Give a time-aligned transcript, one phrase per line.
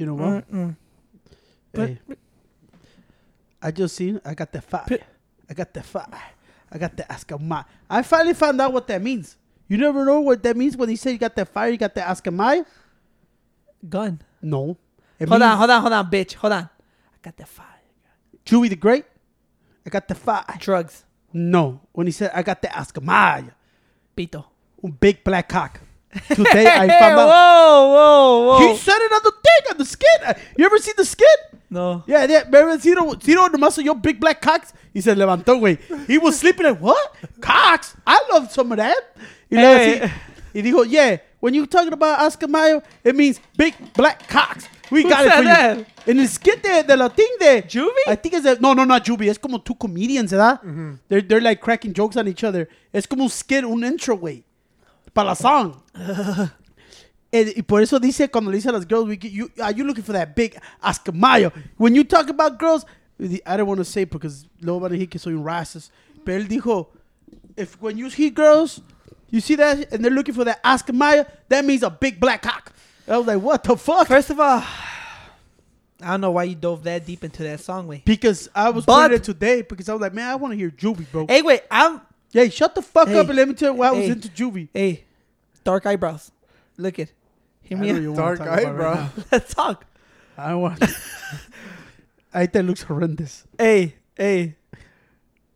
[0.00, 0.50] You know mm, what?
[0.50, 0.76] Mm-mm.
[1.72, 1.98] But- Hey.
[3.62, 4.18] I just seen.
[4.24, 4.86] I got the fire.
[5.46, 6.06] I got the fire.
[6.72, 7.66] I got the askamai.
[7.90, 9.36] I finally found out what that means.
[9.68, 11.68] You never know what that means when he said you got the fire.
[11.68, 12.64] You got the askamai.
[13.86, 14.22] Gun.
[14.40, 14.78] No.
[15.20, 16.34] It Hold on, hold on, hold on, bitch.
[16.34, 16.62] Hold on.
[16.64, 17.66] I got the fire.
[18.46, 19.04] Chewy the Great.
[19.86, 20.44] I got the fire.
[20.58, 21.04] Drugs.
[21.32, 21.80] No.
[21.92, 23.52] When he said I got the askamai,
[24.16, 24.44] Pito.
[24.82, 25.80] a big black cock.
[26.28, 27.28] Today I found out.
[27.28, 28.68] whoa, whoa, whoa.
[28.72, 30.38] He said it on the thing on the skit.
[30.56, 31.38] You ever see the skit?
[31.70, 32.02] no.
[32.06, 32.42] Yeah, yeah.
[32.44, 34.72] Remember Ciro, the muscle, your big black cocks?
[34.92, 35.78] He said, levantó, güey.
[36.08, 37.14] He was sleeping like, what?
[37.40, 37.94] Cocks?
[38.06, 39.16] I love some of that.
[39.48, 40.00] You know, Hey.
[40.00, 40.12] así,
[40.54, 44.66] y dijo, yeah, when you talking about Oscar Mayo, it means big black cocks.
[44.90, 45.78] We Who got it for that?
[45.78, 45.86] you.
[46.06, 47.62] En el skit de, de la thing de...
[47.62, 48.06] Juvie?
[48.08, 48.46] I think it's...
[48.46, 49.28] A, no, no, not Juvie.
[49.28, 50.60] Es como two comedians, ¿verdad?
[51.08, 52.68] They're, they're like cracking jokes on each other.
[52.92, 54.42] Es como un skit, un intro, güey.
[55.14, 55.74] Para la song.
[57.32, 59.84] Y por eso dice cuando le dice a las girls, we get, you, are you
[59.84, 61.52] looking for that big Ascamayo?
[61.76, 62.84] When you talk about girls,
[63.46, 65.92] I don't want to say because luego van a decir que soy un racist.
[66.24, 66.88] Pero él dijo,
[67.56, 68.80] if when you see girls,
[69.30, 72.72] you see that and they're looking for that Ascamayo, that means a big black cock.
[73.08, 74.06] I was like, what the fuck?
[74.08, 74.62] First of all,
[76.02, 78.02] I don't know why you dove that deep into that song, way.
[78.04, 80.56] because I was But- putting it today because I was like, man, I want to
[80.56, 81.26] hear Juvie, bro.
[81.26, 82.00] Hey, wait, I'm.
[82.32, 83.18] Hey, shut the fuck Hey.
[83.18, 84.10] up and let me tell you why I was Hey.
[84.12, 84.68] into Juvie.
[84.72, 85.04] Hey,
[85.64, 86.30] dark eyebrows.
[86.76, 87.12] Look it.
[87.62, 88.02] Hear I me know out.
[88.02, 88.94] you wanna Dark talk about eyebrow.
[88.94, 89.10] right.
[89.32, 89.84] Let's talk.
[90.38, 90.82] I want.
[92.32, 93.44] I think that looks horrendous.
[93.58, 94.54] Hey, hey,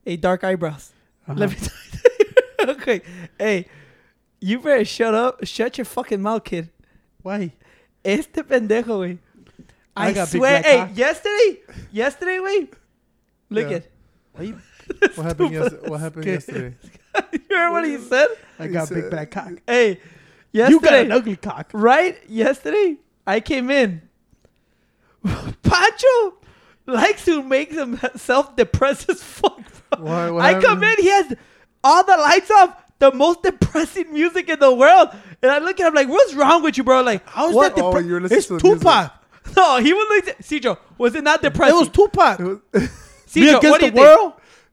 [0.05, 0.93] hey, dark eyebrows.
[1.29, 1.39] Uh-huh.
[1.39, 2.75] Let me tell you.
[2.75, 3.01] okay,
[3.39, 3.67] hey,
[4.41, 5.47] you better shut up.
[5.47, 6.69] Shut your fucking mouth, kid.
[7.25, 7.53] Why?
[8.05, 9.19] Este pendejo, güey.
[9.97, 10.97] I I, got big swear, black hey, cock.
[10.97, 12.69] yesterday, yesterday, güey.
[13.51, 13.77] Look Yeah.
[13.77, 13.87] at.
[14.33, 14.59] Why you-
[15.17, 15.53] What happened?
[15.55, 16.75] Yes- what happened yesterday?
[17.33, 18.29] you heard what he said?
[18.59, 19.53] I got He big said- black cock.
[19.67, 20.01] Hey,
[20.53, 20.71] yesterday.
[20.75, 21.71] You got an ugly cock.
[21.73, 22.19] right?
[22.29, 24.03] Yesterday, I came in.
[25.63, 26.35] Pancho
[26.87, 29.63] likes to make himself depressed as fuck.
[29.97, 30.05] Bro.
[30.05, 31.35] Why- what I come in, he has
[31.83, 35.09] all the lights off, the most depressing music in the world,
[35.43, 37.75] and I look at him like, "What's wrong with you, bro?" Like, How is what?
[37.75, 38.09] that Oh, depressing?
[38.11, 38.81] you it's to the music.
[38.81, 39.13] Tupac.
[39.57, 41.77] No, he was like, Cijo, was it not It depressing?
[41.79, 42.41] was Tupac.
[42.41, 42.81] It was, Me
[43.43, 43.97] Cijo, against what do the you think?
[43.97, 44.33] world.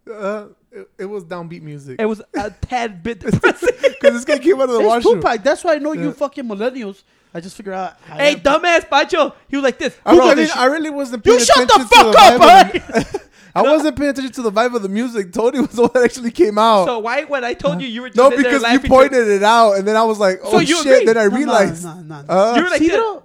[0.10, 2.00] uh, it, it was downbeat music.
[2.00, 3.68] It was a tad bit depressing.
[3.82, 5.16] Because this guy came out of the It's washroom.
[5.16, 5.44] Tupac.
[5.44, 7.04] That's why I know you fucking millennials.
[7.34, 7.98] I just figured out.
[8.10, 9.98] I hey, am- dumbass Pancho, he was like this.
[10.06, 13.22] I, Bro, really, this I really wasn't paying You shut attention the to fuck up,
[13.56, 13.64] vibe of huh?
[13.64, 15.32] the- I wasn't paying attention to the vibe of the music.
[15.34, 16.86] Tony was the one that actually came out.
[16.86, 18.90] So why when I told you you were just no, in there because you laughing
[18.90, 21.06] pointed it out, and then I was like, "Oh you shit!" agree?
[21.06, 22.28] Then I No, no, realized no, no, no.
[22.34, 23.24] Uh, You were like Ciro?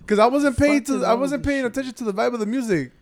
[0.00, 2.92] because I wasn't paying to, I wasn't paying attention to the vibe of the music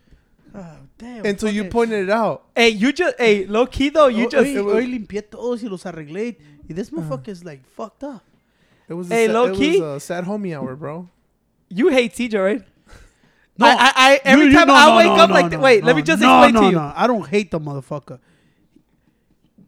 [0.53, 0.65] Oh,
[0.97, 1.25] damn.
[1.25, 2.43] until you fucking- pointed it out.
[2.55, 5.69] Hey, you just hey, low key though, you Hoy- just hoy, hoy limpié todos y
[5.69, 6.35] los arreglé.
[6.69, 8.21] Y this motherfucker is like fucked up.
[8.89, 9.79] It was, Hey, a, sad, low it key?
[9.81, 11.07] was a sad homie hour, bro.
[11.69, 12.61] you hate CJ, right?
[13.59, 15.49] No, I, I, I every You- you- time no, I no, wake no, up like
[15.49, 16.71] th- wait, let me just explain to you.
[16.73, 18.19] No, I don't hate the motherfucker.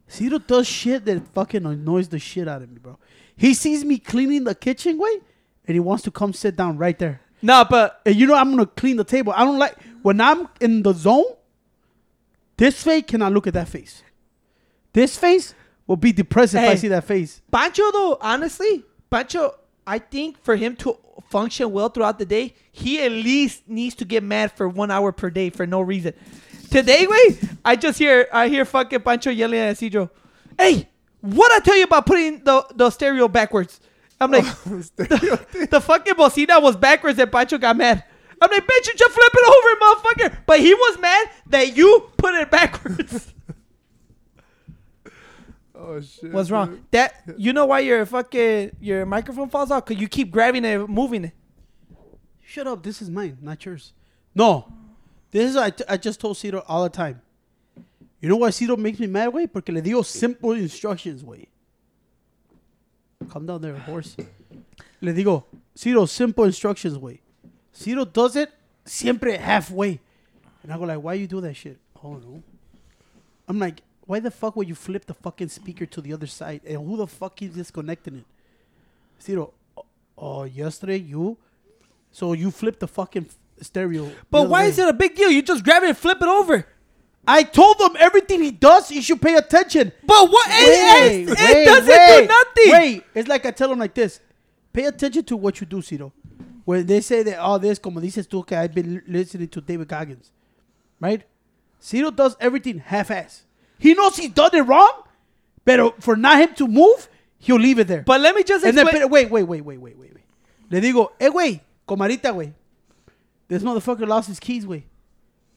[0.08, 2.98] Ciro does shit that fucking annoys the shit out of me, bro.
[3.36, 5.12] He sees me cleaning the kitchen, way,
[5.68, 7.22] and he wants to come sit down right there.
[7.42, 9.34] No, but And you know I'm gonna clean the table.
[9.36, 11.26] I don't like when I'm in the zone.
[12.58, 14.04] This face cannot look at that face.
[14.92, 15.54] This face
[15.88, 17.42] will be depressed if I see that face.
[17.52, 19.56] Pancho though, honestly, Pancho,
[19.88, 20.98] I think for him to
[21.30, 25.12] function well throughout the day, he at least needs to get mad for one hour
[25.12, 26.14] per day for no reason.
[26.70, 30.10] Today, wait, I just hear I hear fucking Pancho yelling at Cedro,
[30.58, 30.88] "Hey,
[31.22, 33.80] what I tell you about putting the the stereo backwards?"
[34.22, 38.04] I'm like, the, the fucking bocina was backwards and Pancho got mad.
[38.42, 40.38] I'm like, bitch, you just flip it over, motherfucker.
[40.46, 43.34] But he was mad that you put it backwards.
[45.82, 46.32] Oh shit!
[46.32, 46.72] What's wrong?
[46.72, 46.92] dude.
[46.92, 49.86] That you know why your fucking your microphone falls out?
[49.86, 51.34] Cause you keep grabbing it, moving it.
[52.42, 52.84] Shut up.
[52.84, 53.94] This is mine, not yours.
[54.36, 54.72] No,
[55.32, 57.22] this is I, I just told Ciro all the time.
[58.20, 59.48] You know why Ciro makes me mad, way?
[59.48, 61.48] Porque le digo simple instructions, way.
[63.30, 64.18] Calm down there, horse.
[65.02, 67.22] Le digo, Ciro, simple instructions, way.
[67.72, 68.52] Ciro does it
[68.86, 70.00] siempre halfway.
[70.64, 71.78] And I go like, why you do that shit?
[72.04, 72.44] Oh no.
[73.48, 76.62] I'm like, why the fuck would you flip the fucking speaker to the other side?
[76.66, 78.26] And who the fuck is disconnecting it?
[79.20, 79.86] Ciro, oh,
[80.18, 81.38] oh yesterday you
[82.12, 83.30] so you flip the fucking
[83.62, 84.12] stereo.
[84.32, 84.70] But why way.
[84.70, 85.30] is it a big deal?
[85.30, 86.66] You just grab it and flip it over.
[87.28, 89.92] I told him everything he does, he should pay attention.
[90.04, 90.50] But what?
[90.50, 92.72] Wait, it, it, wait, it doesn't wait, do nothing.
[92.72, 94.22] Wait, it's like I tell him like this:
[94.74, 96.12] pay attention to what you do, Ciro.
[96.66, 99.88] when they say that all this, como dices tú, que I've been listening to David
[99.88, 100.32] Goggins,
[101.00, 101.22] right?
[101.80, 103.44] Ciro does everything half-ass.
[103.80, 104.92] He knows he's done it wrong,
[105.66, 107.10] but for not him to move,
[107.40, 108.04] he'll leave it there.
[108.04, 108.94] But let me just and explain.
[109.02, 110.24] pero, wait, wait, wait, wait, wait, wait, wait.
[110.70, 112.54] Le digo, eh, güey, comarita, güey.
[113.48, 114.84] This motherfucker lost his keys, güey.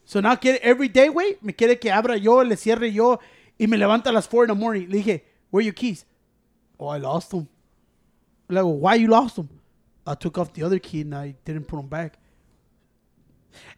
[0.05, 3.19] So now quiere, every day, güey, me quiere que abra yo, le cierre yo,
[3.59, 4.89] y me levanta a las 4 in the morning.
[4.89, 5.21] Le dije,
[5.51, 6.05] where are your keys?
[6.79, 7.49] Oh, I lost them.
[8.49, 9.49] Le digo, why you lost them?
[10.07, 12.19] I took off the other key and I didn't put them back.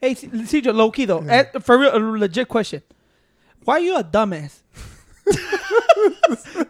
[0.00, 2.82] Hey, C- Cedro, low key though, eh, for real, a legit question.
[3.64, 4.60] Why are you a dumbass?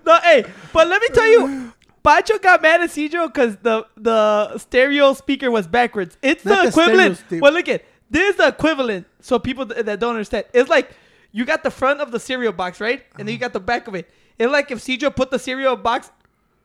[0.07, 4.59] no, hey, but let me tell you, Pacho got mad at Cedro because the the
[4.59, 6.17] stereo speaker was backwards.
[6.23, 7.25] It's Not the the equivalent.
[7.43, 9.07] well, look at this is the equivalent.
[9.21, 10.91] So people th- that don't understand, it's like
[11.33, 13.89] you got the front of the cereal box, right, and then you got the back
[13.89, 14.09] of it.
[14.39, 16.11] It's like if Cedro put the cereal box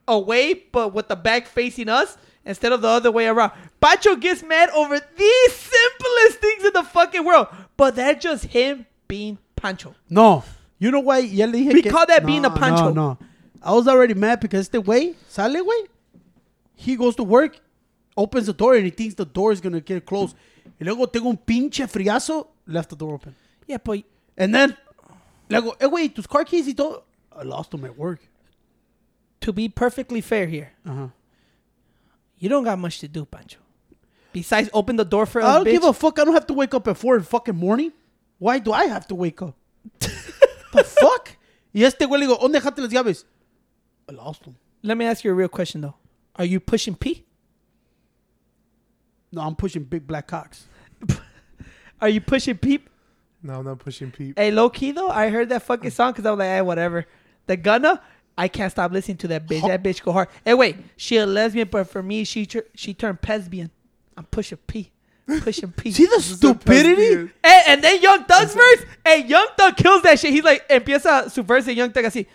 [0.08, 3.52] away, but with the back facing us instead of the other way around.
[3.80, 7.48] Pacho gets mad over the simplest things in the fucking world,
[7.78, 9.94] but that's just him being Pancho.
[10.10, 10.44] No.
[10.80, 11.20] You know why?
[11.20, 12.92] Ya le dije We que- call that being a pancho.
[12.92, 13.18] No, no.
[13.62, 15.88] I was already mad because este güey sale, güey.
[16.76, 17.60] He goes to work,
[18.16, 20.36] opens the door, and he thinks the door is going to get closed.
[20.80, 23.36] Y luego tengo un pinche friazo, left the door open.
[23.68, 24.04] Yeah, but
[24.38, 24.78] And then,
[25.50, 27.04] le digo, eh, güey, tus car keys y todo.
[27.38, 28.22] I lost them at work.
[29.42, 31.08] to be perfectly fair here, Uh-huh.
[32.40, 33.58] you don't got much to do, Pancho.
[34.34, 35.72] Besides open the door for I don't bitch.
[35.72, 36.20] give a fuck.
[36.20, 37.92] I don't have to wake up at 4 in the fucking morning.
[38.40, 39.56] Why do I have to wake up?
[40.00, 41.38] the fuck?
[41.74, 43.26] Y este güey le digo, ¿dónde dejaste las llaves?
[44.10, 44.56] I lost them.
[44.82, 45.96] Let me ask you a real question though.
[46.36, 47.26] Are you pushing P?
[49.32, 50.66] No, I'm pushing big black cocks.
[52.02, 52.90] Are you pushing Peep?
[53.44, 54.38] No, I'm not pushing Pete.
[54.38, 57.06] Hey, low key though, I heard that fucking song because I was like, hey, whatever.
[57.46, 58.02] The Gunna,
[58.38, 59.68] I can't stop listening to that bitch.
[59.68, 60.30] That bitch go hard.
[60.46, 63.72] Hey, wait, she a lesbian, but for me, she tur- she turned lesbian.
[64.18, 64.92] I'm pushing P,
[65.42, 65.92] pushing P.
[65.92, 66.96] See the This is a stupidity?
[66.96, 67.32] lesbian.
[67.44, 68.86] Hey, and then Young Thug's verse.
[69.06, 70.32] and Young Thug kills that shit.
[70.34, 72.26] He's like, empieza su verse de Young Thug así.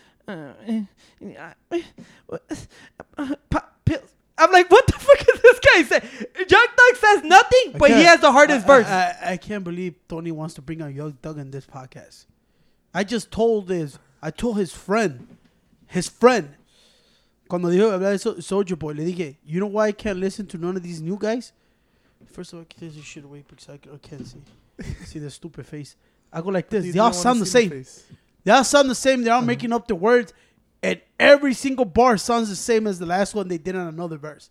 [3.50, 4.14] pa- pills.
[4.36, 6.26] I'm like, what the fuck is this guy say?
[6.48, 8.86] Young Thug says nothing, but he has the hardest I- verse.
[8.86, 12.26] I, I, I can't believe Tony wants to bring out Young Thug in this podcast.
[12.92, 15.36] I just told his, I told his friend,
[15.86, 16.54] his friend,
[17.48, 20.46] cuando dijo hablar de Sol- Soulja Boy, le dije, you know why I can't listen
[20.48, 21.52] to none of these new guys?
[22.32, 24.38] First of all, take this shit away because I, I can't see.
[25.04, 25.96] see the stupid face.
[26.32, 26.84] I go like this.
[26.84, 27.70] You They all sound the same.
[27.70, 28.04] face.
[28.42, 29.22] They all sound the same.
[29.22, 29.46] They're all uh-huh.
[29.46, 30.32] making up the words,
[30.82, 34.16] and every single bar sounds the same as the last one they did on another
[34.16, 34.50] verse.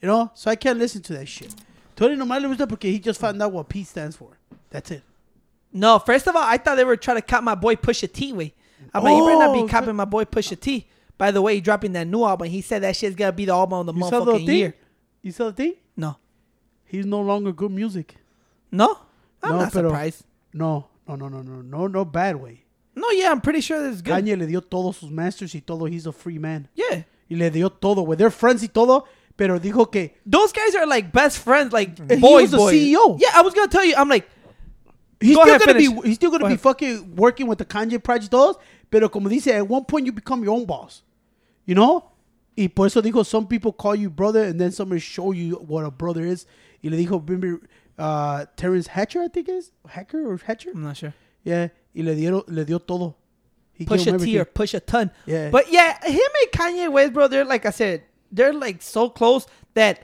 [0.00, 1.54] You know, so I can't listen to that shit.
[1.96, 4.38] Tony nomás le gusta porque he just found out what P stands for.
[4.70, 5.02] That's it.
[5.72, 8.32] no, first of all, I thought they were trying to cop my boy Pusha T
[8.32, 8.54] way.
[8.94, 9.72] I'm like, you better not Oh, be okay.
[9.72, 10.86] copping my boy Pusha T.
[11.18, 12.48] By the way, he dropping that new album.
[12.48, 14.74] He said that shit's gonna be the album of the You saw the year.
[15.20, 15.74] You saw the thing?
[15.96, 16.16] No,
[16.88, 18.16] He's no longer good music.
[18.72, 18.98] no,
[19.42, 20.24] I'm No, not pero- surprised.
[20.52, 22.64] No, no, no, no, no, no, no bad way.
[22.96, 24.12] No, yeah, I'm pretty sure is good.
[24.24, 25.86] Kanye le dio todos sus masters y todo.
[25.86, 26.68] He's a free man.
[26.74, 27.04] Yeah.
[27.30, 28.16] Y le dio todo, güey.
[28.16, 29.04] They're friends y todo,
[29.36, 32.92] pero dijo que Those guys are like best friends, like he boys, was the.
[32.94, 33.16] CEO.
[33.20, 33.94] Yeah, I was gonna tell you.
[33.96, 34.26] I'm like,
[35.20, 36.02] He's Go still ahead, gonna finish.
[36.02, 36.60] be he's still gonna Go be ahead.
[36.60, 38.56] fucking working with the Kanye project todos,
[38.90, 41.02] pero como dice, at one point you become your own boss.
[41.66, 42.04] You know?
[42.58, 45.84] Y por eso dijo some people call you brother and then somebody show you what
[45.84, 46.44] a brother is.
[46.82, 47.60] Y le dijo remember
[47.96, 50.70] uh, Terrence Hatcher, I think it is Hacker or Hatcher.
[50.74, 51.14] I'm not sure.
[51.44, 53.14] Yeah, y le dieron le dio todo.
[53.72, 55.12] He Push a T or push a ton.
[55.24, 55.50] Yeah.
[55.50, 59.46] But yeah, him and Kanye West, bro, they're like I said, they're like so close
[59.74, 60.02] that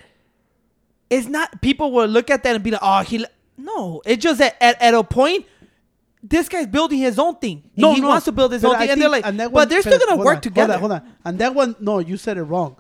[1.11, 3.27] it's not people will look at that and be like, oh, he.
[3.57, 5.47] No, it's just that at, at a point,
[6.27, 7.63] this guy's building his own thing.
[7.77, 9.53] No, he no, wants to build his own I thing, and they're like, on that
[9.53, 10.79] but they're still gonna work on, together.
[10.79, 11.17] Hold on, hold on.
[11.25, 12.77] And that one, no, you said it wrong.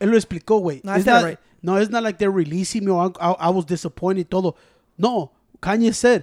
[0.00, 0.84] Él lo explicó, güey.
[0.84, 1.38] No, I It's not- right.
[1.62, 4.30] No, it's not like they're releasing me or I, I was disappointed.
[4.30, 4.54] Todo.
[4.98, 6.22] No, Kanye said,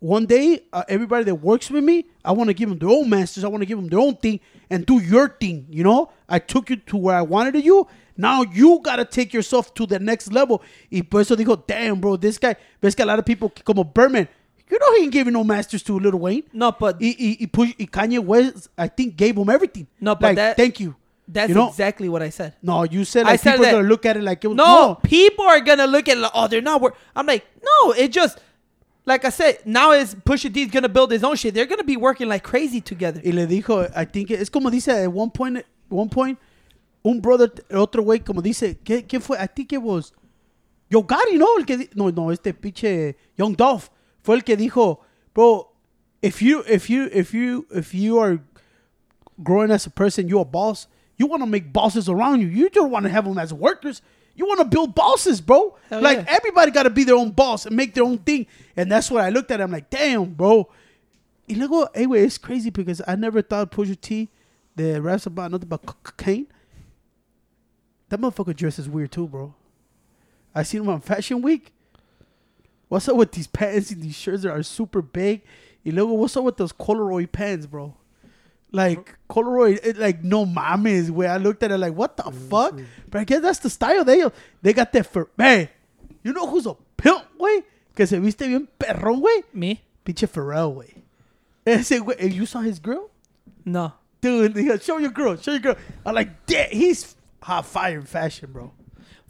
[0.00, 3.08] one day, uh, everybody that works with me, I want to give them their own
[3.08, 3.44] masters.
[3.44, 5.66] I want to give them their own thing and do your thing.
[5.70, 7.86] You know, I took you to where I wanted you.
[8.16, 10.60] Now you gotta take yourself to the next level.
[10.90, 12.56] Y por eso dijo, damn, bro, this guy.
[12.82, 14.26] Ves que a lot of people como Birdman,
[14.70, 16.44] you know he ain't giving no masters to Lil Wayne.
[16.52, 19.86] No, but he y, y, push, y Kanye West, I think, gave him everything.
[20.00, 20.94] No, but like, that- thank you.
[21.28, 22.54] that's you know, exactly what I said.
[22.62, 24.48] no, you said I like said people that- are gonna look at it like it
[24.48, 26.96] was No, people are gonna look at it like, oh, they're not work.
[27.14, 28.38] I'm like, no, it just
[29.06, 31.54] like I said, now is Pusha T's gonna build his own shit.
[31.54, 33.20] They're gonna be working like crazy together.
[33.24, 36.38] Y le dijo, I think it's como dice at one point, one point, One point,
[37.04, 39.36] un brother, otro güey como dice, ¿qué, ¿qué fue?
[39.38, 40.12] I think it was
[40.90, 43.88] Yo Gotti, no, el que no, no, este pinche Young Dolph
[44.22, 45.00] fue el que dijo,
[45.34, 45.68] bro,
[46.22, 48.40] if you, if you, if you, if you are
[49.42, 50.86] growing as a person, you're a boss.
[51.16, 52.48] You want to make bosses around you.
[52.48, 54.02] You don't want to have them as workers.
[54.34, 55.76] You want to build bosses, bro.
[55.90, 56.24] Hell like yeah.
[56.28, 58.46] everybody got to be their own boss and make their own thing.
[58.76, 59.60] And that's what I looked at.
[59.60, 60.68] I'm like, damn, bro.
[61.48, 64.28] Y luego, hey, güey, it's crazy because I never thought Pusha T,
[64.76, 66.46] the raps about nothing but cocaine.
[68.08, 69.54] That motherfucker dresses weird too, bro.
[70.54, 71.72] I seen him on Fashion Week.
[72.90, 75.42] What's up with these pants and these shirts that are super big?
[75.84, 77.94] Y luego, what's up with those corduroy pants, bro?
[78.72, 81.08] Like corduroy, it, like no mames.
[81.08, 82.74] Where I looked at it, like what the mm, fuck?
[82.74, 82.86] Mm.
[83.08, 84.24] But I guess that's the style they
[84.60, 85.68] they got that for man.
[86.24, 87.62] You know who's a pimp, way?
[87.94, 89.44] Que se viste bien perrón, way.
[89.52, 89.80] Me?
[90.04, 90.92] Pinche Pharrell, way.
[91.64, 93.08] Ese güey, and you saw his girl,
[93.64, 93.92] No.
[94.20, 94.56] dude.
[94.56, 95.76] he goes, show your girl, show your girl.
[96.04, 98.72] I'm like, damn, he's hot fire in fashion, bro.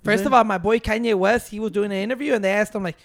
[0.02, 2.75] First of all, my boy Kanye West, he was doing an interview and they asked
[2.75, 2.97] him like,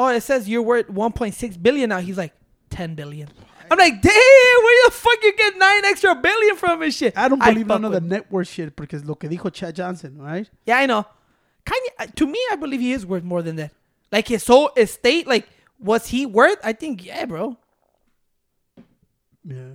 [0.00, 2.32] "Oh, it says you're worth 1.6 billion now." He's like,
[2.70, 3.28] 10 billion.
[3.70, 7.16] I'm like, damn, where the fuck you get nine extra billion from and shit?
[7.16, 9.76] I don't believe fuck none of the with- network shit because lo que dijo Chad
[9.76, 10.48] Johnson, right?
[10.66, 11.06] Yeah, I know.
[11.64, 13.72] Kanye, uh, to me, I believe he is worth more than that.
[14.10, 16.58] Like his whole estate, like, was he worth?
[16.64, 17.56] I think, yeah, bro.
[19.44, 19.74] Yeah.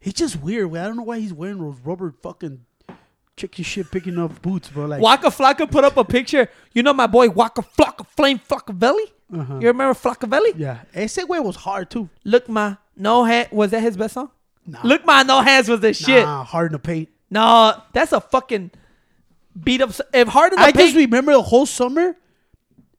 [0.00, 0.74] He's just weird.
[0.76, 2.64] I don't know why he's wearing those rubber fucking
[3.36, 4.86] chicken shit picking up boots, bro.
[4.86, 6.48] Like, Waka Flocka put up a picture.
[6.72, 9.04] You know my boy Waka Flocka, Flame Flockaveli?
[9.34, 9.58] Uh-huh.
[9.60, 10.54] You remember Flockaveli?
[10.56, 12.08] yeah, ese way was hard too.
[12.24, 13.48] Look, my no hand.
[13.50, 14.30] Was that his best song?
[14.66, 14.80] Nah.
[14.84, 16.24] Look, my no hands was the shit.
[16.24, 17.08] Nah, hard in the paint.
[17.30, 18.70] No, that's a fucking
[19.60, 19.90] beat up.
[20.12, 22.16] If hard in the I just remember the whole summer.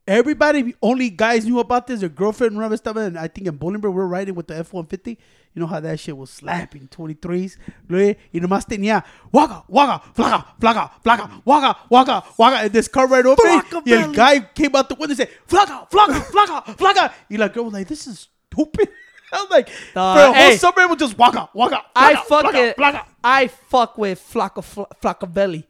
[0.05, 2.01] Everybody, only guys knew about this.
[2.01, 2.97] Their girlfriend, remember stuff.
[2.97, 5.17] And I think in Bolingbrook, we are riding with the F one fifty.
[5.53, 7.57] You know how that shit was slapping twenty threes.
[7.89, 12.55] Y nomás tenía waka waka flaca flaca flaca waka waka waka.
[12.57, 13.65] And this car right over it.
[13.65, 17.13] Flaca Y el guy came out the window and said flaca flaca flaca flaca.
[17.29, 18.89] Y la girl was like, "This is stupid."
[19.31, 20.57] I'm like, Nah, for the whole hey.
[20.57, 21.81] summer it was just waka waka.
[21.95, 22.77] I flaca, fuck flaca, it.
[22.77, 23.05] flaca.
[23.23, 25.63] I fuck with Flocka Fl- Flockaveli.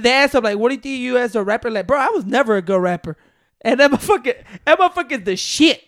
[0.00, 2.10] They asked him like, "What do you think you as a rapper?" Like, bro, I
[2.10, 3.16] was never a good rapper,
[3.62, 5.82] and that motherfucker, that motherfucker's the shit.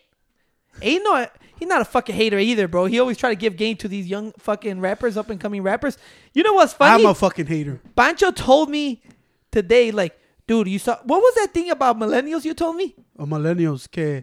[0.80, 1.26] Ain't no,
[1.58, 2.86] he's not a fucking hater either, bro.
[2.86, 5.98] He always try to give game to these young fucking rappers, up and coming rappers.
[6.34, 7.02] You know what's funny?
[7.04, 7.80] I'm a fucking hater.
[7.96, 9.02] Pancho told me
[9.50, 12.44] today, like, dude, you saw what was that thing about millennials?
[12.44, 12.94] You told me.
[13.18, 14.22] of millennials que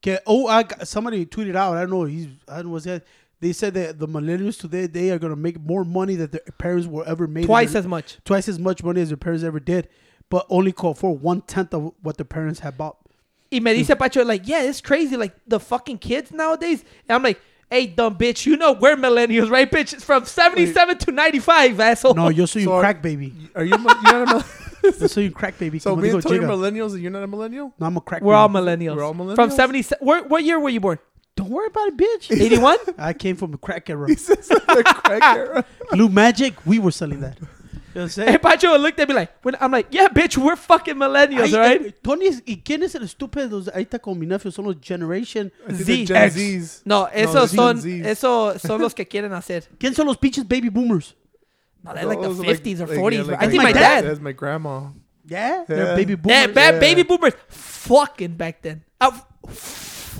[0.00, 2.86] que oh I got, somebody tweeted out I don't know he's I don't know what's
[2.86, 3.04] that
[3.40, 6.86] they said that the millennials today they are gonna make more money than their parents
[6.88, 8.16] were ever made Twice their- as much.
[8.24, 9.88] twice as much money as their parents ever did
[10.32, 12.96] but only call for one tenth of what the parents had bought
[13.52, 15.14] Y me dice Pacho, like, yeah, it's crazy.
[15.14, 16.82] Like, the fucking kids nowadays.
[17.06, 17.38] And I'm like,
[17.70, 19.92] hey, dumb bitch, you know we're millennials, right, bitch?
[19.92, 22.14] It's from 77 to 95, asshole.
[22.14, 23.76] no yo soy So un are- crack baby Are you?
[23.76, 26.38] You're not a mil- yo soy un crack baby so como me and digo Tony
[26.38, 26.48] are Jigga.
[26.56, 27.74] millennials, and you're not a millennial.
[27.78, 28.64] no I'm a crack we're all baby.
[28.66, 28.96] millennials.
[28.96, 29.34] We're all millennials?
[29.36, 30.06] From 77.
[30.06, 30.98] Where, what year were you born?
[31.36, 32.78] don't worry about it bitch 81?
[32.96, 34.60] I came from a crack era He says the
[35.04, 35.64] crack era.
[35.90, 37.36] Blue Magic we were selling that
[37.94, 40.08] you know what I'm saying and Pacho looked at me like, when, I'm like, yeah,
[40.08, 41.86] bitch, we're fucking millennials, Ay, right?
[41.86, 43.48] eh, Tony, es- ¿y quién es el estúpido?
[43.48, 45.50] de los- Ahí con mi nephew, son los Generation.
[45.68, 45.84] I think Z.
[45.84, 46.36] the Gen X.
[46.36, 46.82] Zs.
[46.84, 48.06] No, esos the son, Gen Zs.
[48.06, 49.68] eso son los que quieren hacer.
[49.78, 51.14] ¿Quién son los pinches baby boomers?
[51.84, 53.12] No, they're like the Those are 50s or like- 40s.
[53.12, 53.32] yeah, bro.
[53.32, 54.02] like I think my my dad.
[54.02, 54.04] dad.
[54.10, 54.90] That's my grandma.
[55.26, 55.64] Yeah, Yeah.
[55.66, 56.38] they're baby boomers.
[56.38, 56.78] Yeah, ba- Yeah.
[56.80, 58.84] baby boomers fucking back then.
[59.00, 59.10] Uh,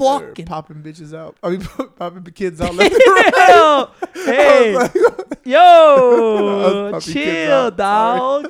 [0.04, 0.47] fucking.
[0.47, 1.37] popping bitches out.
[1.42, 1.61] I mean,
[1.97, 2.75] popping the kids out.
[2.75, 3.88] Left and right.
[4.25, 4.92] Hey, like,
[5.44, 8.49] yo, chill, dog.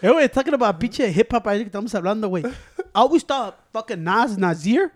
[0.00, 2.44] Hey, wait, talking about pinche hip hop, ahí que estamos hablando, güey.
[2.94, 4.92] I always thought fucking Nas Nasir.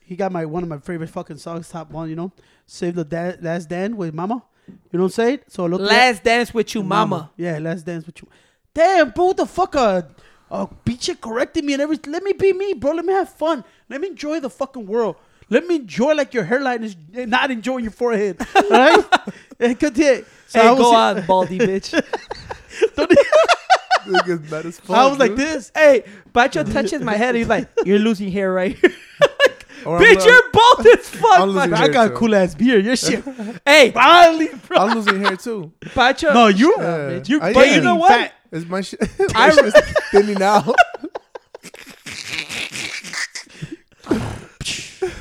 [0.00, 2.32] He got my one of my favorite fucking songs, top one, you know.
[2.66, 4.42] Save the da- Last Dance with Mama.
[4.66, 5.40] You know what I'm saying?
[5.48, 7.30] So look Last dance with you, mama.
[7.36, 8.28] Yeah, Last Dance with you.
[8.74, 9.74] Damn, bro, what the fuck?
[9.76, 10.02] Uh,
[10.50, 12.12] uh, pinche correcting me and everything.
[12.12, 12.92] Let me be me, bro.
[12.92, 13.64] Let me have fun.
[13.92, 15.16] Let me enjoy the fucking world.
[15.50, 18.40] Let me enjoy like your hairline is not enjoying your forehead.
[18.70, 19.04] Right?
[19.60, 19.74] Eh.
[19.80, 19.92] So
[20.60, 21.92] Hey, I was- go on, baldy bitch.
[24.06, 25.38] niggas mad as fuck, I was like dude.
[25.38, 25.70] this.
[25.74, 27.34] hey, Pacho touches my head.
[27.36, 28.76] He's like, "You're losing hair, right?"
[29.84, 31.40] Or I'm bitch, lo- you're bald as fuck.
[31.40, 31.82] I'm losing Pacho.
[31.84, 32.16] I got a too.
[32.16, 32.84] cool ass beard.
[32.84, 33.24] Your shit.
[33.66, 34.78] Hey, Finally, bro.
[34.78, 35.72] I'm losing hair too.
[35.94, 36.32] Pacho.
[36.32, 36.74] No, you.
[36.78, 36.84] Yeah.
[37.10, 37.28] bitch.
[37.28, 37.74] You, I but am.
[37.74, 38.08] you know what?
[38.12, 38.32] Fat.
[38.52, 39.00] Is my shit?
[39.34, 40.74] I- my shit's thinning out.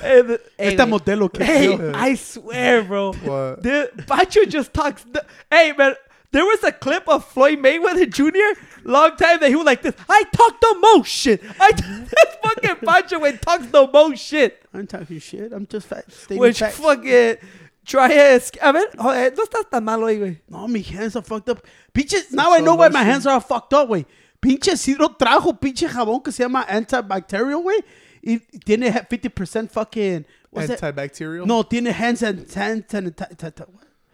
[0.01, 3.13] Hey, the, hey, Esta modelo que hey, yo- I swear, bro.
[3.13, 3.63] What?
[3.63, 5.03] The Pacho just talks.
[5.03, 5.95] th- hey, man,
[6.31, 8.59] there was a clip of Floyd Mayweather Jr.
[8.83, 9.95] long time that he was like this.
[10.09, 11.41] I talk the most shit.
[11.59, 14.63] I this fucking Pacho when talks the most shit.
[14.73, 15.51] I'm talking shit.
[15.53, 16.05] I'm just fat.
[16.29, 16.77] Which facts.
[16.77, 17.37] fucking
[17.85, 20.37] try as a ver, joder, no estás tan malo ahí, güey.
[20.49, 21.65] No, my hands are fucked up.
[21.93, 24.05] Pinches, now I know why my hands are all fucked up, güey.
[24.41, 27.83] Pinche Ciro trajo pinche jabón que se llama antibacterial, güey.
[28.23, 30.25] Y tiene ha- 50% fucking.
[30.51, 30.81] What's that?
[30.95, 31.45] Antibacterial.
[31.45, 33.67] No, tiene hands and hand sanitizer.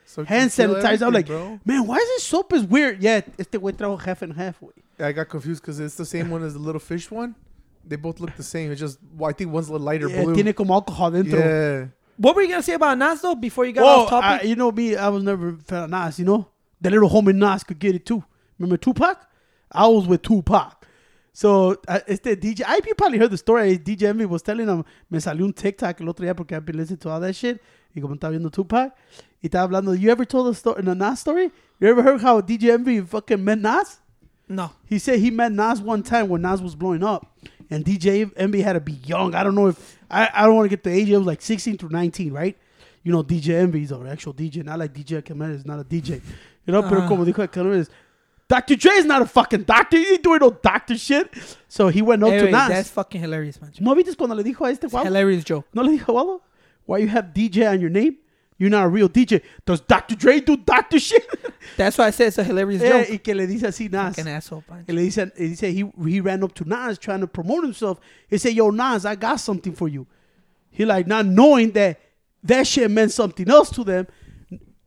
[0.06, 1.08] So it Hand can kill sanitizer.
[1.08, 1.60] I'm like, bro.
[1.66, 3.02] man, why is this soap is weird?
[3.04, 4.72] Yeah, este güey trajo half and half, güey.
[5.00, 7.36] Yeah, I got confused because it's the same one as the little fish one.
[7.86, 8.72] They both look the same.
[8.72, 10.36] It's just well, I think one's a little lighter Yeah, blue.
[10.36, 11.40] tiene como alcohol dentro.
[11.40, 11.86] yeah.
[12.18, 14.42] What were you gonna say about Nas though before you got Well, off topic?
[14.44, 16.48] I, you know me, I was never a fan of Nas, you know?
[16.82, 18.24] The little homie Nas could get it too.
[18.58, 19.18] Remember Tupac?
[19.72, 20.77] I was with Tupac.
[21.38, 23.78] So, uh, este DJ, I you probably heard the story.
[23.78, 26.78] DJ Envy was telling him, me salió un TikTok el otro día porque I've been
[26.78, 27.62] listening to all that shit.
[27.94, 28.92] Y como estaba viendo Tupac,
[29.44, 31.52] y estaba hablando, you ever told the story, in a Nas story?
[31.80, 34.00] You ever heard how DJ Envy fucking met Nas?
[34.50, 34.72] no.
[34.88, 37.32] He said he met Nas one time when Nas was blowing up,
[37.70, 39.36] and DJ Envy had to be young.
[39.36, 41.08] I don't know if I, I don't want to get the age.
[41.08, 42.58] It was like 16 through 19, right?
[43.04, 45.84] You know, DJ Envy is an actual DJ, not like DJ Kemet is not a
[45.84, 46.20] DJ.
[46.66, 47.08] You know, pero Ah.
[47.08, 47.92] como dijo is
[48.50, 48.76] Dr.
[48.78, 49.98] Dre is not a fucking doctor.
[49.98, 51.34] He ain't doing no doctor shit.
[51.68, 52.70] So he went up Anyway, to Nas.
[52.70, 53.74] that's fucking hilarious, man.
[53.80, 55.06] ¿No viste cuando le dijo a este guapo?
[55.06, 55.66] Hilarious joke.
[55.74, 56.40] No le dijo,
[56.86, 58.18] why you have DJ on your name?
[58.60, 59.42] You're not a real DJ.
[59.66, 60.16] Does Dr.
[60.16, 61.28] Dre do doctor shit?
[61.78, 63.10] That's why I said it's a hilarious Eh, joke.
[63.12, 64.16] y que le dice así Nas.
[64.16, 64.64] Fucking asshole.
[64.88, 68.00] And he said, he said he he ran up to Nas trying to promote himself.
[68.28, 70.08] He said, "Yo, Nas, I got something for you."
[70.72, 72.00] He like not knowing that
[72.44, 74.08] that shit meant something else to them.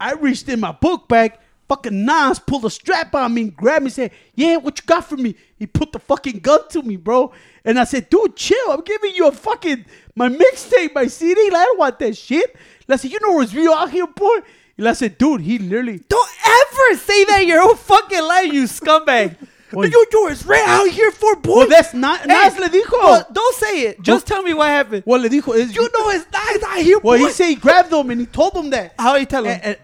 [0.00, 1.34] I reached in my book bag.
[1.70, 4.84] Fucking Nas pulled a strap on me, and grabbed me, and said, "Yeah, what you
[4.86, 7.30] got for me?" He put the fucking gun to me, bro.
[7.64, 8.70] And I said, "Dude, chill.
[8.72, 9.84] I'm giving you a fucking
[10.16, 11.48] my mixtape, my CD.
[11.48, 12.56] Like, I don't want that shit."
[12.88, 14.38] And I said, "You know what's real out here, boy?"
[14.78, 18.52] And I said, "Dude, he literally." Don't ever say that in your whole fucking life,
[18.52, 19.36] you scumbag.
[19.72, 21.54] Well, yo, yo, it's right out here for boys.
[21.56, 22.90] Well, that's not Nas le dijo.
[22.90, 24.02] Well, don't say it.
[24.02, 25.04] Just tell me what happened.
[25.06, 27.26] Well, le dijo, is, You know it's Nas out here, Well, boy.
[27.26, 28.94] he said he grabbed them and he told them that.
[28.98, 29.52] How you tell him?
[29.52, 29.78] And- and-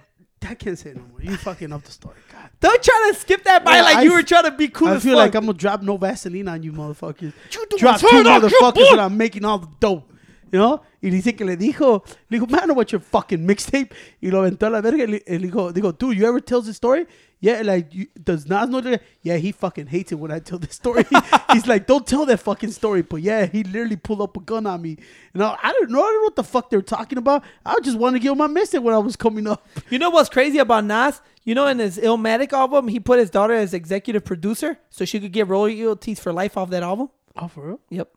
[0.49, 1.21] I can't say no more.
[1.21, 2.17] You fucking up the story.
[2.33, 2.50] God.
[2.61, 4.88] Don't try to skip that by Yeah, like I you were trying to be cool
[4.88, 5.19] I feel fuck.
[5.19, 7.33] like I'm gonna drop no Vaseline on you, motherfuckers.
[7.53, 10.05] You drop two hard on your motherfuckers and I'm making all the dough.
[10.53, 10.83] You know?
[11.03, 13.93] Y dice que le dijo, le dijo, man, what's your fucking mixtape?
[14.23, 15.05] Y lo aventó a la verga.
[15.05, 17.07] Y le, dijo, dijo, dude, you ever tell this story?
[17.47, 19.05] Yeah, like, you, does Nas know that?
[19.23, 21.05] Yeah, he fucking hates it when I tell this story.
[21.53, 23.03] He's like, don't tell that fucking story.
[23.03, 24.97] But yeah, he literally pulled up a gun on me.
[25.33, 27.45] And I, I don't know, I don't know what the fuck they were talking about.
[27.65, 29.65] I just wanted to give him my message when I was coming up.
[29.91, 31.21] You know what's crazy about Nas?
[31.45, 35.21] You know, in his Illmatic album, he put his daughter as executive producer so she
[35.21, 37.11] could get royalties for life off that album.
[37.37, 37.80] Oh, for real?
[37.91, 38.09] Yep.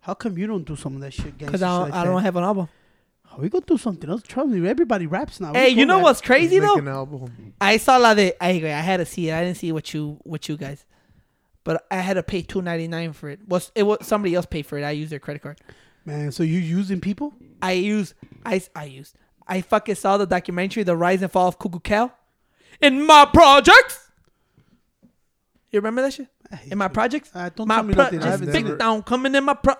[0.00, 2.22] How come you don't do some of that shit, Because I, don't, like I don't
[2.22, 2.68] have an album.
[3.32, 4.22] Oh, we gonna do something else.
[4.22, 5.52] Trust me, everybody raps now.
[5.52, 6.04] Hey, you know rap.
[6.04, 6.76] what's crazy Make though?
[6.76, 7.54] an album.
[7.60, 8.32] I saw la de.
[8.40, 8.70] I, agree.
[8.72, 9.34] I had to see it.
[9.34, 10.84] I didn't see what you what you guys,
[11.64, 13.40] but I had to pay two ninety nine for it.
[13.48, 14.82] Was it was somebody else paid for it?
[14.84, 15.58] I used their credit card.
[16.04, 16.32] man?
[16.32, 17.34] So you using people?
[17.60, 18.14] I used
[18.46, 19.14] I I used
[19.46, 22.12] I fucking saw the documentary The Rise and Fall of Coo Coo Cal
[22.80, 24.10] in my projects.
[25.70, 26.28] You remember that shit?
[26.70, 26.90] In my you.
[26.90, 27.30] projects?
[27.34, 28.18] Uh, don't my tell me nothing.
[28.20, 29.74] I projects big never- down coming in my pro.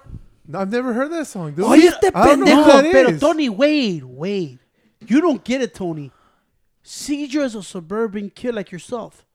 [0.50, 1.66] No, I've never heard that song, dude.
[1.66, 3.20] Oye, este I don't know who pendejo, that Pero is.
[3.20, 4.58] Tony, wait, wait.
[5.06, 6.10] You don't get it, Tony.
[6.82, 9.26] Caesar is a suburban kid like yourself.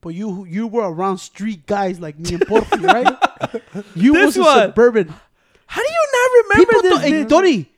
[0.00, 3.84] But you you were around street guys like me and Porfi, right?
[3.96, 4.58] You This was a one.
[4.68, 5.12] suburban.
[5.66, 6.92] How do you not remember People this?
[6.92, 7.28] don't, hey, dude?
[7.28, 7.70] Tony,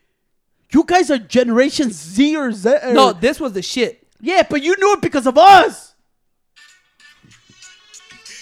[0.70, 2.68] you guys are Generation Z or Z.
[2.84, 4.06] or- no, this was the shit.
[4.20, 5.94] Yeah, but you knew it because of us.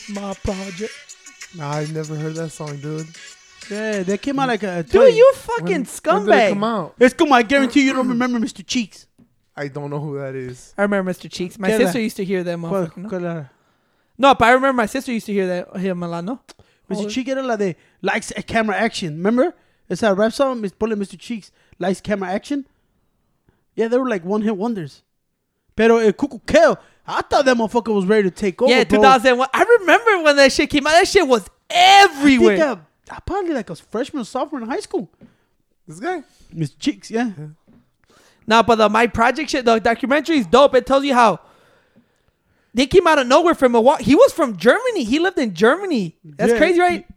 [0.09, 0.93] My project.
[1.57, 3.07] Nah, I've never heard that song, dude.
[3.71, 6.65] Yeah, they came out like a Dude, you fucking When- When did it come scumbag.
[6.65, 6.95] out?
[7.01, 7.33] It's come.
[7.33, 8.65] I guarantee you don't remember Mr.
[8.67, 9.07] Cheeks.
[9.57, 10.75] I don't know who that is.
[10.77, 11.31] I remember Mr.
[11.31, 11.59] Cheeks.
[11.59, 12.97] My Yeah, sister that- used to hear that ¿Cuál- motherfucker.
[12.99, 13.09] No?
[13.09, 13.51] cuál
[14.19, 16.25] no, but I remember my sister used to hear that him a lot.
[16.25, 16.41] No,
[16.91, 17.09] Mr.
[17.11, 19.17] Cheeks era la de likes a camera action.
[19.17, 19.55] Remember?
[19.89, 20.61] It's a rap song.
[20.61, 21.19] Miss Pole Mr.
[21.19, 22.67] Cheeks likes camera action.
[23.75, 25.03] Yeah, they were like one hit wonders.
[25.75, 28.71] Pero el Cuckoo Kale, I thought that motherfucker was ready to take over.
[28.73, 28.99] yeah, bro.
[28.99, 29.49] 2001.
[29.53, 30.93] I remember when that shit came out.
[30.93, 32.63] That shit was I think everywhere.
[32.65, 32.77] Uh,
[33.11, 35.09] uh, I probably like a freshman or sophomore in high school.
[35.87, 36.23] This guy?
[36.55, 36.79] Mr.
[36.79, 37.31] Cheeks, yeah.
[38.47, 40.75] Nah, but the my project shit, the documentary is dope.
[40.75, 41.41] It tells you how
[42.75, 44.05] they came out of nowhere from Milwaukee.
[44.05, 45.05] He was from Germany.
[45.05, 46.17] He lived in Germany.
[46.25, 47.07] That's Yeah, crazy, right?
[47.09, 47.15] He,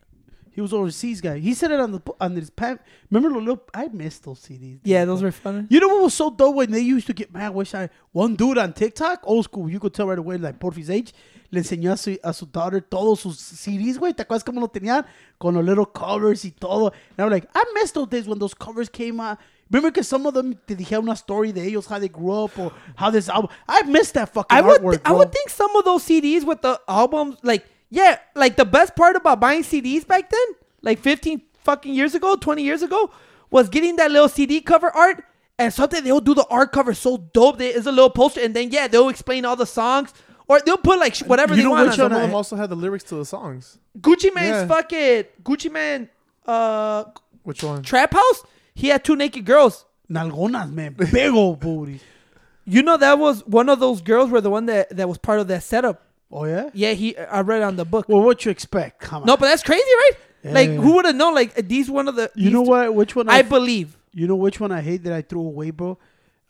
[0.55, 1.37] he was overseas guy.
[1.39, 2.79] He said it on the on his pam.
[3.11, 3.63] Remember the little?
[3.73, 4.79] I missed those CDs.
[4.83, 5.67] yeah, those were fun.
[5.69, 7.53] You know what was so dope when they used to get mad?
[7.53, 10.89] Wish I one dude on TikTok, old school, you could tell right away, like Porfi's
[10.89, 11.13] age,
[11.51, 14.13] le enseñó a su, a su daughter todos sus CDs, güey.
[14.13, 15.05] ¿Te acuerdas cómo lo tenían?
[15.37, 16.93] Con los little covers y todo.
[17.17, 19.39] And I'm like, I missed those days when those covers came out.
[19.71, 22.57] Remember que some of them te dijeron una story de ellos, how they grew up
[22.57, 23.51] or how this album.
[23.67, 26.61] I missed that fucking I would, artwork, I would think some of those CDs with
[26.61, 31.41] the albums, like, yeah, like the best part about buying CDs back then, like 15
[31.63, 33.11] fucking years ago, 20 years ago,
[33.51, 35.23] was getting that little CD cover art.
[35.59, 37.57] And something they'll do the art cover so dope.
[37.57, 40.13] There is a little poster, and then yeah, they'll explain all the songs,
[40.49, 41.83] or they'll put like sh- whatever You they know want.
[41.83, 42.21] which on Some them.
[42.23, 43.77] of them also had the lyrics to the songs.
[44.01, 44.67] Gucci Mane's Yeah.
[44.67, 46.09] fucking Gucci Mane,
[46.45, 47.05] uh,
[47.43, 47.83] Which one?
[47.83, 48.43] trap house.
[48.75, 49.85] He had two naked girls.
[50.11, 50.93] Nalgonas, man.
[50.93, 52.01] Big old booties.
[52.65, 55.39] You know that was one of those girls were the one that that was part
[55.39, 56.03] of that setup.
[56.31, 56.69] Oh yeah.
[56.73, 57.17] Yeah, he.
[57.17, 58.07] I read on the book.
[58.09, 58.99] Well, what you expect?
[59.01, 59.27] Come on.
[59.27, 60.11] no, but that's crazy, right?
[60.53, 60.75] Like, Yeah.
[60.75, 61.33] who would have known?
[61.35, 62.31] Like, these one of the.
[62.35, 62.93] you know what?
[62.93, 63.27] Which one?
[63.29, 63.97] I I, believe.
[64.13, 65.97] you know which one I hate that I threw away, bro.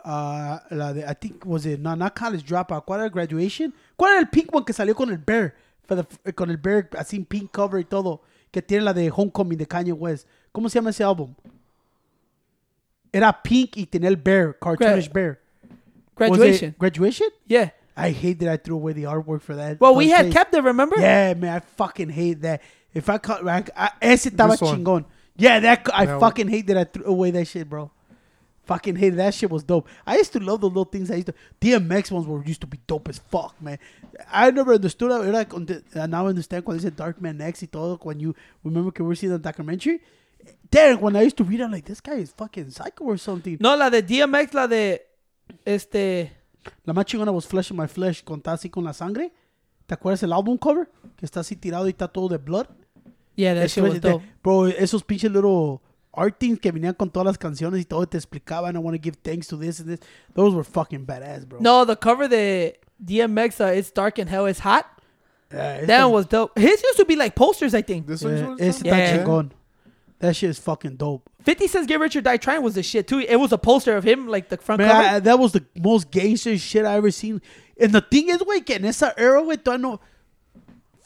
[0.03, 2.85] Uh, la de, I think was it no, not college dropout.
[2.85, 3.73] ¿Cuál era graduation?
[3.97, 5.53] ¿Cuál era el pink one que salió con el bear?
[5.87, 8.21] For the, con el bear así pink cover y todo.
[8.51, 10.25] Que tiene la de Homecoming de Kanye West.
[10.51, 11.35] ¿Cómo se llama ese álbum?
[13.11, 15.39] Era pink y tenía el bear, cartoonish Gra- bear.
[16.15, 16.75] Graduation.
[16.77, 17.27] Graduation?
[17.47, 17.71] Yeah.
[17.97, 19.79] I hate that I threw away the artwork for that.
[19.79, 20.33] Well, we had days.
[20.33, 20.63] kept it.
[20.63, 20.95] Remember?
[20.99, 22.61] Yeah, man, I fucking hate that.
[22.93, 24.83] If I cut, I, I, ese estaba one.
[24.83, 25.05] chingón.
[25.35, 26.19] Yeah, that I That one.
[26.21, 27.91] fucking hate that I threw away that shit, bro.
[28.69, 29.87] Fucking hated that shit was dope.
[30.05, 31.09] I used to love the little things.
[31.09, 33.79] I used to DMX ones were used to be dope as fuck, man.
[34.31, 37.63] I never understood on the- and now I understand when they said Dark Man X
[37.63, 37.97] y todo.
[38.03, 40.01] When you remember que we were seeing the documentary,
[40.69, 43.57] Derek, when I used to read, I'm like, this guy is fucking psycho or something.
[43.59, 45.01] No, la de DMX, la de.
[45.65, 46.31] Este.
[46.85, 49.31] La más chingona was Flesh of My Flesh, contada así con la sangre.
[49.87, 50.87] ¿Te acuerdas el álbum cover?
[51.17, 52.67] Que está así tirado y está todo de blood.
[53.35, 54.23] Yeah, that shit was dope.
[54.43, 55.81] Bro, esos pinches little
[56.13, 58.75] art things que venían con todas las canciones y todo te explicaban.
[58.75, 59.99] I want to give thanks to this and this.
[60.33, 61.59] Those were fucking badass, bro.
[61.59, 64.85] No, the cover de DMX, uh, It's Dark and Hell is Hot.
[65.51, 66.57] Yeah, That one was dope.
[66.57, 68.05] His used to be like posters, I think.
[68.07, 68.93] This yeah, one's ese Yeah.
[68.93, 69.51] está chingón.
[70.19, 71.29] That shit is fucking dope.
[71.43, 73.19] 50 Cent's Get Rich or Die Trying was the shit too.
[73.19, 75.07] It was a poster of him, like the front Man, cover.
[75.15, 77.41] I- that was the most gangster shit I ever seen.
[77.79, 80.01] And the thing is, güey, que en esa era, güey, todavía no.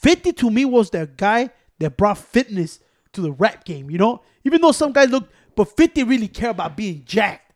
[0.02, 2.80] 50 to me was the guy that brought fitness
[3.14, 4.22] to the rap game, you know?
[4.44, 7.52] Even though some guys look, but 50 really care about being jacked.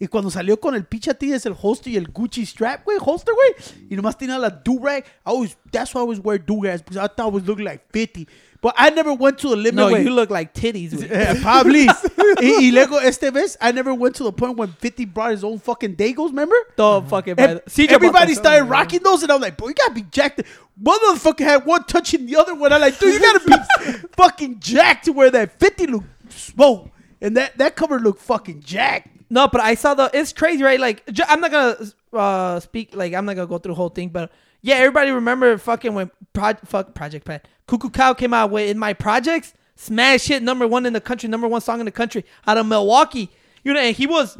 [0.00, 3.34] Y cuando salió con el pinche es el holster y el Gucci strap, güey, holster,
[3.34, 3.88] güey.
[3.90, 5.04] Y nomás tenía la do-rag.
[5.04, 7.84] I always, that's why I always wear do-rags because I thought I was looking like
[7.90, 8.28] 50.
[8.60, 10.04] But I never went to the limit, no, güey.
[10.04, 11.08] you look like titties.
[11.08, 11.86] Yeah, probably.
[12.40, 15.44] y, y luego este vez, I never went to the point when 50 brought his
[15.44, 16.56] own fucking Dagos, remember?
[16.76, 17.34] Don't fucking.
[17.38, 20.42] And CJ everybody started rocking those, and I'm like, bro, you gotta be jacked.
[20.76, 22.72] One motherfucker had one touching the other one.
[22.72, 26.90] I'm like, dude, you gotta be fucking jacked to where that 50 look smoked.
[27.20, 29.17] And that, that cover looked fucking jacked.
[29.30, 30.10] No, but I saw the.
[30.14, 30.80] It's crazy, right?
[30.80, 31.76] Like, I'm not gonna
[32.12, 32.94] uh speak.
[32.96, 34.30] Like, I'm not gonna go through the whole thing, but
[34.62, 38.78] yeah, everybody remember fucking when Pro- fuck Project Pat Cuckoo Cow came out with in
[38.78, 42.24] my projects, smash hit number one in the country, number one song in the country
[42.46, 43.30] out of Milwaukee.
[43.64, 44.38] You know, and he was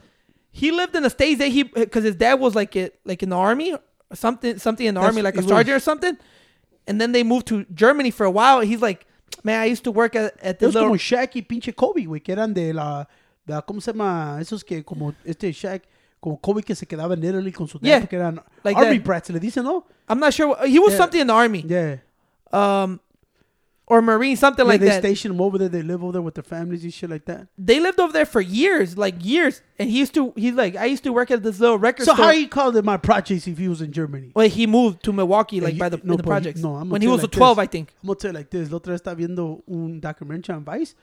[0.51, 3.29] he lived in the states that he because his dad was like it like in
[3.29, 3.81] the army, or
[4.15, 6.17] something something in the That's- army, like a he was- sergeant or something.
[6.87, 8.61] And then they moved to Germany for a while.
[8.61, 9.05] He's like,
[9.45, 12.25] man, I used to work at, at the little como Shaq y pinche Kobe, güey,
[12.25, 13.05] que eran de la,
[13.67, 14.39] ¿cómo se llama?
[14.41, 15.83] Esos que como este Shaq,
[16.21, 19.05] como Kobe que se quedaba en Italy con su dad, Yeah, eran like army that.
[19.07, 19.85] brats, le dicen, ¿no?
[20.09, 20.57] I'm not sure.
[20.67, 20.99] He was Yeah.
[20.99, 21.65] something in the army.
[21.69, 21.99] Yeah.
[22.53, 23.01] um
[23.91, 25.69] or marine something Yeah, like they that station them over there.
[25.71, 27.47] They live over there with their families and shit like that.
[27.57, 30.85] they lived over there for years like years and he used to he's like i
[30.85, 33.47] used to work at this little record So store how you called it my projects
[33.47, 34.33] if he was in Germany?
[34.35, 36.61] well he moved to milwaukee Yeah, like he- by the, no, the but he- projects
[36.61, 37.63] no, I'm when he was like 12 this.
[37.63, 38.71] i think I'm gonna tell you like this.
[38.71, 40.95] La otra vez estaba viendo un documentary on Vice.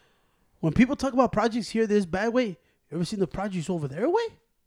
[0.60, 2.58] When people talk about projects here, this bad way.
[2.92, 4.24] You ever seen the projects over there, way?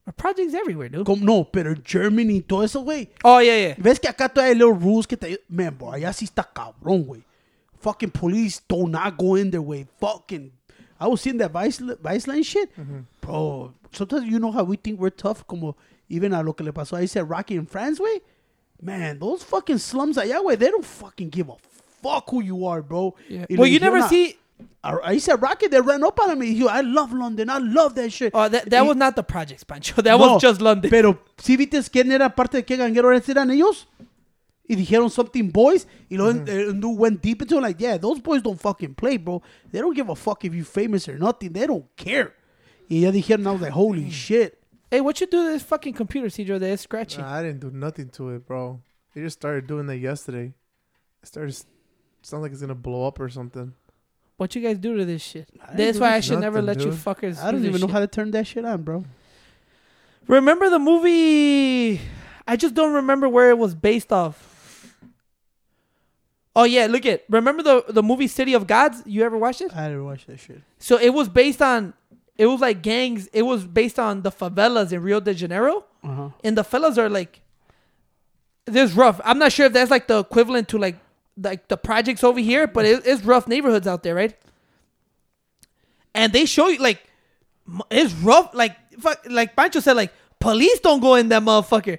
[0.07, 3.09] Our projects everywhere dude Como, no, pero Germany, todo eso, güey.
[3.25, 5.39] oh yeah yeah Ves que acá todavía hay little rules que te...
[5.49, 7.23] Man, bro, allá sí está cabrón, güey.
[7.81, 9.87] Fucking police do not go in there, way.
[10.01, 10.51] Fucking...
[11.01, 12.75] I was seeing that Vice, Vice line shit.
[12.77, 13.01] Mm-hmm.
[13.21, 15.77] Bro, sometimes you know how we think we're tough, como
[16.09, 18.21] even a lo que le pasó a ese Rocky in France, way.
[18.83, 21.55] Man, those fucking slums allá, güey, they don't fucking give a
[22.03, 23.15] fuck who you are, bro.
[23.29, 24.37] yeah Y well you never a- see
[24.85, 26.41] a- Ahí said Rocky, they ran up on him.
[26.41, 27.51] He, I love London.
[27.51, 28.33] I love that shit.
[28.35, 31.19] oh that, that Y- was not the projects pancho that No, was just london Pero,
[31.37, 33.87] ¿sí viste quién era parte de qué ganguero eran ellos?
[34.71, 35.87] Y dijeron something boys.
[36.11, 39.43] Y luego Ndu went deep into it, like, yeah, those boys don't fucking play, bro.
[39.73, 41.53] They don't give a fuck if you famous or nothing.
[41.55, 42.35] They don't care.
[42.91, 44.59] Y ya dijeron, I was like, holy shit.
[44.91, 47.61] hey what you do to this fucking computer cedro that is scratching Nah, I didn't
[47.61, 48.81] do nothing to it, bro.
[49.15, 50.53] They just started doing that yesterday.
[51.23, 51.55] It started.
[52.23, 53.73] Sounds like it's gonna blow up or something.
[54.39, 56.93] What you guys do to this shit that's why i should never nothing, let you
[56.93, 57.93] fuckers I do don't this even know shit.
[57.95, 59.05] how to turn that shit on, bro.
[60.27, 62.01] remember the movie
[62.47, 64.95] i just don't remember where it was based off
[66.57, 69.75] oh yeah look at remember the the movie city of gods you ever watched it
[69.77, 70.61] I didn't watch that shit.
[70.79, 71.95] So it was based on,
[72.37, 73.29] it was like gangs.
[73.33, 76.31] It was based on the favelas in Rio de Janeiro, Uh-huh.
[76.45, 77.43] and the fellas are like,
[78.65, 79.21] this rough.
[79.25, 80.97] I'm not sure if that's like the equivalent to like
[81.41, 84.37] like the projects over here, but it, it's rough neighborhoods out there, right?
[86.15, 87.03] And they show you like,
[87.91, 88.55] it's rough.
[88.55, 91.99] Like fuck, like Pancho said, like police don't go in that motherfucker.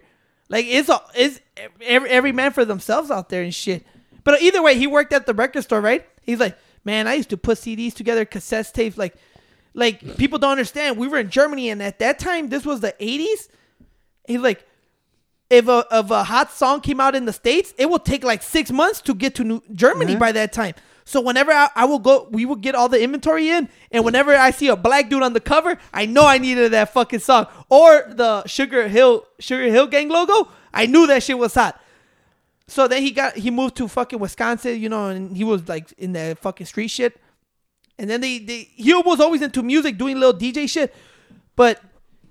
[0.50, 1.40] Like it's a, it's
[1.82, 3.86] every every man for themselves out there and shit.
[4.24, 6.06] But either way, he worked at the record store, right?
[6.22, 9.16] He's like, man, I used to put CDs together, cassette tapes, like,
[9.74, 10.98] like people don't understand.
[10.98, 13.48] We were in Germany, and at that time, this was the '80s.
[14.28, 14.66] He's like,
[15.50, 18.44] if a if a hot song came out in the states, it will take like
[18.44, 20.20] six months to get to New Germany Yeah.
[20.20, 20.76] by that time.
[21.06, 24.36] So whenever I, I will go, we will get all the inventory in, and whenever
[24.36, 27.48] I see a black dude on the cover, I know I needed that fucking song
[27.68, 30.50] or the Sugar Hill Sugar Hill Gang logo.
[30.72, 31.82] I knew that shit was hot.
[32.68, 35.92] So then he got he moved to fucking Wisconsin, you know, and he was like
[35.98, 37.20] in that fucking street shit.
[37.98, 40.94] And then they, they he was always into music, doing little DJ shit.
[41.56, 41.82] But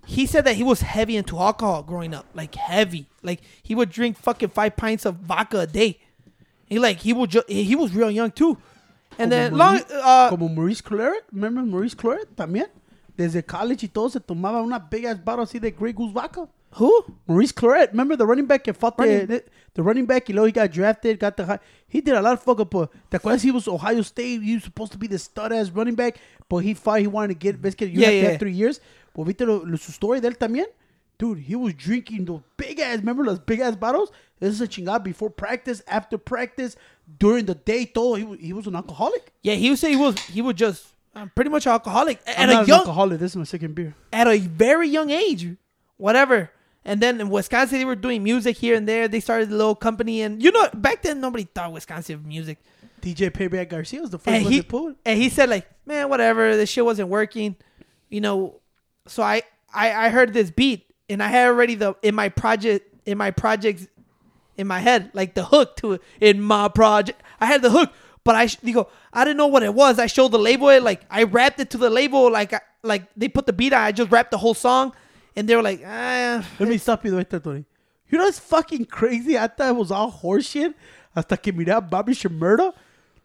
[0.07, 3.08] he said that he was heavy into alcohol growing up, like heavy.
[3.29, 5.99] Like he would drink fucking five pints of vodka a day.
[6.67, 8.57] He like he would ju- he was real young too.
[9.19, 12.67] And then Como long Maurice- uh, Como Maurice Clarett, remember Maurice Clarett también?
[13.17, 16.49] Desde college y todo se tomaba una big ass bottle así de Grey Goose vodka.
[16.79, 16.91] who?
[17.27, 20.35] Maurice Clarett, remember the running back que fought the, Running- the, the running back y
[20.35, 21.59] luego he got drafted, got the high.
[21.88, 22.71] He did a lot of fuck up.
[22.71, 24.43] But ¿Te acuerdas he was Ohio State?
[24.43, 26.17] He was supposed to be the stud ass running back,
[26.49, 27.01] but he fought.
[27.01, 27.61] He wanted to get.
[27.77, 28.31] Que you Yeah, have to yeah.
[28.33, 28.81] have three years.
[29.14, 30.67] Pues viste lo, lo- su story de él también?
[31.19, 34.11] Dude, he was drinking those big ass, remember those big ass bottles?
[34.39, 36.77] This is a chingada before practice, after practice,
[37.19, 38.15] during the day, todo.
[38.15, 39.33] He, was- he was an alcoholic.
[39.43, 42.53] Yeah, he would say he was he was just uh, pretty much alcoholic I'm at
[42.55, 43.19] not a an alcoholic.
[43.19, 43.95] This is my second beer.
[44.13, 45.57] at a very young age,
[45.97, 46.51] whatever.
[46.85, 49.09] And then in Wisconsin, they were doing music here and there.
[49.09, 52.59] They started a little company, and you know, back then nobody thought Wisconsin of music.
[53.03, 54.97] DJ Payback Garcia was the first And one he to pull it.
[55.05, 57.57] and he said like, man, whatever, this shit wasn't working,
[58.09, 58.61] you know.
[59.07, 59.43] So I
[59.75, 63.31] I I heard this beat, and I had already the in my project in my
[63.31, 63.87] projects
[64.57, 67.23] in my head like the hook to it in my project.
[67.40, 67.92] I had the hook,
[68.25, 69.99] but I you go I didn't know what it was.
[69.99, 73.09] I showed the label it like I rapped it to the label like I, like
[73.16, 73.81] they put the beat on.
[73.81, 74.92] I just rapped the whole song,
[75.35, 77.64] and they were like, ah, Let me stop you right there, Tony.
[78.09, 79.37] You know it's fucking crazy.
[79.37, 80.75] I thought it was all horseshit.
[81.14, 82.73] Hasta que miré a Bobby Shmurda.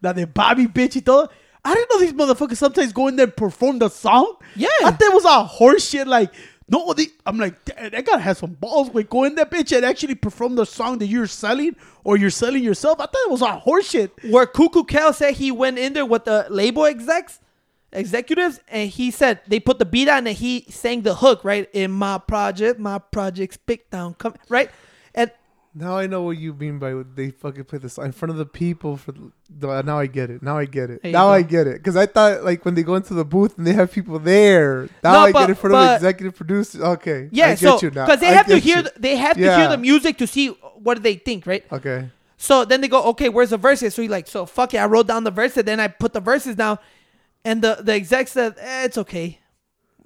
[0.01, 1.29] La de Bobby bitch y todo.
[1.65, 4.35] I didn't know these motherfuckers sometimes go in there and perform the song.
[4.55, 4.67] Yeah.
[4.83, 6.05] I thought it was all horseshit.
[6.07, 6.33] Like,
[6.67, 8.89] no, they, I'm like, that guy has some balls.
[8.89, 12.29] Wait, go in there, bitch, and actually perform the song that you're selling or you're
[12.29, 12.99] selling yourself.
[12.99, 14.11] I thought it was all horseshit.
[14.31, 17.39] where Coo Coo Cal said he went in there with the label execs,
[17.91, 21.69] executives, and he said they put the beat on and he sang the hook right
[21.73, 24.69] in my project, my project's big down, come right,
[25.75, 28.37] Now I know what you mean by what they fucking play this in front of
[28.37, 28.95] the people.
[28.95, 30.43] For the, now I get it.
[30.43, 31.03] Now I get it.
[31.03, 31.29] Now.
[31.29, 31.77] I get it.
[31.77, 34.87] Because I thought like when they go into the booth and they have people there.
[35.03, 36.79] Now No, I but- get it for the executive producers.
[36.81, 37.29] Okay.
[37.31, 38.05] yeah, I get so you now.
[38.05, 38.83] because they I have to hear you.
[38.83, 41.65] the, they have to hear the music to see what they think, right?
[41.71, 42.09] Okay.
[42.37, 43.95] So then they go, okay, where's the verses?
[43.95, 46.19] So he like, so fuck it, I wrote down the verses, then I put the
[46.19, 46.77] verses down,
[47.45, 49.39] and the the exec said, eh, it's okay.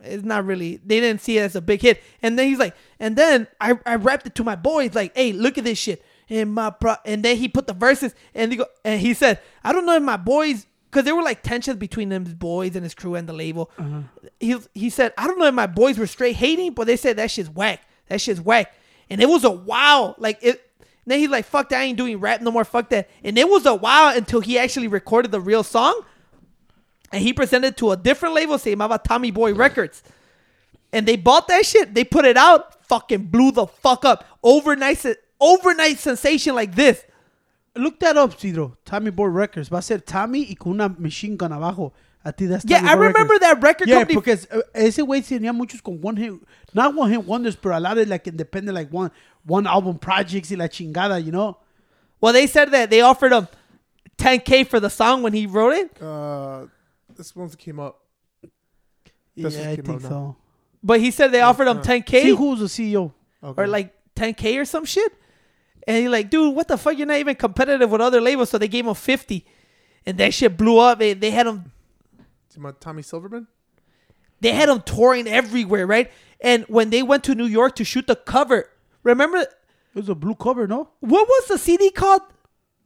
[0.04, 0.80] It's not really.
[0.86, 2.02] They didn't see it as a big hit.
[2.22, 5.32] And then he's like, and then I, I rapped it to my boys, like, hey,
[5.32, 6.04] look at this shit.
[6.30, 9.40] And my pro and then he put the verses and he go and he said,
[9.64, 12.76] I don't know if my boys because there were like tensions between them, his boys
[12.76, 13.72] and his crew and the label.
[13.78, 14.02] Uh-huh.
[14.40, 17.16] He he said, I don't know if my boys were straight hating, but they said
[17.16, 17.82] that shit's whack.
[18.10, 18.74] That shit's whack.
[19.10, 20.16] And it was a wow.
[20.18, 20.68] Like it
[21.06, 23.10] then he's like, fuck that, I ain't doing rap no more, fuck that.
[23.24, 26.02] And it was a while until he actually recorded the real song.
[27.12, 30.04] And he presented it to a different label, se llamaba Tommy Boy Records.
[30.92, 34.26] And they bought that shit, they put it out, fucking blew the fuck up.
[34.44, 35.06] Overnight
[35.40, 37.04] overnight sensation like this.
[37.76, 38.76] Look that up, Cidro.
[38.86, 39.70] Tommy Boy Records.
[39.70, 41.92] Va a ser Tommy y con una machine gun abajo.
[42.26, 43.40] A ti that's Yeah, Tommy I Boy remember Records.
[43.42, 44.16] that record Yeah, company.
[44.20, 46.34] because uh, ese güey tenía muchos con one hit,
[46.74, 49.12] not one hit wonders, but a lot of like independent, like one
[49.46, 51.58] one album projects y la chingada, you know.
[52.20, 53.48] well, they said that they offered him
[54.18, 56.66] 10k for the song when he wrote it, Uh,
[57.18, 58.02] this one came up.
[59.36, 60.10] That's yeah, what I came think out now.
[60.10, 60.36] so.
[60.84, 63.12] but he said they offered him uh, 10k See who's the CEO?
[63.44, 63.62] Okay.
[63.62, 65.14] or like 10k or some shit.
[65.88, 66.98] And he's like, dude, what the fuck?
[66.98, 68.50] You're not even competitive with other labels.
[68.50, 69.46] So they gave him 50,
[70.06, 71.00] and that shit blew up.
[71.00, 71.72] They, they had him
[72.58, 73.48] my Tommy Silverman.
[74.42, 76.12] they had him touring everywhere, right?
[76.42, 78.70] And when they went to New York to shoot the cover,
[79.04, 79.50] remember It
[79.94, 80.90] was a blue cover, no?
[81.00, 82.22] what was the CD called?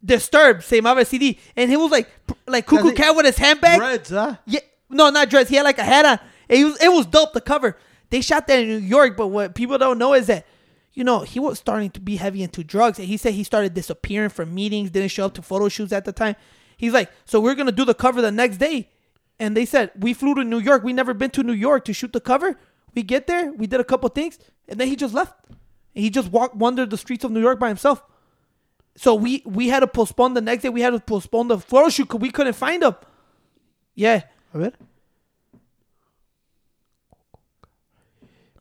[0.04, 2.10] Disturbed, same other CD, and he was like,
[2.48, 3.80] like Cuckoo Cat with his handbag.
[3.80, 4.38] Reds, huh?
[4.48, 5.48] Yeah, no, not dress.
[5.48, 6.20] He had like a hat on.
[6.50, 7.34] It was it was dope.
[7.34, 7.78] The cover.
[8.10, 10.46] They shot that in New York, but what people don't know is that,
[10.94, 13.74] you know, he was starting to be heavy into drugs, and he said he started
[13.74, 16.36] disappearing from meetings, didn't show up to photo shoots at the time.
[16.78, 18.90] He's like, so we're gonna do the cover the next day,
[19.40, 20.84] and they said we flew to New York.
[20.84, 22.58] We never been to New York to shoot the cover.
[22.96, 25.36] We get there, we did a couple things, and then he just left.
[25.96, 28.04] And he just walked wandered the streets of New York by himself.
[28.95, 30.69] So we we had to postpone the next day.
[30.69, 32.95] We had to postpone the photo shoot because we couldn't find him.
[33.95, 34.23] Yeah.
[34.54, 34.71] A ver.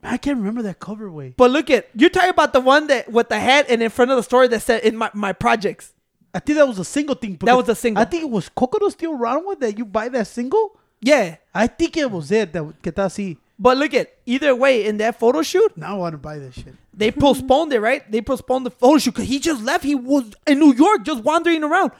[0.03, 1.35] Man, I can't remember that cover way.
[1.37, 4.11] But look at you're talking about the one that with the hat and in front
[4.11, 5.93] of the story that said in my, my projects.
[6.33, 7.37] I think that was a single thing.
[7.43, 8.01] That was a single.
[8.01, 10.79] I think it was Coconut still around with that you buy that single.
[11.01, 11.37] Yeah.
[11.53, 13.37] I think it was it that que está así.
[13.63, 16.55] But look at either way in that photo shoot, Now I want to buy this
[16.55, 16.75] shit.
[16.95, 18.11] they postponed it, right?
[18.11, 19.85] They postponed the photo shoot because he just left.
[19.85, 21.93] He was in New York, just wandering around,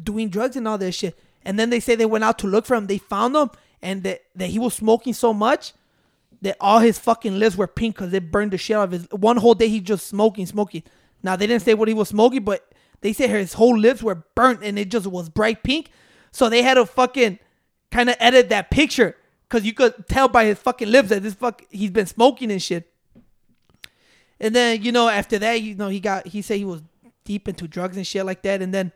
[0.00, 1.18] doing drugs and all that shit.
[1.42, 2.86] And then they say they went out to look for him.
[2.86, 5.72] They found him, and that, that he was smoking so much
[6.42, 9.06] that all his fucking lips were pink because they burned the shit out of his.
[9.10, 10.82] One whole day he just smoking, smoking.
[11.22, 12.68] Now they didn't say what he was smoking, but
[13.00, 15.90] they said his whole lips were burnt and it just was bright pink.
[16.30, 17.38] So they had to fucking
[17.90, 19.16] kind of edit that picture
[19.48, 22.62] because you could tell by his fucking lips that this fuck he's been smoking and
[22.62, 22.90] shit.
[24.40, 26.82] And then you know after that you know he got he said he was
[27.24, 28.92] deep into drugs and shit like that and then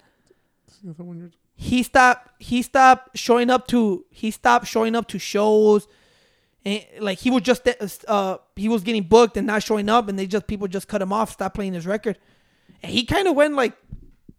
[1.55, 5.89] he stopped he stopped showing up to he stopped showing up to shows
[6.65, 7.67] and like he was just
[8.07, 11.01] uh he was getting booked and not showing up and they just people just cut
[11.01, 12.19] him off stopped playing his record
[12.83, 13.73] and he kind of went like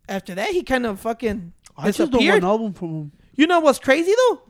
[0.08, 2.44] after that he kind of fucking I just don't disappeared.
[2.44, 3.12] want an album from him.
[3.36, 4.42] You know what's crazy though?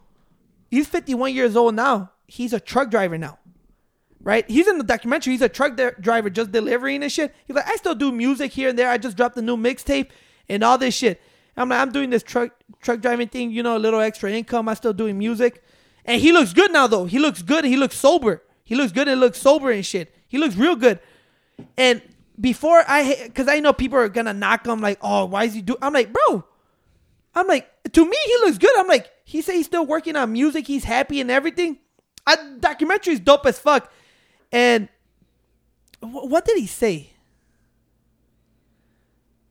[0.70, 2.12] He's 51 years old now.
[2.28, 3.40] He's a truck driver now.
[4.22, 4.50] Right?
[4.50, 5.34] He's in the documentary.
[5.34, 7.34] He's a truck de- driver just delivering and shit.
[7.48, 8.90] He's like, I still do music here and there.
[8.90, 10.10] I just dropped a new mixtape
[10.50, 11.22] and all this shit.
[11.56, 12.52] I'm like, I'm doing this truck
[12.82, 14.70] truck driving thing, you know, a little extra income.
[14.70, 15.64] I still doing music.
[16.06, 17.06] And he looks good now though.
[17.06, 17.66] He looks good.
[17.66, 18.44] He looks sober.
[18.64, 20.14] He looks good and looks sober and shit.
[20.28, 21.00] He looks real good.
[21.78, 22.02] And
[22.40, 25.62] before I, because I know people are gonna knock him like, oh, why is he
[25.62, 25.76] do?
[25.82, 26.46] I'm like, bro,
[27.36, 28.78] I'm like, to me, he looks good.
[28.78, 30.66] I'm like, he said he's still working on music.
[30.66, 31.78] He's happy and everything.
[32.26, 33.92] I, documentary is dope as fuck.
[34.52, 34.90] And
[36.02, 37.12] wh- what did he say?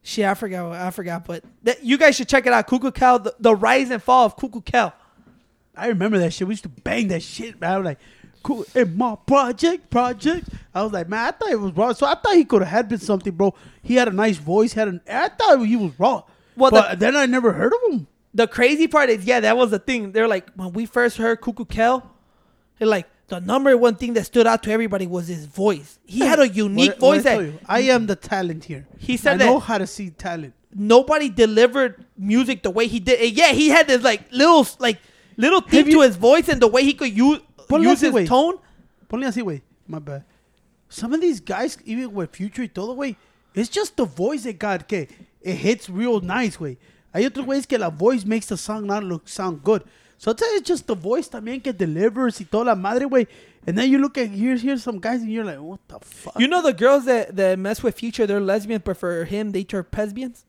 [0.03, 0.73] Shit, I forgot.
[0.73, 1.25] I forgot.
[1.25, 2.67] But that, you guys should check it out.
[2.67, 4.93] Coo Coo Cal, the, the rise and fall of Coo Coo Cal.
[5.77, 6.49] I remember that shit.
[6.49, 7.73] We used to bang that shit, man.
[7.73, 7.99] I was like,
[8.43, 8.65] cool.
[8.75, 10.49] In my project, project.
[10.75, 11.93] I was like, man, I thought it was raw.
[11.93, 13.55] So I thought he could have had been something, bro.
[13.83, 14.73] He had a nice voice.
[14.73, 15.01] Had an.
[15.09, 16.25] I thought he was raw.
[16.57, 18.07] Well, but the- then I never heard of him.
[18.39, 20.13] The crazy part is, yeah, that was the thing.
[20.13, 21.97] They're like, when we first heard Coo Coo Cal,
[22.79, 25.99] they're like, the number one thing that stood out to everybody was his voice.
[26.07, 28.65] He had a unique What- what voice I, tell that you, I am the talent
[28.65, 28.87] here.
[28.97, 30.55] He said I that- know how to see talent.
[30.73, 33.19] nobody delivered music the way he did.
[33.21, 34.99] And yeah, he had this like little like
[35.37, 38.27] little thing you- to his voice and the way he could use use his güey.
[38.27, 38.55] tone.
[39.11, 39.63] Ponle así, güey.
[39.87, 40.23] My bad.
[40.89, 43.17] Some of these guys, even with Future y todo, güey,
[43.55, 45.07] it's just the voice that got, que
[45.43, 46.77] it hits real nice, güey.
[47.13, 49.83] Hay otros güeyes que la voice makes the song not look sound good.
[50.19, 53.27] Sometimes it's just the voice también que delivers y toda la madre, güey.
[53.67, 56.39] And then you look at here's here's some guys and you're like, what the fuck?
[56.39, 59.65] You know the girls that, that mess with Future, they're lesbians, but for him they
[59.65, 60.45] turn lesbians.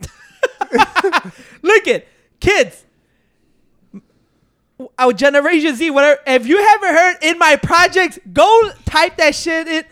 [1.62, 2.06] Look at
[2.40, 2.84] kids.
[4.98, 6.20] Our Generation Z, whatever.
[6.26, 9.84] If you haven't heard in my projects, go type that shit in.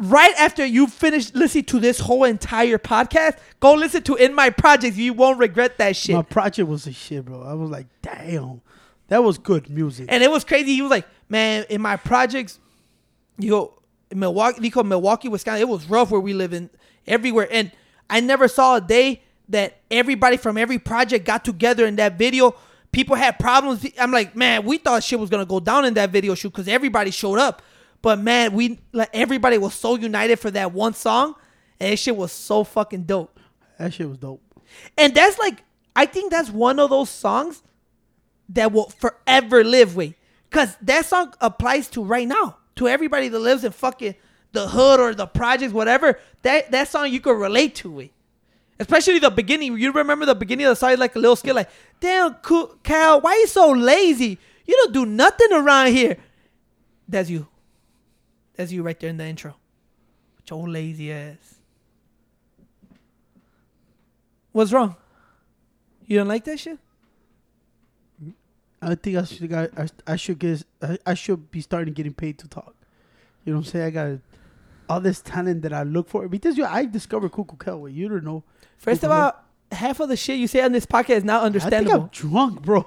[0.00, 4.48] Right after you finish listening to this whole entire podcast, go listen to In My
[4.48, 4.96] Projects.
[4.96, 6.16] You won't regret that shit.
[6.16, 7.42] My project was a shit, bro.
[7.42, 8.62] I was like, damn,
[9.08, 10.06] that was good music.
[10.08, 10.74] And it was crazy.
[10.74, 12.58] He was like, man, in my projects,
[13.38, 13.74] you go
[14.10, 15.60] in Milwaukee, call Milwaukee, Wisconsin.
[15.60, 16.70] It was rough where we live in
[17.06, 17.48] everywhere.
[17.50, 17.70] And
[18.08, 22.54] I never saw a day that everybody from every project got together in that video.
[22.90, 23.86] People had problems.
[23.98, 26.68] I'm like, man, we thought shit was gonna go down in that video shoot because
[26.68, 27.60] everybody showed up.
[28.02, 31.34] But man, we like everybody was so united for that one song,
[31.78, 33.38] and that shit was so fucking dope.
[33.78, 34.42] that shit was dope.
[34.96, 35.62] And that's like,
[35.94, 37.62] I think that's one of those songs
[38.50, 40.14] that will forever live with.
[40.50, 42.56] Cause that song applies to right now.
[42.76, 44.14] To everybody that lives in fucking
[44.52, 46.18] the hood or the projects, whatever.
[46.42, 48.12] That that song you could relate to it.
[48.78, 49.78] Especially the beginning.
[49.78, 51.68] You remember the beginning of the song, like a little skit, like,
[52.00, 54.38] damn, cool, Cal, why you so lazy?
[54.64, 56.16] You don't do nothing around here.
[57.06, 57.46] That's you.
[58.60, 59.56] That's you right there in the intro.
[60.36, 61.54] With your lazy ass.
[64.52, 64.96] What's wrong?
[66.04, 66.78] You don't like that shit?
[68.82, 72.12] I think I should got I, I should get I, I should be starting getting
[72.12, 72.74] paid to talk.
[73.46, 73.86] You know what I'm saying?
[73.86, 74.18] I got
[74.90, 77.94] all this talent that I look for because you I discovered Cuckoo Kelway.
[77.94, 78.44] You don't know.
[78.76, 79.32] First of Cuckoo all,
[79.72, 82.60] half of the shit you say on this podcast is not I think I'm drunk,
[82.60, 82.86] bro.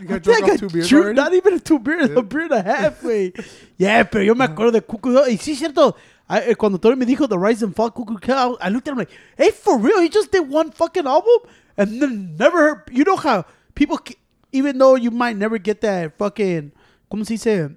[0.00, 1.14] You I got think I two beers already?
[1.14, 2.18] Not even two beers, Yeah.
[2.18, 3.32] a beer and a half, güey.
[3.78, 5.26] yeah, pero yo me acuerdo de Cuckoo.
[5.28, 5.96] Y sí, cierto.
[6.28, 8.92] I, eh, cuando Tony me dijo the Rise and Fall Cuckoo Kelway, I looked at
[8.92, 10.00] him like, hey, for real?
[10.00, 11.40] He just did one fucking album?
[11.76, 12.82] And then never heard.
[12.92, 13.44] You know how
[13.74, 13.98] people,
[14.52, 16.70] even though you might never get that fucking,
[17.10, 17.74] ¿cómo se dice?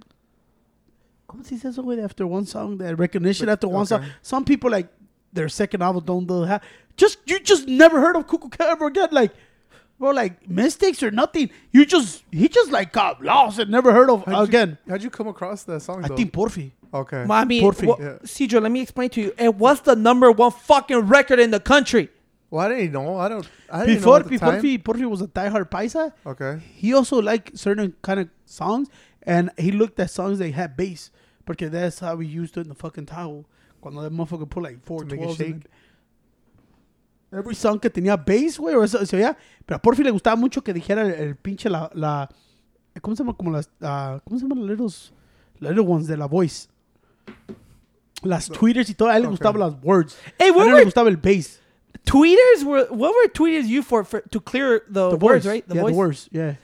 [1.27, 2.03] ¿Cómo se dice eso, güey?
[2.03, 4.03] After one song, that recognition after one song.
[4.21, 4.87] Some people, like,
[5.31, 6.61] their second album don't do have.
[6.95, 9.09] Just, you just never heard of Cuckoo Kelway ever again.
[9.11, 9.31] Like,
[9.99, 11.49] bro, like, mistakes or nothing.
[11.71, 14.77] You just, he just, like, got lost and never heard of How'd again.
[14.85, 16.03] You, how'd you come across that song?
[16.03, 16.15] I though?
[16.17, 16.71] think Porfi.
[16.93, 17.23] Okay.
[17.25, 17.87] Mommy, Porfi.
[17.87, 18.17] well, Yeah.
[18.23, 19.33] Cedro, let me explain to you.
[19.37, 22.09] It was the number one fucking record in the country.
[22.51, 23.17] Well, I didn't know.
[23.17, 23.47] I don't.
[23.71, 24.61] I didn't Before at before time.
[24.63, 26.59] he, Porfi was a diehard paisa, Okay.
[26.75, 28.89] he also liked certain kind of songs,
[29.23, 31.09] and he looked at songs that had bass,
[31.47, 33.45] because that's how we used it in the fucking towel.
[33.81, 35.55] Cuando that motherfucker put like four To make it twelves in shake.
[35.65, 35.71] it.
[37.33, 39.35] Every song que tenía bass, güey, o eso se oía.
[39.65, 42.29] Pero a Porfi le gustaba mucho que dijera el, el pinche la, la.
[43.01, 43.35] ¿Cómo se llama?
[43.35, 43.69] Como las.
[43.81, 45.11] ah, ¿Cómo se llaman los
[45.59, 46.67] little, ones de la voice?
[48.21, 49.09] Las tweeters y todo.
[49.09, 50.15] A él le gustaban las words.
[50.39, 51.59] Hey, a what él le were gustaba el bass.
[52.05, 52.63] tweeters?
[52.63, 55.63] Were what were tweeters you for, for to clear the, The words, words, right?
[55.67, 56.29] yeah, the words.
[56.31, 56.55] Yeah.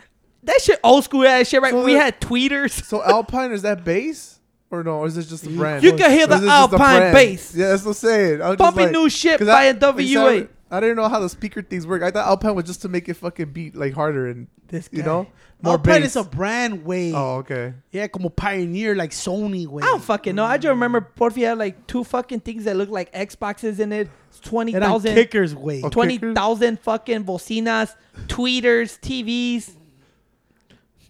[0.44, 1.72] That shit old school ass shit, right?
[1.72, 2.84] So we the- had tweeters.
[2.86, 4.40] So Alpine is that bass
[4.72, 5.00] or no?
[5.00, 5.84] Or is this just the brand?
[5.84, 7.54] You can hear the the Alpine bass.
[7.56, 8.40] Yeah, that's what I'm saying.
[8.58, 10.48] Bumping like- new shit by NWA.
[10.72, 12.04] I didn't know how the speaker things work.
[12.04, 15.02] I thought Alpine was just to make it fucking beat like harder and This you
[15.02, 15.28] know
[15.62, 16.12] more Alpine bass.
[16.12, 17.12] is a brand, way.
[17.14, 17.74] oh, okay.
[17.92, 19.82] Yeah, como Pioneer, like Sony, way.
[19.84, 20.46] I don't fucking know.
[20.46, 24.10] I just remember Porfi had like two fucking things that looked like Xboxes in it.
[24.42, 25.82] Twenty thousand kickers, way.
[25.82, 27.96] Twenty thousand fucking bocinas,
[28.28, 29.76] tweeters, TVs.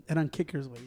[0.08, 0.80] And on kickers, way.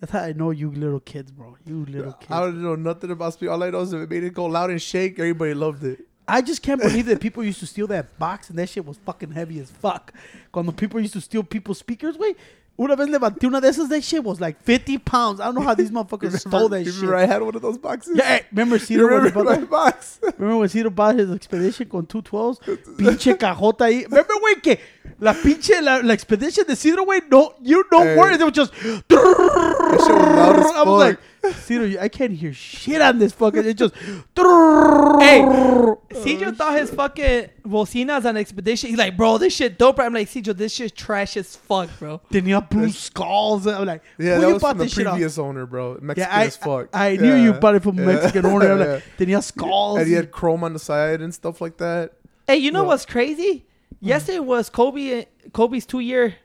[0.00, 1.56] That's how I know you little kids, bro.
[1.64, 2.30] You little kids.
[2.30, 3.48] I don't know nothing about speed.
[3.48, 6.06] All I know is if it made it go loud and shake, everybody loved it.
[6.26, 8.96] I just can't believe that people used to steal that box and that shit was
[9.04, 10.12] fucking heavy as fuck.
[10.52, 12.34] Cuando people used to steal people's speakers, way.
[12.76, 15.38] Una vez levanté una de esas, that shit was like 50 pounds.
[15.38, 17.02] I don't know how these motherfuckers stole that you shit.
[17.02, 18.16] remember I had one of those boxes?
[18.16, 19.70] Yeah, hey, remember Ciro when he remember bought my that?
[19.70, 20.18] box?
[20.38, 22.58] Remember when Ciro bought his expedition con 212s?
[22.96, 24.02] Pinche cajota ahí.
[24.10, 24.80] Remember, güey, que
[25.20, 28.14] la pinche, la, la expedition de Ciro, güey, no, you don't Hey.
[28.14, 28.16] Eh.
[28.16, 28.36] worry.
[28.38, 28.72] They were just.
[28.72, 31.18] That shit was loud as I was like,
[31.52, 32.00] fuck.
[32.02, 33.64] I can't hear shit on this fucking.
[33.66, 33.94] It just.
[33.96, 38.90] Hey, Oh, Cedro thought his fucking bocinas on expedition.
[38.90, 39.98] He's like, bro, this shit dope.
[40.00, 42.20] I'm like, Cedro, this shit trash as fuck, bro.
[42.30, 43.66] Then Tenía blue skulls.
[43.66, 45.04] I'm like, Yeah, that you was from the this off?
[45.12, 45.98] previous owner, bro.
[46.00, 46.88] Mexican Yeah, I, as fuck.
[46.92, 48.06] I, I knew you bought it from a Yeah.
[48.06, 48.72] Mexican owner.
[48.72, 48.88] I'm like,
[49.18, 49.24] Yeah.
[49.26, 49.98] tenía skulls.
[49.98, 52.12] And he had chrome on the side and stuff like that.
[52.46, 52.88] Hey, you know What?
[52.88, 53.66] what's crazy?
[54.02, 54.08] Mm.
[54.08, 55.26] Yesterday was Kobe.
[55.52, 56.36] Kobe's two year,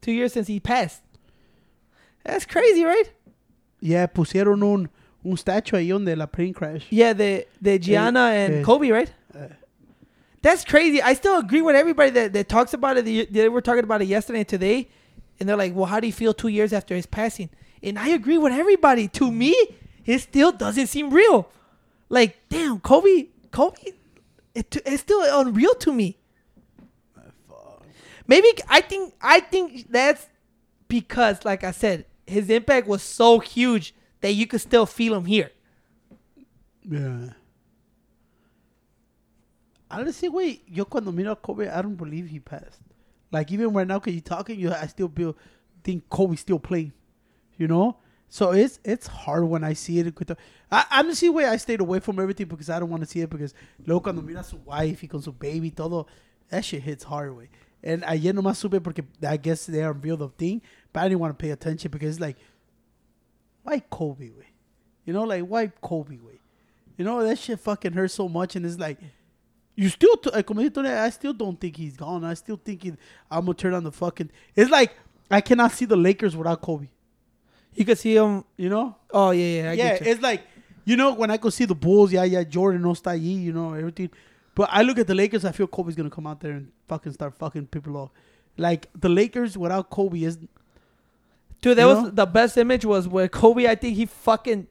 [0.00, 1.02] two years since he passed.
[2.24, 3.10] That's crazy, right?
[3.82, 4.88] Yeah, pusieron un,
[5.24, 6.86] un statue ahí donde la plane crash.
[6.88, 8.62] Yeah, the the Gianna and eh.
[8.62, 9.12] Kobe, right?
[9.34, 9.48] Eh.
[10.40, 11.02] That's crazy.
[11.02, 13.04] I still agree with everybody that, that talks about it.
[13.04, 14.88] They, they were talking about it yesterday and today,
[15.38, 17.50] and they're like, "Well, how do you feel two years after his passing?"
[17.82, 19.08] And I agree with everybody.
[19.08, 19.54] To me,
[20.06, 21.48] it still doesn't seem real.
[22.08, 23.94] Like, damn, Kobe, Kobe,
[24.54, 26.18] it, it's still unreal to me.
[28.28, 30.26] Maybe I think I think that's
[30.86, 35.24] because, like I said, his impact was so huge that you could still feel him
[35.24, 35.50] here.
[36.82, 37.30] Yeah.
[39.90, 42.80] Honestly, wait, yo cuando miro a Kobe, I don't believe he passed.
[43.30, 45.36] Like even right now, cause you talking, you I still feel
[45.84, 46.92] think Kobe still playing.
[47.56, 47.96] You know,
[48.28, 50.38] so it's it's hard when I see it.
[50.70, 53.28] I honestly, way I stayed away from everything because I don't want to see it
[53.28, 53.52] because
[53.84, 56.06] luego cuando mira su wife y con su baby todo,
[56.48, 57.50] that shit hits hard way.
[57.84, 60.62] And ayer nomás supe porque I guess they unveiled the thing,
[60.92, 62.36] but I didn't want to pay attention because it's like,
[63.62, 64.48] why Kobe way?
[65.04, 66.40] You know, like why Kobe way?
[66.96, 68.98] You know that shit fucking hurts so much, and it's like
[69.74, 70.16] you still.
[70.16, 72.24] T- eh, like, dije, I still don't think he's gone.
[72.24, 72.92] I still think he,
[73.30, 74.30] I'm gonna turn on the fucking.
[74.54, 74.94] It's like
[75.30, 76.88] I cannot see the Lakers without Kobe.
[77.74, 78.44] You could see him.
[78.56, 78.96] You know?
[79.10, 79.70] Oh yeah, yeah.
[79.70, 80.12] I yeah, get you.
[80.12, 80.42] it's like
[80.84, 82.12] you know when I go see the Bulls.
[82.12, 82.44] Yeah, yeah.
[82.44, 82.94] Jordan no.
[83.12, 84.10] You know everything.
[84.54, 85.44] But I look at the Lakers.
[85.46, 88.10] I feel Kobe's gonna come out there and fucking start fucking people off.
[88.58, 90.38] Like the Lakers without Kobe is
[91.62, 92.10] Dude, that You was know?
[92.10, 93.66] the best image was where Kobe.
[93.66, 94.66] I think he fucking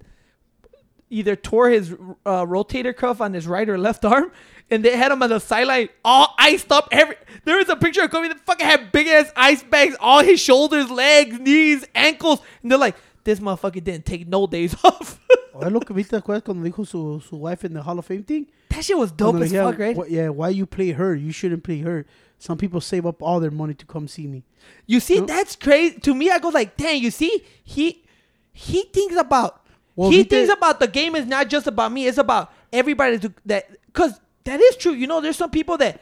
[1.09, 1.91] either tore his
[2.25, 4.31] uh, rotator cuff on his right or left arm,
[4.69, 6.87] and they had him on the sideline all iced up.
[6.91, 7.15] Every
[7.45, 10.39] there was a picture of Kobe that fucking had big ass ice bags, all his
[10.39, 15.19] shoulders, legs, knees, ankles, and they're like, this motherfucker didn't take no days off.
[15.61, 18.23] Es lo que viste después cuando dijo su, su wife in the Hall of Fame
[18.23, 18.47] thing.
[18.69, 19.95] that shit was dope as fuck, right?
[20.09, 21.13] Yeah, why you play her?
[21.13, 22.05] You shouldn't play her.
[22.41, 24.43] Some people save up all their money to come see me.
[24.87, 25.27] You see, No.
[25.27, 25.99] that's crazy.
[25.99, 26.99] To me, I go like, dang.
[27.01, 28.03] You see, he
[28.51, 29.61] he thinks about
[29.95, 32.07] Well, he viste- thinks about the game is not just about me.
[32.07, 34.93] It's about everybody to, that because that is true.
[34.93, 36.01] You know, there's some people that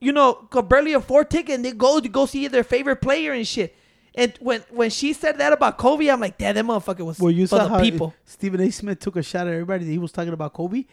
[0.00, 3.32] you know could barely afford ticket and they go to go see their favorite player
[3.32, 3.74] and shit.
[4.14, 7.32] And when when she said that about Kobe, I'm like, damn, that motherfucker was Well,
[7.32, 8.14] you for saw the people.
[8.24, 8.70] Stephen A.
[8.70, 10.84] Smith took a shot at everybody he was talking about Kobe.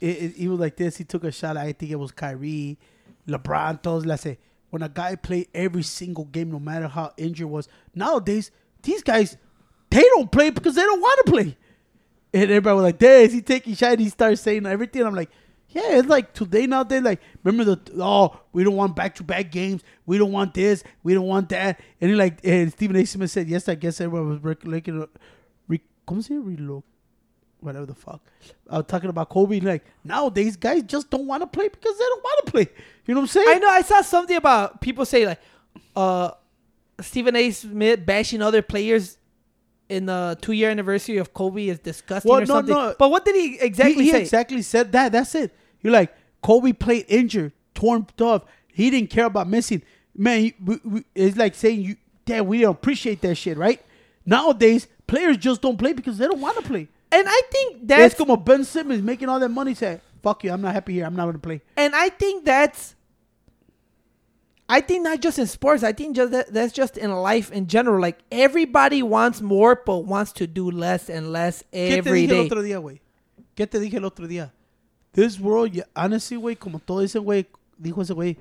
[0.00, 0.96] It, it- he was like this.
[0.98, 1.56] He took a shot.
[1.56, 2.78] I think it was Kyrie,
[3.30, 3.82] LeBron.
[3.82, 4.38] Todos le say
[4.70, 7.68] when a guy play every single game, no matter how injured was.
[7.94, 8.50] Nowadays,
[8.82, 9.36] these guys
[9.90, 11.56] they don't play because they don't want to play.
[12.32, 15.02] And everybody was like, "There is he taking shot?" And he starts saying everything.
[15.02, 15.30] I'm like,
[15.70, 17.02] "Yeah, it's like today nowadays.
[17.02, 19.82] Like, remember the oh, we don't want back to back games.
[20.06, 20.84] We don't want this.
[21.02, 23.04] We don't want that." And he like, and Stephen A.
[23.04, 25.06] Smith said, "Yes, I guess everyone was looking,
[25.66, 26.60] re- ¿cómo se dice?
[26.60, 26.84] Relo-
[27.60, 28.20] whatever the fuck.
[28.68, 29.60] I was talking about Kobe.
[29.60, 32.68] Like nowadays, guys just don't want to play because they don't want to play.
[33.06, 33.46] You know what I'm saying?
[33.48, 33.68] I know.
[33.68, 35.40] I saw something about people say like,
[35.96, 36.30] uh,
[37.00, 37.50] Stephen A.
[37.50, 39.16] Smith bashing other players
[39.88, 42.74] in the two year anniversary of Kobe is disgusting Well, or no, something.
[42.74, 42.94] no.
[42.98, 45.12] But what did he exactly he, he exactly said that.
[45.12, 45.54] That's it.
[45.82, 48.44] You're like Kobe played injured, torn off.
[48.68, 49.82] He didn't care about missing.
[50.16, 53.80] Man, he- we, we, it's like saying you, damn, we don't appreciate that shit, right?
[54.26, 56.88] Nowadays, players just don't play because they don't want to play.
[57.12, 59.74] And I think That's that's como Ben Simmons making all that money.
[59.74, 61.04] Say, fuck you, I'm not happy here.
[61.06, 61.60] I'm not gonna play.
[61.76, 62.94] and I think that's
[64.68, 67.66] I think not just in sports, I think just that, that's just in life in
[67.66, 68.00] general.
[68.00, 71.98] Like everybody wants more but wants to do less and less every day.
[71.98, 72.46] ¿Qué te dije el day.
[72.46, 73.00] otro día, güey?
[73.56, 74.52] ¿Qué te dije el otro día?
[75.12, 77.46] This world, yeah, honestly, güey, como todo ese güey,
[77.76, 78.36] dijo ese güey,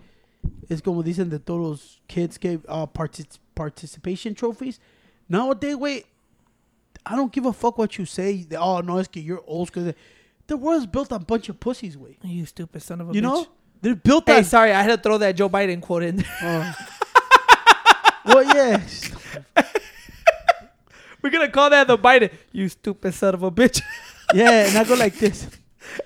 [0.70, 4.80] es como dicen de todos los kids que uh, partic- participation trophies.
[5.28, 6.05] Nowadays, güey,
[7.05, 8.45] I don't give a fuck what you say.
[8.57, 9.93] Oh, no, it's you're old school.
[10.47, 12.17] The world's built on a bunch of pussies, güey.
[12.23, 13.23] You stupid son of a You bitch.
[13.23, 13.47] know?
[13.81, 14.43] They're built Hey, on...
[14.43, 16.23] sorry, I had to throw that Joe Biden quote in.
[16.41, 16.73] Uh,
[18.25, 18.81] well, yeah.
[21.21, 22.31] We're gonna call that the Biden.
[22.51, 23.81] You stupid son of a bitch.
[24.33, 25.47] Yeah, and I go like this.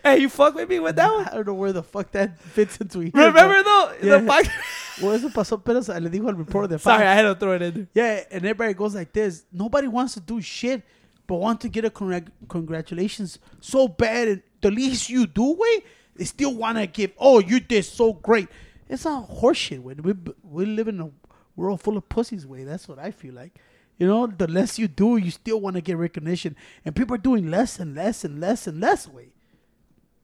[0.04, 1.28] hey, you fuck with me with that one?
[1.28, 3.12] I don't know where the fuck that fits into here.
[3.14, 4.08] Remember but- though?
[4.08, 4.20] Yeah.
[4.20, 4.50] The
[5.02, 7.64] Well, eso pasó apenas le dijo al reporter de Sorry, I had to throw it
[7.64, 7.88] in.
[7.96, 9.44] Yeah, and everybody goes like this.
[9.52, 10.84] Nobody wants to do shit,
[11.26, 14.28] but want to get a congrat- congratulations so bad.
[14.28, 15.84] And the least you do, way,
[16.16, 17.12] they still want to give.
[17.18, 18.48] Oh, you did so great.
[18.88, 19.80] It's not horseshit.
[19.82, 20.14] We
[20.44, 21.10] we live in a
[21.56, 22.46] world full of pussies.
[22.46, 23.58] Way that's what I feel like.
[23.98, 26.56] You know, the less you do, you still want to get recognition,
[26.86, 29.08] and people are doing less and less and less and less.
[29.08, 29.33] Way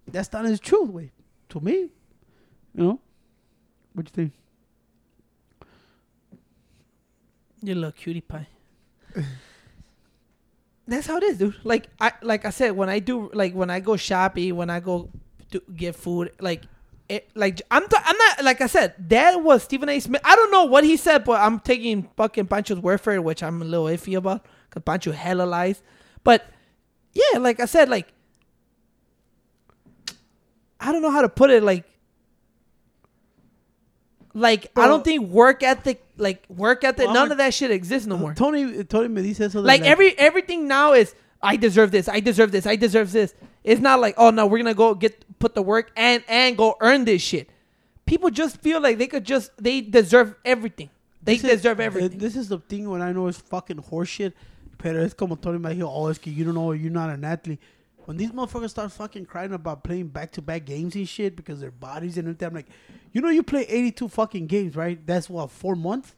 [0.09, 0.89] that's not his truth.
[0.89, 1.11] Way
[1.49, 1.73] to me,
[2.73, 2.99] you know.
[3.93, 4.33] What you think?
[7.61, 8.47] You little cutie pie.
[10.87, 11.55] That's how it is, dude.
[11.63, 14.79] Like I like I said, when I do like when I go shopping, when I
[14.79, 15.09] go
[15.51, 16.63] to get food, like
[17.07, 19.99] it, like I'm t- I'm not like I said that was Stephen A.
[19.99, 20.21] Smith.
[20.23, 23.43] I don't know what he said, but I'm taking fucking Pancho's word for it, which
[23.43, 25.83] I'm a little iffy about because Pancho hella lies.
[26.23, 26.45] But
[27.13, 28.07] yeah, like I said, like
[30.79, 31.63] I don't know how to put it.
[31.63, 31.85] Like
[34.33, 38.07] like I don't think work ethic, like work ethic, Well, none of that shit exists
[38.07, 38.33] no more.
[38.33, 39.61] Tony, Tony me dice eso.
[39.61, 43.33] de Like every everything now is I deserve this, I deserve this, I deserve this.
[43.63, 46.75] It's not like oh no, we're gonna go get put the work and and go
[46.79, 47.49] earn this shit.
[48.05, 50.89] People just feel like they could just they deserve everything.
[51.21, 52.19] They This is- deserve uh, everything.
[52.19, 54.33] This is the thing when I know it's fucking horseshit.
[54.77, 57.25] Pero es como Tony me dijo, oh, es que you don't know, you're not an
[57.25, 57.59] athlete.
[58.09, 61.59] When these motherfuckers start fucking crying about playing back to back games and shit because
[61.59, 62.65] their bodies and everything, I'm like,
[63.11, 64.99] you know, you play 82 fucking games, right?
[65.05, 66.15] That's what, four months?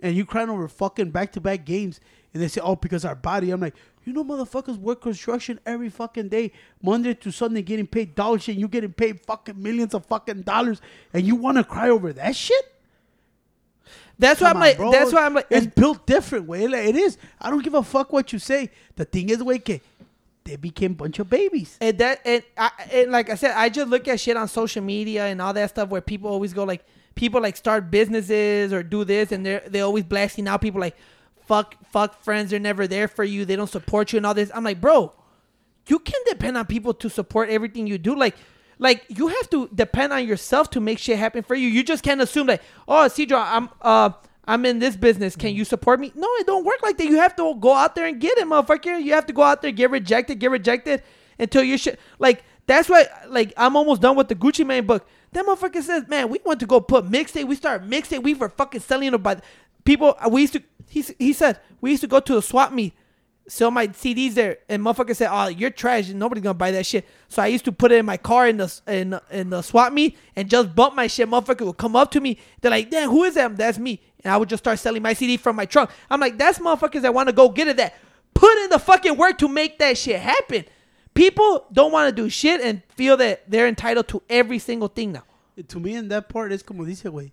[0.00, 2.00] And you crying over fucking back to back games.
[2.32, 3.50] And they say, oh, because our body.
[3.50, 3.74] I'm like,
[4.06, 6.52] you know, motherfuckers work construction every fucking day,
[6.82, 8.48] Monday to Sunday, getting paid shit.
[8.48, 10.80] And you getting paid fucking millions of fucking dollars.
[11.12, 12.64] And you want to cry over that shit?
[14.18, 14.76] that's why I'm on, like.
[14.78, 14.90] bro.
[14.90, 15.48] That's why I'm like.
[15.50, 16.66] It's built different, way.
[16.66, 17.18] Like, it is.
[17.38, 18.70] I don't give a fuck what you say.
[18.96, 19.82] The thing is, way, que
[20.44, 21.76] they became a bunch of babies.
[21.80, 24.82] And that and I and like I said, I just look at shit on social
[24.82, 26.84] media and all that stuff where people always go like
[27.14, 30.96] people like start businesses or do this and they're they always blasting out people like
[31.46, 34.50] fuck fuck friends they're never there for you they don't support you and all this.
[34.54, 35.12] I'm like, bro,
[35.88, 38.14] you can depend on people to support everything you do.
[38.14, 38.36] Like
[38.78, 41.68] like you have to depend on yourself to make shit happen for you.
[41.68, 44.10] You just can't assume like, oh, Cedro, I'm uh
[44.44, 45.36] I'm in this business.
[45.36, 45.56] Can mm.
[45.56, 46.12] you support me?
[46.14, 47.06] No, it don't work like that.
[47.06, 49.02] You have to go out there and get it, motherfucker.
[49.02, 51.02] You have to go out there, get rejected, get rejected
[51.38, 51.98] until you shit.
[52.18, 55.06] Like that's why, like I'm almost done with the Gucci Mane book.
[55.32, 57.46] That motherfucker says, man, we want to go put mixtape.
[57.46, 58.22] We started mixtape.
[58.22, 59.40] We were fucking selling it by
[59.84, 60.16] people.
[60.30, 60.62] We used to.
[60.88, 62.94] He he said we used to go to a swap meet
[63.48, 67.06] sell my CDs there, and motherfucker said, "Oh, you're trash, nobody's gonna buy that shit."
[67.28, 69.92] So I used to put it in my car in the in in the swap
[69.92, 71.28] meet and just bump my shit.
[71.28, 72.38] Motherfucker would come up to me.
[72.60, 75.12] They're like, "Damn, who is that?" That's me, and I would just start selling my
[75.12, 75.90] CD from my trunk.
[76.10, 77.76] I'm like, "That's motherfuckers that want to go get it.
[77.76, 77.94] That
[78.34, 80.64] put in the fucking work to make that shit happen."
[81.12, 85.12] People don't want to do shit and feel that they're entitled to every single thing
[85.12, 85.24] now.
[85.68, 87.32] To me, in that part, it's como dice, way.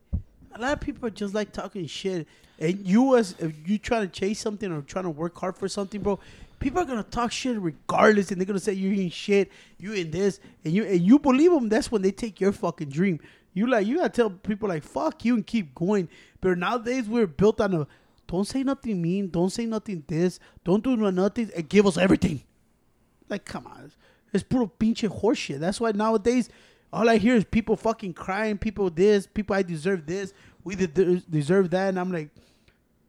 [0.57, 2.27] A lot of people are just like talking shit.
[2.59, 5.67] And you, as if you try to chase something or trying to work hard for
[5.67, 6.19] something, bro,
[6.59, 10.09] people are gonna talk shit regardless, and they're gonna say you're in shit, you in
[10.09, 11.69] this, and you and you believe them.
[11.69, 13.19] That's when they take your fucking dream.
[13.53, 16.09] You like you gotta tell people like fuck you and keep going.
[16.41, 17.87] But nowadays we're built on a
[18.27, 22.43] don't say nothing mean, don't say nothing this, don't do nothing, and give us everything.
[23.29, 23.91] Like, come on.
[24.33, 25.59] It's puro pinche horseshit.
[25.59, 26.49] That's why nowadays,
[26.91, 30.33] all I hear is people fucking crying, people this, people I deserve this,
[30.63, 31.89] we de- deserve that.
[31.89, 32.29] And I'm like,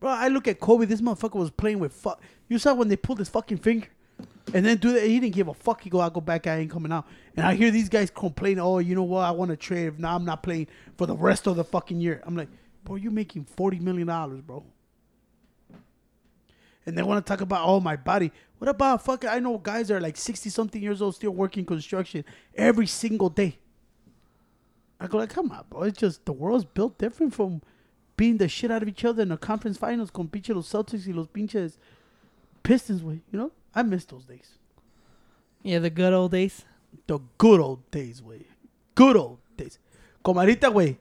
[0.00, 2.20] bro, I look at Kobe, this motherfucker was playing with fuck.
[2.48, 3.88] You saw when they pulled his fucking finger?
[4.54, 5.02] And then do that.
[5.02, 5.82] He didn't give a fuck.
[5.82, 6.46] He go, I go back.
[6.46, 7.06] I ain't coming out.
[7.36, 8.58] And I hear these guys complain.
[8.58, 9.20] Oh, you know what?
[9.20, 9.86] I want to trade.
[9.88, 12.22] If now I'm not playing for the rest of the fucking year.
[12.24, 12.48] I'm like,
[12.82, 14.64] bro, you're making forty million dollars, bro.
[16.86, 18.32] And they want to talk about oh my body.
[18.56, 19.28] What about fucking?
[19.28, 22.24] I know guys are like sixty something years old still working construction
[22.54, 23.58] every single day.
[25.00, 25.82] I go like, come on, bro.
[25.82, 27.62] It's just the world's built different from
[28.16, 31.06] beating the shit out of each other in the conference finals con pinche los Celtics
[31.06, 31.78] y los pinches
[32.68, 33.22] Pistons, way.
[33.32, 34.58] You know, I miss those days.
[35.62, 36.66] Yeah, the good old days.
[37.06, 38.46] The good old days, way.
[38.94, 39.78] Good old days.
[40.22, 40.98] Comarita, way.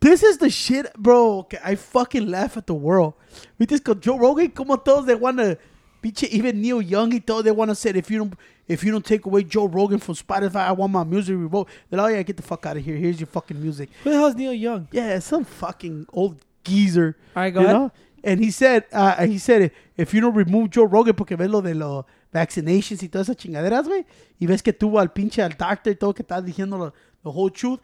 [0.00, 1.38] This is the shit, bro.
[1.40, 3.14] Okay, I fucking laugh at the world.
[3.56, 5.58] Viste con Joe Rogan, como todos they wanna,
[6.02, 8.34] pinche, even Neil Young y todo, they wanna say if you don't,
[8.72, 11.70] if you don't take away Joe Rogan from Spotify, I want my music revoked.
[11.90, 12.96] They're like, oh yeah, get the fuck out of here.
[12.96, 13.90] Here's your fucking music.
[14.04, 14.88] Who the hell's Neil Young?
[14.92, 17.16] Yeah, some fucking old geezer.
[17.36, 17.72] All right, go ahead.
[17.74, 17.92] know?
[18.24, 21.60] And he said, uh, he said, if you don't remove Joe Rogan porque ves lo
[21.60, 24.04] de los vaccinations y todas esas chingaderas, güey,
[24.40, 26.92] y ves que tuvo al pinche al doctor y todo que está diciendo lo-
[27.24, 27.80] the whole truth.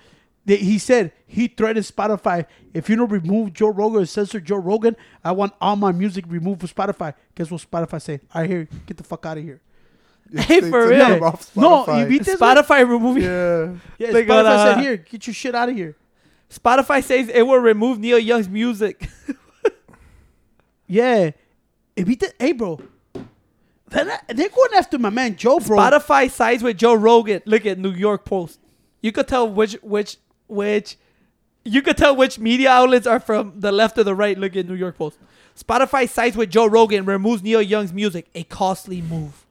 [0.47, 2.47] He said he threatened Spotify.
[2.73, 6.25] If you don't remove Joe Rogan or censor Joe Rogan, I want all my music
[6.27, 7.13] removed from Spotify.
[7.35, 8.21] Guess what Spotify said?
[8.33, 8.69] I hear you.
[8.87, 9.61] Get the fuck out of here.
[10.37, 11.25] Hey, They for took real.
[11.25, 12.01] off No, Spotify.
[12.03, 12.57] you beat this one?
[12.57, 13.23] Spotify removing.
[13.23, 13.75] Yeah.
[13.99, 15.97] Yeah, They Spotify got, said here, get your shit out of here.
[16.51, 19.09] Spotify says it will remove Neil Young's music.
[20.87, 21.31] Yeah.
[21.97, 22.33] Eh, ¿viste?
[22.39, 22.81] Hey, bro.
[23.91, 25.77] They're, they're going after my man Joe, bro.
[25.79, 27.43] Spotify sides with Joe Rogan.
[27.47, 28.61] Look at New York Post.
[29.03, 30.17] You could tell which which
[30.47, 30.97] which
[31.65, 34.37] you could tell which media outlets are from the left or the right.
[34.39, 35.19] Look at New York Post.
[35.59, 38.29] Spotify sides with Joe Rogan removes Neil Young's music.
[38.35, 39.45] A costly move.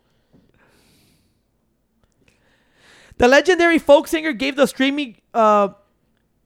[3.17, 5.69] The legendary folk singer gave the streaming uh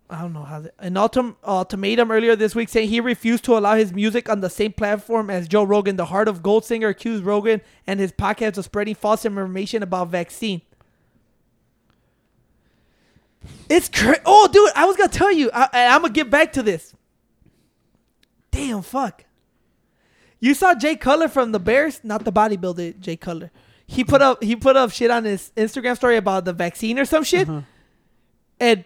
[0.10, 3.76] I don't know how an ultim, ultimatum earlier this week saying he refused to allow
[3.76, 5.96] his music on the same platform as Joe Rogan.
[5.96, 10.10] The Heart of Gold singer accused Rogan and his podcast of spreading false information about
[10.10, 10.62] vaccine.
[13.70, 15.50] It's cra- oh, dude, I was gonna tell you.
[15.54, 16.94] I, I'm gonna get back to this.
[18.52, 19.24] Damn, fuck.
[20.42, 23.50] You saw Jay Cutler from the Bears, not the bodybuilder Jay Cutler.
[23.92, 27.06] He put up he put up shit on his Instagram story about the vaccine or
[27.06, 27.62] some shit, Uh-huh.
[28.60, 28.86] and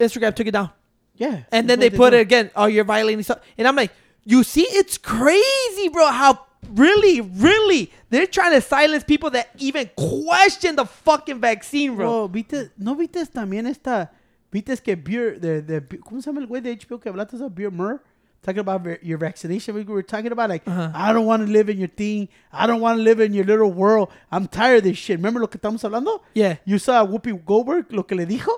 [0.00, 0.70] Instagram took it down.
[1.16, 1.44] Yeah.
[1.52, 2.50] And then they put it again.
[2.54, 3.40] Oh, you're violating stuff.
[3.58, 3.90] And I'm like,
[4.24, 6.06] you see, it's crazy, bro.
[6.08, 12.28] How really, really, they're trying to silence people that even question the fucking vaccine, bro.
[12.28, 12.70] Bro, ¿viste?
[12.78, 14.10] ¿No viste también esta?
[14.52, 17.48] ¿Viste que Beer, de, de, ¿cómo se llama el güey de HBO que hablaste de
[17.50, 18.00] Beer Murr?
[18.46, 19.74] Talking about your vaccination.
[19.74, 20.92] We were talking about like, Uh-huh.
[20.94, 22.28] I don't want to live in your thing.
[22.52, 24.08] I don't want to live in your little world.
[24.30, 25.18] I'm tired of this shit.
[25.18, 26.20] Remember lo que estamos hablando?
[26.32, 26.58] Yeah.
[26.64, 28.52] You saw Whoopi Goldberg, lo que le dijo?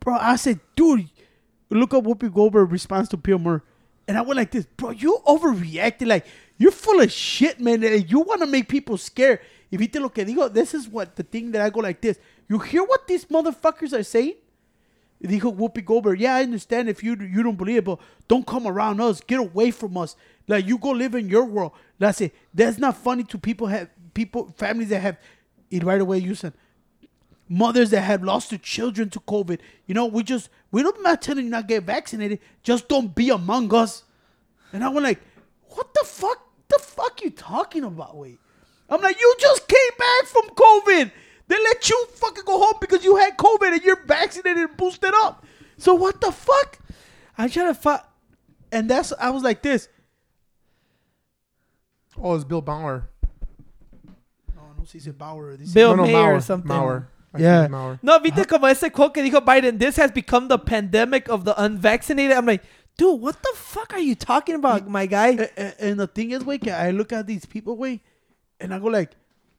[0.00, 1.10] Bro, I said, dude,
[1.68, 3.60] look up Whoopi Goldberg response to Bill Murray.
[4.08, 6.06] And I went like this, bro, you overreacted.
[6.06, 6.24] Like,
[6.56, 7.84] you're full of shit, man.
[7.84, 9.40] And you want to make people scared.
[9.70, 10.50] Y viste lo que digo?
[10.50, 12.18] This is what the thing that I go like this.
[12.48, 14.36] You hear what these motherfuckers are saying?
[15.22, 17.98] Dijo Whoopi Goldberg, yeah, I understand if you you don't believe it, but
[18.28, 19.20] don't come around us.
[19.20, 20.14] Get away from us.
[20.46, 21.72] Like you go live in your world.
[21.98, 22.34] That's it.
[22.52, 25.18] That's not funny to people have people families that have
[25.70, 26.18] it right away.
[26.18, 26.52] You said
[27.48, 29.60] mothers that have lost their children to COVID.
[29.86, 32.40] You know, we just we don't not telling you not get vaccinated.
[32.62, 34.04] Just don't be among us.
[34.72, 35.20] And I went like,
[35.70, 36.42] what the fuck?
[36.68, 38.16] The fuck you talking about?
[38.16, 38.38] Wait.
[38.88, 41.12] I'm like, you just came back from COVID.
[41.48, 45.12] They let you fucking go home because you had COVID and you're vaccinated and boosted
[45.14, 45.44] up.
[45.78, 46.78] So what the fuck?
[47.38, 48.00] I'm trying to find.
[48.72, 49.88] And that's I was like this.
[52.20, 53.08] Oh, it's Bill Bauer.
[54.54, 55.56] No, no se dice Bauer.
[55.56, 56.68] Dice Bill no, no, Mayer or something.
[56.68, 57.06] Mauer.
[57.34, 57.68] I Yeah.
[57.68, 57.98] Mauer.
[58.02, 58.44] No, viste uh-huh.
[58.48, 62.36] como ese quote que dijo Biden, this has become the pandemic of the unvaccinated.
[62.36, 62.64] I'm like,
[62.96, 65.28] dude, what the fuck are you talking about, my guy?
[65.28, 68.00] A- a- and the thing is, wait, I look at these people, wait,
[68.58, 69.10] and I go like,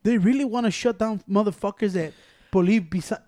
[0.08, 2.14] they really want to shut down motherfuckers that
[2.50, 3.22] believe besi-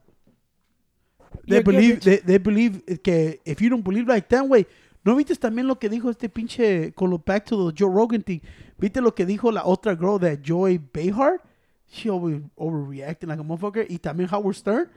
[1.46, 4.66] They You're believe they, they believe que if you don't believe like that, way.
[5.06, 8.22] ¿No viste también lo que dijo este pinche con lo back to the Joe Rogan
[8.22, 8.42] thing?
[8.80, 11.40] ¿Viste lo que dijo la otra girl that Joy Behar?
[11.88, 13.86] She always overreacting like a motherfucker.
[13.90, 14.90] Y también Howard Stern.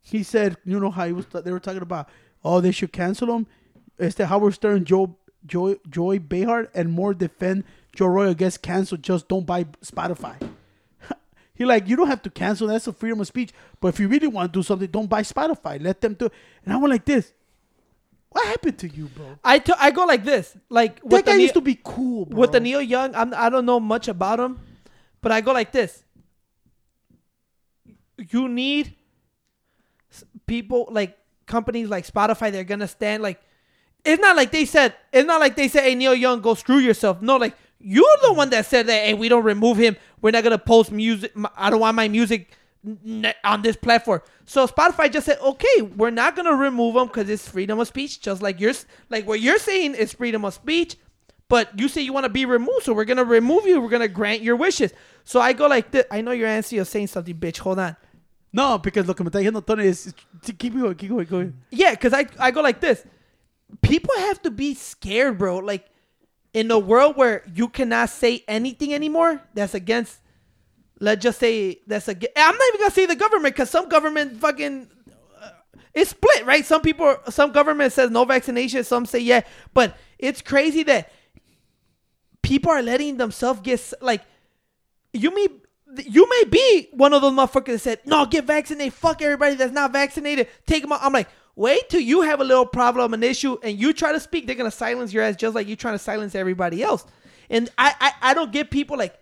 [0.00, 2.08] He said, you know how he was they were talking about,
[2.42, 3.46] oh, they should cancel him.
[3.98, 5.16] Este Howard Stern, Joe
[5.46, 7.64] Joy Joy Behar, and more defend
[7.94, 9.02] Joe Rogan gets canceled.
[9.02, 10.36] Just don't buy Spotify.
[11.58, 12.68] He like, you don't have to cancel.
[12.68, 13.50] That's a freedom of speech.
[13.80, 15.82] But if you really want to do something, don't buy Spotify.
[15.82, 16.26] Let them do.
[16.26, 16.32] it.
[16.64, 17.32] And I went like this.
[18.30, 19.38] What happened to you, bro?
[19.42, 21.80] I t- I go like this, like with That the guy Neil- used to be
[21.82, 22.38] cool, bro.
[22.40, 23.14] with the Neil Young.
[23.14, 24.60] I'm, I don't know much about him,
[25.20, 26.04] but I go like this.
[28.30, 28.94] You need
[30.46, 32.50] people like companies like Spotify.
[32.52, 33.40] They're gonna stand like.
[34.04, 34.94] It's not like they said.
[35.12, 38.32] It's not like they said, "Hey, Neil Young, go screw yourself." No, like you're the
[38.32, 39.04] one that said that.
[39.04, 39.96] Hey, we don't remove him.
[40.20, 41.32] we're not gonna post music.
[41.56, 42.56] I don't want my music
[43.44, 44.20] on this platform.
[44.46, 48.20] So Spotify just said, okay, we're not gonna remove them because it's freedom of speech.
[48.20, 50.96] Just like yours, like what you're saying is freedom of speech.
[51.48, 53.80] But you say you want to be removed, so we're gonna remove you.
[53.80, 54.92] We're gonna grant your wishes.
[55.24, 56.04] So I go like this.
[56.10, 56.76] I know your answer.
[56.76, 57.58] You're saying something, bitch.
[57.58, 57.96] Hold on.
[58.52, 60.14] No, because lo que me está diciendo Tony es
[60.58, 61.54] keep going, keep going, go ahead.
[61.70, 63.04] Yeah, because I, I go like this.
[63.82, 65.58] People have to be scared, bro.
[65.58, 65.86] Like,
[66.52, 70.18] in a world where you cannot say anything anymore that's against,
[71.00, 74.40] let's just say, that's against, I'm not even to say the government because some government
[74.40, 74.88] fucking,
[75.40, 75.50] uh,
[75.94, 76.64] it's split, right?
[76.64, 79.42] Some people, some government says no vaccination, some say yeah.
[79.74, 81.12] But it's crazy that
[82.42, 84.22] people are letting themselves get, like,
[85.12, 85.48] you may
[86.04, 88.92] you may be one of those motherfuckers that said, "No, get vaccinated.
[88.92, 90.48] Fuck everybody that's not vaccinated.
[90.66, 91.28] Take them out." I'm like,
[91.58, 94.46] wait till you have a little problem, an issue, and you try to speak.
[94.46, 97.04] They're gonna silence your ass just like you're trying to silence everybody else.
[97.50, 99.18] And I, I, I don't get people like,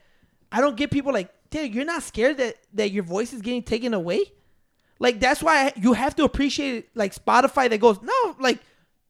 [0.53, 3.63] I don't get people like, dude, you're not scared that that your voice is getting
[3.63, 4.21] taken away.
[4.99, 8.61] Like that's why you have to appreciate like Spotify that goes, no, like,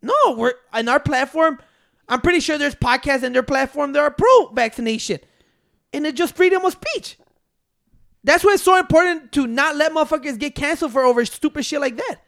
[0.03, 1.59] no, we're on our platform.
[2.09, 5.19] I'm pretty sure there's podcasts in their platform that are pro vaccination,
[5.93, 7.19] and it's just freedom of speech.
[8.23, 11.81] That's why it's so important to not let motherfuckers get canceled for over stupid shit
[11.81, 12.21] like that.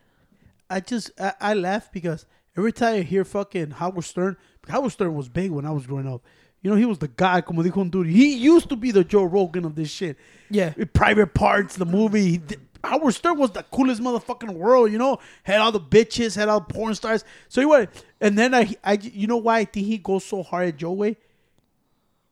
[0.71, 4.37] I just I, I laugh because every time I hear fucking Howard Stern,
[4.69, 6.23] Howard Stern was big when I was growing up.
[6.61, 8.09] You know, he was the guy, como dijo un dude.
[8.09, 10.17] He used to be the Joe Rogan of this shit.
[10.51, 10.73] Yeah.
[10.93, 12.31] Private Parts, the movie.
[12.31, 15.19] He did- Howard Stern was the coolest motherfucking world, you know?
[15.43, 17.25] Had all the bitches, had all the porn stars.
[17.49, 17.89] So he was,
[18.21, 20.93] and then I, I, you know why I think he goes so hard at Joe
[20.93, 21.17] way?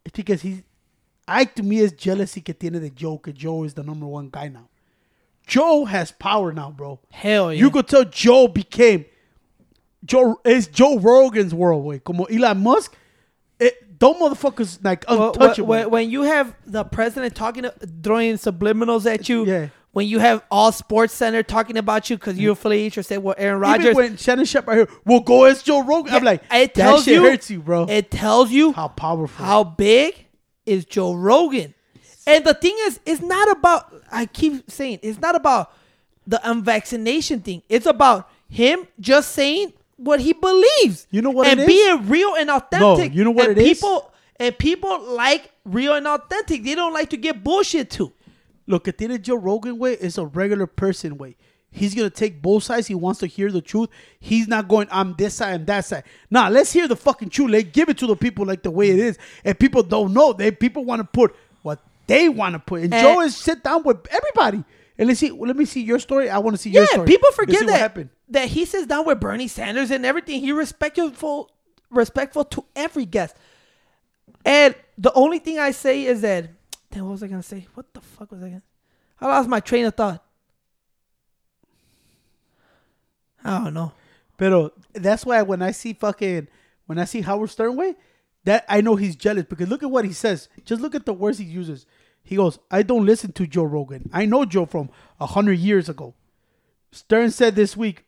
[0.04, 0.62] It's because he's,
[1.26, 4.28] I, to me, is jealousy que tiene de Joe, que Joe is the number one
[4.30, 4.68] guy now.
[5.46, 6.98] Joe has power now, bro.
[7.10, 7.60] Hell yeah.
[7.60, 9.04] You could tell Joe became
[10.04, 11.98] Joe is Joe Rogan's world, way.
[11.98, 12.94] Como Elon Musk,
[13.58, 15.66] it, those motherfuckers like untouchable.
[15.68, 17.70] when, when you have the president talking, uh,
[18.02, 19.68] throwing subliminals at you, Yeah.
[19.92, 23.60] when you have all Sports Center talking about you because you're affiliate yourself with Aaron
[23.60, 23.86] Rodgers.
[23.86, 26.12] Even when Shannon Sharpe right here, will go as Joe Rogan.
[26.14, 27.86] I'm like, it that tells shit you, hurts you, bro.
[27.88, 29.44] It tells you how powerful.
[29.44, 30.26] how big
[30.66, 31.72] is Joe Rogan.
[32.26, 35.72] And the thing is, it's not about, I keep saying, it's not about
[36.26, 37.62] the unvaccination thing.
[37.68, 41.06] It's about him just saying what he believes.
[41.10, 41.66] You know what and it is?
[41.68, 43.12] being real and authentic.
[43.12, 43.78] No, you know what and it is?
[43.78, 46.64] people, And people like real and authentic.
[46.64, 48.12] They don't like to get bullshit to.
[48.66, 51.36] Lo que tiene Joe Rogan, way is a regular person, way.
[51.70, 52.86] He's gonna take both sides.
[52.86, 53.90] He wants to hear the truth.
[54.18, 56.04] He's not going, I'm this side and that side.
[56.30, 57.50] Nah, let's hear the fucking truth.
[57.50, 59.18] Let's give it to the people like the way it is.
[59.44, 60.32] And people don't know.
[60.32, 62.82] They people want to put what they want to put.
[62.82, 63.24] And, And- Joe eh.
[63.24, 64.64] is sit down with everybody.
[64.98, 65.30] And let's see.
[65.30, 66.30] Let me see your story.
[66.30, 67.06] I want to see your Yeah, story.
[67.06, 68.08] people forget that happened.
[68.30, 70.40] that he sits down with Bernie Sanders and everything.
[70.40, 71.50] He respectful,
[71.90, 73.36] respectful to every guest.
[74.44, 76.48] And the only thing I say is that,
[76.90, 77.66] damn, what was I gonna say?
[77.74, 78.62] What the fuck was I gonna?
[79.20, 80.22] I lost my train of thought.
[83.44, 83.92] I don't know.
[84.38, 86.48] Pero that's why when I see fucking
[86.86, 87.94] when I see Howard Stern way,
[88.44, 90.48] that I know he's jealous because look at what he says.
[90.64, 91.86] Just look at the words he uses.
[92.26, 94.10] He goes, "I don't listen to Joe Rogan.
[94.12, 96.12] I know Joe from a hundred years ago."
[96.90, 98.04] Stern said this week,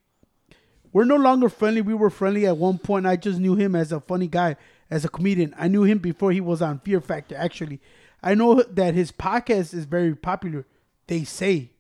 [0.92, 1.80] "We're no longer friendly.
[1.80, 3.06] We were friendly at one point.
[3.06, 4.56] I just knew him as a funny guy,
[4.90, 5.54] as a comedian.
[5.56, 7.36] I knew him before he was on Fear Factor.
[7.36, 7.80] Actually,
[8.22, 10.66] I know that his podcast is very popular.
[11.06, 11.70] They say."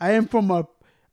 [0.00, 0.66] I am from a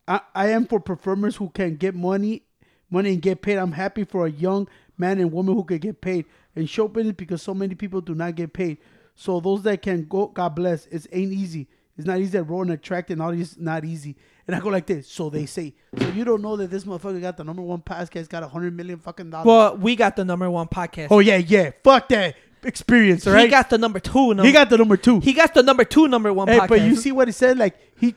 [0.07, 2.43] I, I am for performers who can get money
[2.89, 3.57] money and get paid.
[3.57, 6.25] I'm happy for a young man and woman who can get paid.
[6.55, 8.77] And show business because so many people do not get paid.
[9.19, 10.85] So those that can go, God bless.
[10.85, 11.67] It ain't easy.
[11.97, 14.15] It's not easy to roll and attract and all this not easy.
[14.45, 15.07] And I go like this.
[15.07, 15.73] So they say.
[15.97, 18.77] So you don't know that this motherfucker got the number one podcast, got a hundred
[18.77, 19.47] million fucking dollars.
[19.47, 21.07] Well, we got the number one podcast.
[21.09, 21.71] oh yeah, yeah.
[21.83, 24.35] Fuck that experience, all He got the number two.
[24.35, 25.19] Number, he got the number two.
[25.19, 26.69] he got the number two number one Hey, podcast.
[26.69, 27.57] but you see what he said?
[27.57, 28.13] Like, he,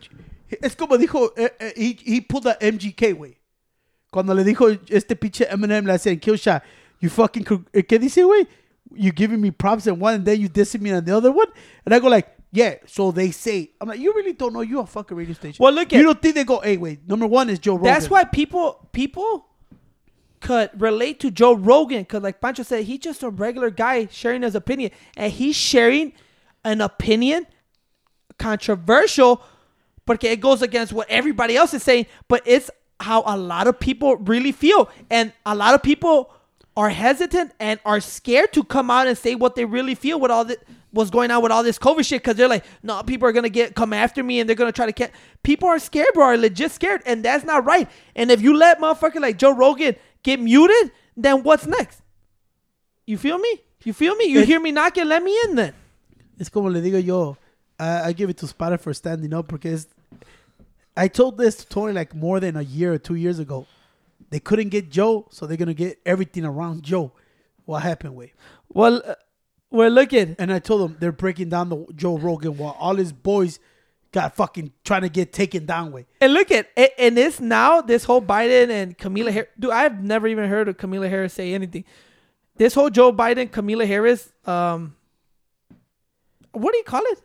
[0.63, 3.39] es como dijo, eh, eh, he, he pulled the MGK, way.
[4.13, 6.63] Cuando le dijo este pinche Eminem, le said, kill shot,
[7.01, 8.47] you fucking, eh, ¿qué dice, güey?
[8.95, 11.47] You giving me props in one and then you dissing me on the other one?
[11.84, 13.70] And I go like, yeah, so they say.
[13.80, 14.62] I'm like, you really don't know.
[14.62, 15.62] You a fucking radio station.
[15.62, 17.93] Well, look at You don't think they go, hey, wait, number one is Joe Rogan.
[17.93, 19.47] That's why people people
[20.41, 24.43] could relate to Joe Rogan because, like Pancho said, he's just a regular guy sharing
[24.43, 26.12] his opinion, and he's sharing
[26.64, 27.47] an opinion
[28.38, 29.43] controversial,
[30.07, 33.78] porque it goes against what everybody else is saying, but it's how a lot of
[33.78, 36.32] people really feel, and a lot of people
[36.81, 40.31] are hesitant and are scared to come out and say what they really feel with
[40.31, 40.59] all that
[40.93, 43.49] was going on with all this COVID shit because they're like, no, people are gonna
[43.51, 45.12] get come after me and they're gonna try to get.
[45.43, 47.89] People are scared, bro, are legit scared, and that's not right.
[48.16, 52.01] And if you let motherfucker like Joe Rogan get muted, then what's next?
[53.07, 53.61] You feel me?
[53.85, 54.24] You feel me?
[54.26, 55.07] You It- hear me knocking?
[55.07, 55.74] Let me in then.
[56.41, 57.37] Es como le digo yo,
[57.78, 59.87] I, I give it to Spada for standing up because
[60.97, 63.66] I told this to Tony like more than a year or two years ago.
[64.31, 67.12] They couldn't get Joe, so they're gonna get everything around Joe.
[67.64, 68.33] What happened, Wade?
[68.68, 69.14] Well, uh,
[69.70, 72.97] well, look at And I told them they're breaking down the Joe Rogan while all
[72.97, 73.61] his boys
[74.12, 75.93] got fucking trying to get taken down.
[75.93, 79.51] Way and look at a- and this now this whole Biden and Kamala Harris.
[79.59, 81.85] Dude, I've never even heard of Kamala Harris say anything.
[82.57, 84.97] This whole Joe Biden, Kamala Harris, um,
[86.53, 87.22] what do you call it?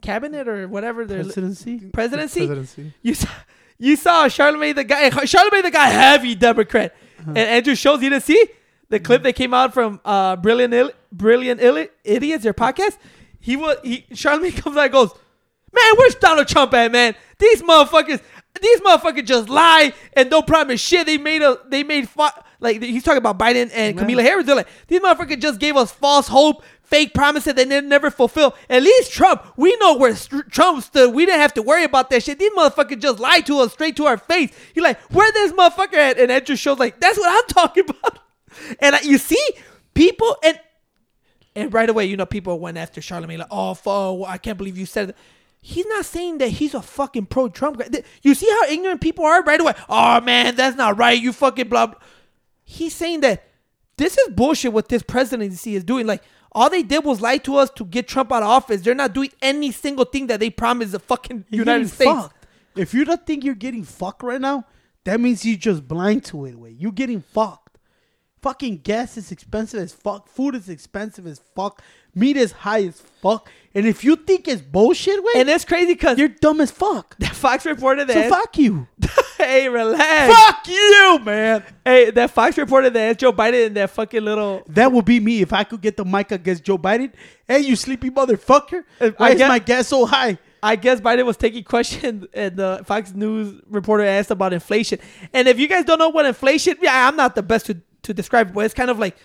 [0.00, 1.78] Cabinet or whatever their presidency.
[1.92, 2.46] presidency.
[2.46, 2.92] Presidency.
[3.02, 3.28] You saw,
[3.82, 5.10] you saw Charlamagne the guy.
[5.10, 6.94] Charlamagne the guy, heavy Democrat,
[7.26, 8.44] and Andrew Schulz You didn't see
[8.88, 12.96] the clip that came out from uh, Brilliant Ill- Brilliant Ill- Idiots, their podcast.
[13.40, 15.10] He was he Charlamagne comes out and goes,
[15.72, 17.14] man, where's Donald Trump at, man?
[17.38, 18.20] These motherfuckers,
[18.60, 21.06] these motherfuckers just lie and don't promise shit.
[21.06, 23.98] They made a they made fa- like he's talking about Biden and.
[23.98, 24.46] Kamala Harris.
[24.46, 26.62] They're like these motherfuckers just gave us false hope.
[26.92, 28.54] Fake promises that they never fulfill.
[28.68, 31.14] At least Trump, we know where Str- Trump stood.
[31.14, 32.38] We didn't have to worry about that shit.
[32.38, 34.50] These motherfuckers just lied to us straight to our face.
[34.74, 36.18] He like, where this motherfucker at?
[36.18, 38.18] And Andrew Schulz like, that's what I'm talking about.
[38.78, 39.42] And you see,
[39.94, 40.60] people and
[41.56, 44.58] and right away, you know, people went after Charlamagne like, oh, fuck, oh, I can't
[44.58, 45.16] believe you said that.
[45.62, 48.02] He's not saying that he's a fucking pro Trump guy.
[48.20, 49.72] You see how ignorant people are right away?
[49.88, 51.18] Oh man, that's not right.
[51.18, 51.86] You fucking blah.
[51.86, 52.00] blah.
[52.64, 53.48] He's saying that
[53.96, 54.74] this is bullshit.
[54.74, 56.22] What this presidency is doing, like
[56.54, 58.82] all they did was lie to us to get Trump out of office.
[58.82, 62.10] They're not doing any single thing that they promised the fucking You're United States.
[62.10, 62.46] fucked.
[62.76, 64.64] If you don't think you're getting fucked right now,
[65.04, 66.58] that means you're just blind to it.
[66.58, 67.78] Way you're getting fucked.
[68.40, 70.28] Fucking gas is expensive as fuck.
[70.28, 71.80] Food is expensive as fuck.
[72.14, 73.48] Meat is high as fuck.
[73.74, 77.16] And if you think it's bullshit, way And it's crazy because you're dumb as fuck.
[77.20, 78.28] That Fox reported So that.
[78.28, 78.86] fuck you.
[79.38, 80.34] hey, relax.
[80.34, 81.64] fuck you, man.
[81.84, 84.62] Hey, that Fox reported that Joe Biden and that fucking little.
[84.68, 87.12] That would be me if I could get the mic against Joe Biden.
[87.48, 88.84] Hey, you sleepy motherfucker.
[89.00, 90.38] Uh, if Why I is get- my gas so high?
[90.64, 95.00] I guess Biden was taking questions, and the Fox News reporter asked about inflation.
[95.32, 98.14] And if you guys don't know what inflation, yeah, I'm not the best to, to
[98.14, 99.16] describe it, but it's kind of like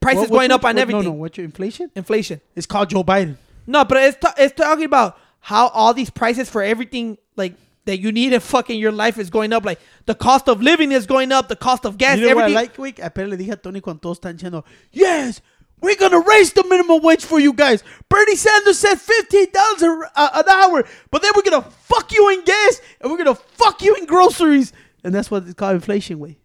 [0.00, 1.02] prices What- going what- up on what- everything.
[1.02, 1.90] No, no, what's your inflation?
[1.94, 2.40] Inflation.
[2.54, 3.36] It's called Joe Biden.
[3.66, 7.54] No, but it's ta- it's talking about how all these prices for everything like
[7.84, 9.64] that you need in fucking your life is going up.
[9.64, 12.44] Like the cost of living is going up, the cost of gas, You know what
[12.44, 12.98] I like, week?
[12.98, 15.40] Apenas le dije a Tony cuando todos están diciendo, yes,
[15.80, 17.82] we're gonna raise the minimum wage for you guys.
[18.08, 22.44] Bernie Sanders said fifteen dollars an uh, hour, but then we're gonna fuck you in
[22.44, 24.72] gas and we're gonna fuck you in groceries,
[25.04, 26.38] and that's what it's called inflation, way.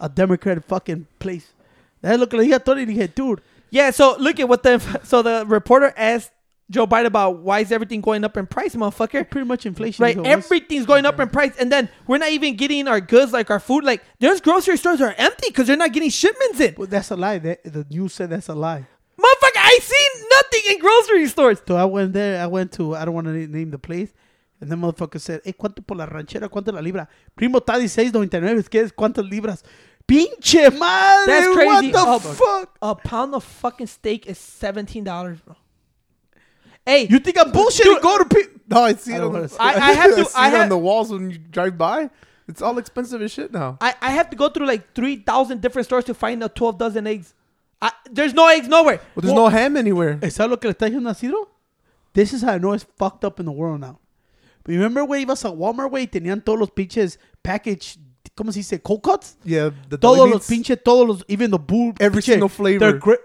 [0.00, 1.52] A Democratic fucking place.
[2.00, 2.86] That's lo que le dije a Tony.
[2.86, 6.32] Dije, dude, Yeah, so look at what the so the reporter asked
[6.70, 9.28] Joe Biden about why is everything going up in price, motherfucker.
[9.28, 10.02] pretty much inflation.
[10.04, 10.44] Right, is what it was.
[10.44, 13.58] everything's going up in price, and then we're not even getting our goods like our
[13.58, 13.82] food.
[13.84, 16.74] Like there's grocery stores are empty because they're not getting shipments in.
[16.78, 17.38] Well, that's a lie.
[17.38, 18.86] That, the news said that's a lie.
[19.18, 21.60] Motherfucker, I seen nothing in grocery stores.
[21.66, 22.40] So I went there.
[22.42, 22.94] I went to.
[22.94, 24.12] I don't want to name the place.
[24.60, 26.48] And then motherfucker said, "Hey, ¿cuánto por la ranchera?
[26.48, 27.08] ¿Cuánto la libra?
[27.34, 28.68] Primo está 16.99.
[28.68, 28.92] ¿Qué es?
[28.92, 29.64] ¿Cuántas libras?
[30.06, 31.26] Pinche madre.
[31.26, 31.92] That's crazy.
[31.92, 32.76] What the Oh, fuck?
[32.82, 35.56] A pound of fucking steak is seventeen dollars, bro.
[36.90, 37.84] Hey, You think I'm bullshitting?
[37.84, 39.20] Dude, Go to pe- No, I see I it.
[39.20, 41.38] don't On, the, I- I have to- see I it on the walls when you
[41.38, 42.10] drive by.
[42.48, 43.78] It's all expensive as shit now.
[43.80, 46.78] I, I have to go through like three thousand different stores to find a twelve
[46.78, 47.32] dozen eggs.
[47.80, 49.00] I, there's no eggs nowhere.
[49.14, 50.18] But there's no ham anywhere.
[50.30, 51.48] ¿Sabes lo que le está diciendo a Ciro?
[52.12, 54.00] This is how I know it's fucked up in the world now.
[54.64, 57.98] But remember, güey, ibas a Walmart, güey, y tenían todos los pinches package,
[58.36, 58.82] ¿cómo se dice?
[58.82, 59.36] Cold cuts.
[59.44, 60.48] Yeah, the Todos deli los meats.
[60.48, 61.94] pinche, todos los, even the boo.
[62.00, 62.80] Every pinche, single flavor.
[62.80, 63.20] They're great.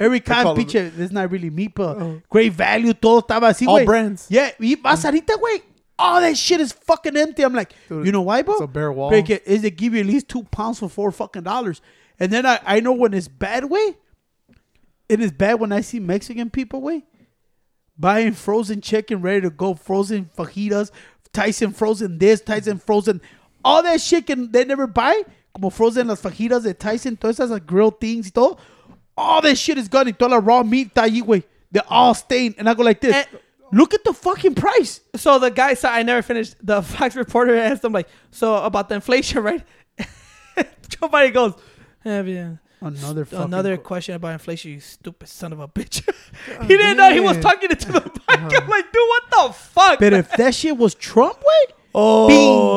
[0.00, 2.22] Every kind, pinche, it's not really meat, but Oh.
[2.28, 3.86] great value, todo estaba así, All güey.
[3.86, 4.26] brands.
[4.28, 5.62] Yeah, y vas ahorita, güey.
[5.98, 7.42] All that shit is fucking empty.
[7.44, 8.54] I'm like, Dude, you know why, bro?
[8.54, 9.12] it's a bare wall.
[9.12, 11.80] Is they give you at least two pounds for four fucking dollars.
[12.18, 13.96] And then I, I know when it's bad, way.
[15.08, 17.04] It is bad when I see Mexican people, way,
[17.98, 20.90] buying frozen chicken ready to go, frozen fajitas,
[21.32, 23.20] Tyson frozen this, Tyson frozen,
[23.64, 25.22] all that shit can they never buy.
[25.54, 28.56] Como frozen las fajitas de Tyson, todas esas like, grilled things y todo.
[29.16, 31.42] All that shit is gone y toda la raw meat está ahí, güey.
[31.70, 32.56] They're all stained.
[32.58, 33.14] And I go like this.
[33.14, 33.24] Eh.
[33.72, 35.00] Look at the fucking price.
[35.16, 36.56] So the guy said, I never finished.
[36.62, 39.64] The Fox reporter asked him like, so about the inflation, right?
[40.88, 41.54] Joe Biden goes,
[42.04, 42.50] "Yeah, yeah,
[42.82, 46.02] Another fucking another qu- question about inflation, you stupid son of a bitch.
[46.62, 48.20] he didn't know he was talking to the mic.
[48.28, 49.98] I'm like, dude, what the fuck?
[50.00, 52.28] But if that shit was Trump, way, oh,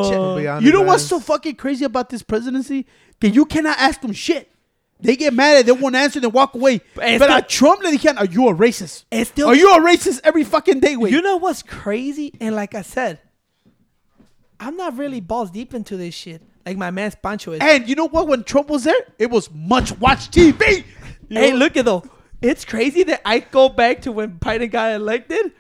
[0.04, 2.86] pinche- be you know what's so fucking crazy about this presidency?
[3.20, 4.52] That you cannot ask them shit.
[5.06, 6.80] They get mad at, they won't answer, they walk away.
[6.80, 9.06] But But, it's still- at Trump, le dijeron, are you a racist?
[9.46, 11.10] Are you a racist every fucking day, way?
[11.10, 12.34] you know what's crazy?
[12.40, 13.20] And like I said,
[14.60, 16.42] I'm not really balls deep into this shit.
[16.66, 17.60] Like my man Pancho is.
[17.62, 18.28] and you know what?
[18.28, 20.84] When Trump was there, it was much watch TV.
[21.30, 21.58] You hey, know?
[21.58, 22.04] look at though.
[22.42, 25.52] it's crazy that I go back to when Biden got elected,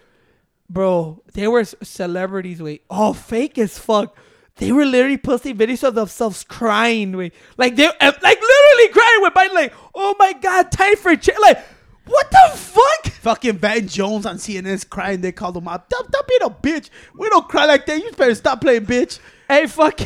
[0.69, 1.21] bro.
[1.33, 4.15] They were celebrities, wait, oh, fake as fuck.
[4.57, 9.21] They were literally posting videos of themselves crying, wait, like they, uh, like literally crying
[9.21, 11.61] with Biden, like, oh my god, time for change, like,
[12.05, 13.13] what the fuck?
[13.13, 15.21] Fucking Van Jones on CNN's crying.
[15.21, 15.91] They called him out.
[15.91, 16.91] Stop, stop being a bitch.
[17.17, 17.99] We don't cry like that.
[17.99, 19.19] You better stop playing bitch.
[19.47, 19.99] Hey, fuck,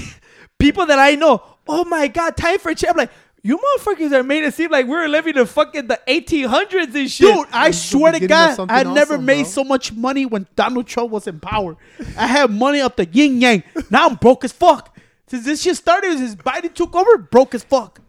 [0.57, 2.91] people that I know, oh my god, time for change.
[2.91, 3.11] I'm like,
[3.43, 7.09] you motherfuckers are made it seem like we were living in fucking the 1800s and
[7.09, 7.33] shit.
[7.33, 9.49] Dude, I It's swear to God, I never awesome, made bro.
[9.51, 11.77] so much money when Donald Trump was in power.
[12.17, 13.63] I had money up the yin yang.
[13.89, 14.97] Now I'm broke as fuck.
[15.27, 18.01] Since this shit started, since Biden took over, broke as fuck.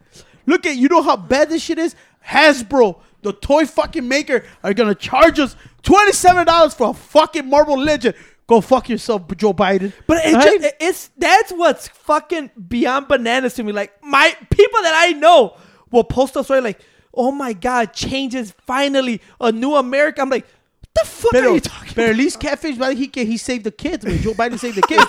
[0.45, 1.95] Look at you know how bad this shit is.
[2.27, 7.47] Hasbro, the toy fucking maker, are gonna charge us twenty seven dollars for a fucking
[7.47, 8.15] Marvel Legend.
[8.51, 9.93] Go fuck yourself, Joe Biden.
[10.07, 10.61] But it's, Right?
[10.61, 13.71] just, it's that's what's fucking beyond bananas to me.
[13.71, 15.55] Like my people that I know
[15.89, 16.81] will post a story like,
[17.13, 21.61] "Oh my god, changes finally a new America." I'm like, "What the fuck are you
[21.61, 24.03] talking?" pero at least catfish, but he he saved the kids.
[24.03, 24.17] Man.
[24.17, 25.05] Joe Biden saved the kids.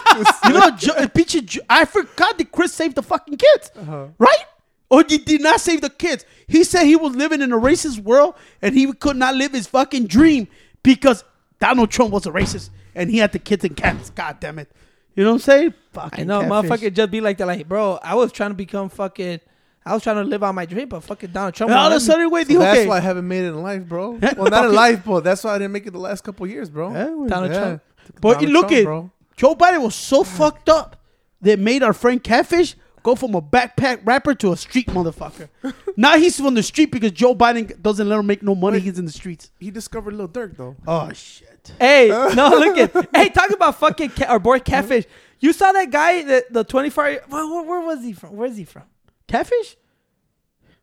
[0.46, 4.06] you know, Joe, uh, pinche Joe- I forgot that Chris saved the fucking kids, uh-huh.
[4.18, 4.44] right?
[4.88, 6.24] Or he did not save the kids.
[6.46, 9.66] He said he was living in a racist world and he could not live his
[9.66, 10.46] fucking dream
[10.84, 11.24] because
[11.58, 14.10] Donald Trump was a racist and he had the kids and cats.
[14.10, 14.70] God damn it!
[15.14, 15.74] You know what I'm saying?
[15.92, 16.70] Fucking I know, catfish.
[16.80, 17.46] motherfucker, just be like that.
[17.46, 19.40] Like, bro, I was trying to become fucking.
[19.84, 21.70] I was trying to live out my dream, but fucking Donald Trump.
[21.70, 22.12] And all of a won't let me.
[22.12, 24.12] sudden, wait, So dijo that's why I haven't made it in life, bro.
[24.36, 26.70] Well, not in life, but that's why I didn't make it the last couple years,
[26.70, 26.90] bro.
[26.90, 27.28] Güey.
[27.28, 27.58] Donald Yeah.
[27.58, 27.82] Trump.
[28.20, 29.10] But Donald look Trump, at bro.
[29.36, 30.96] Joe Biden was so fucked up
[31.40, 35.48] that made our friend Catfish go from a backpack rapper to a street motherfucker.
[35.96, 38.78] now he's from the street because Joe Biden doesn't let him make no money.
[38.78, 39.50] He's in the streets.
[39.58, 40.76] He discovered Lil Durk though.
[40.86, 41.72] Oh shit!
[41.78, 43.08] Hey, no, look at.
[43.14, 45.04] Hey, talk about fucking ca- our boy Catfish.
[45.40, 47.04] You saw that guy, the the 24.
[47.04, 48.36] Where, where, where was he from?
[48.36, 48.84] Where's he from?
[49.26, 49.76] Catfish?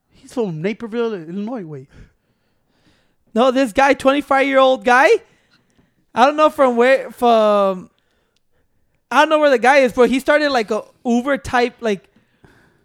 [0.10, 1.64] He's from Naperville, Illinois.
[1.66, 1.88] Wait,
[3.34, 5.08] No, this guy, 25 year old guy.
[6.14, 7.90] I don't know from where from.
[9.12, 12.09] I don't know where the guy is, but he started like a Uber type, like,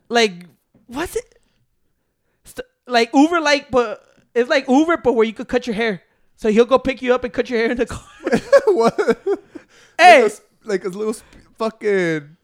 [0.09, 0.47] like
[0.87, 1.39] what's it?
[2.45, 6.03] St- like Uber, like, but it's like Uber, but where you could cut your hair.
[6.37, 8.03] So he'll go pick you up and cut your hair in the car.
[8.67, 9.19] what?
[9.99, 11.25] hey, like a, like a little sp-
[11.57, 12.37] fucking,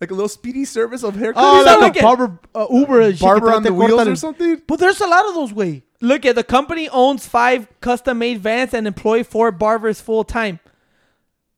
[0.00, 1.34] like a little speedy service of haircuts.
[1.36, 4.62] oh, so like a barber uh, Uber, and shit barber on the wheels or something.
[4.66, 5.84] But there's a lot of those way.
[6.00, 10.60] look at the company owns five custom made vans and employ four barbers full time.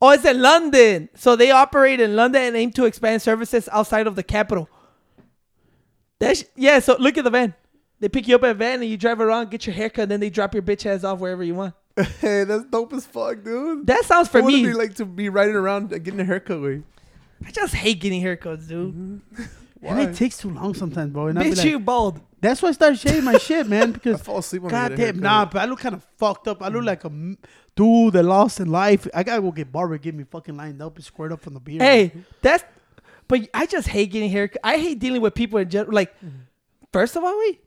[0.01, 1.09] Oh, it's in London.
[1.15, 4.69] So they operate in London and aim to expand services outside of the capital.
[6.21, 6.79] That's yeah.
[6.81, 7.55] So look at the van.
[8.01, 10.11] They pick you up in a van and you drive around, get your haircut, and
[10.13, 11.75] then they drop your bitch ass off wherever you want.
[12.21, 13.87] hey, that's dope as fuck, dude.
[13.87, 14.63] That sounds for I wanna me.
[14.67, 16.85] be like to be riding around uh, getting a haircut with.
[17.45, 18.95] I just hate getting haircuts, dude.
[18.95, 19.43] Mm-hmm.
[19.81, 20.05] And Why?
[20.07, 21.29] it takes too long sometimes, bro.
[21.29, 22.21] And I be Bitch, like, you bald.
[22.41, 23.93] that's why I started shaving my shit, man.
[23.93, 26.49] Because I Because fall asleep on God damn, nah, but I look kind of fucked
[26.49, 26.65] up.
[26.65, 27.39] I look like a m-
[27.77, 29.07] dude that lost in life.
[29.15, 31.61] I gotta go get barber, get me fucking lined up and squared up from the
[31.61, 31.81] beard.
[31.83, 32.11] Hey,
[32.43, 32.65] that's.
[33.29, 34.61] But I just hate getting haircut.
[34.65, 35.95] I hate dealing with people in general.
[35.95, 36.15] Like,
[36.93, 37.61] first of all, wait,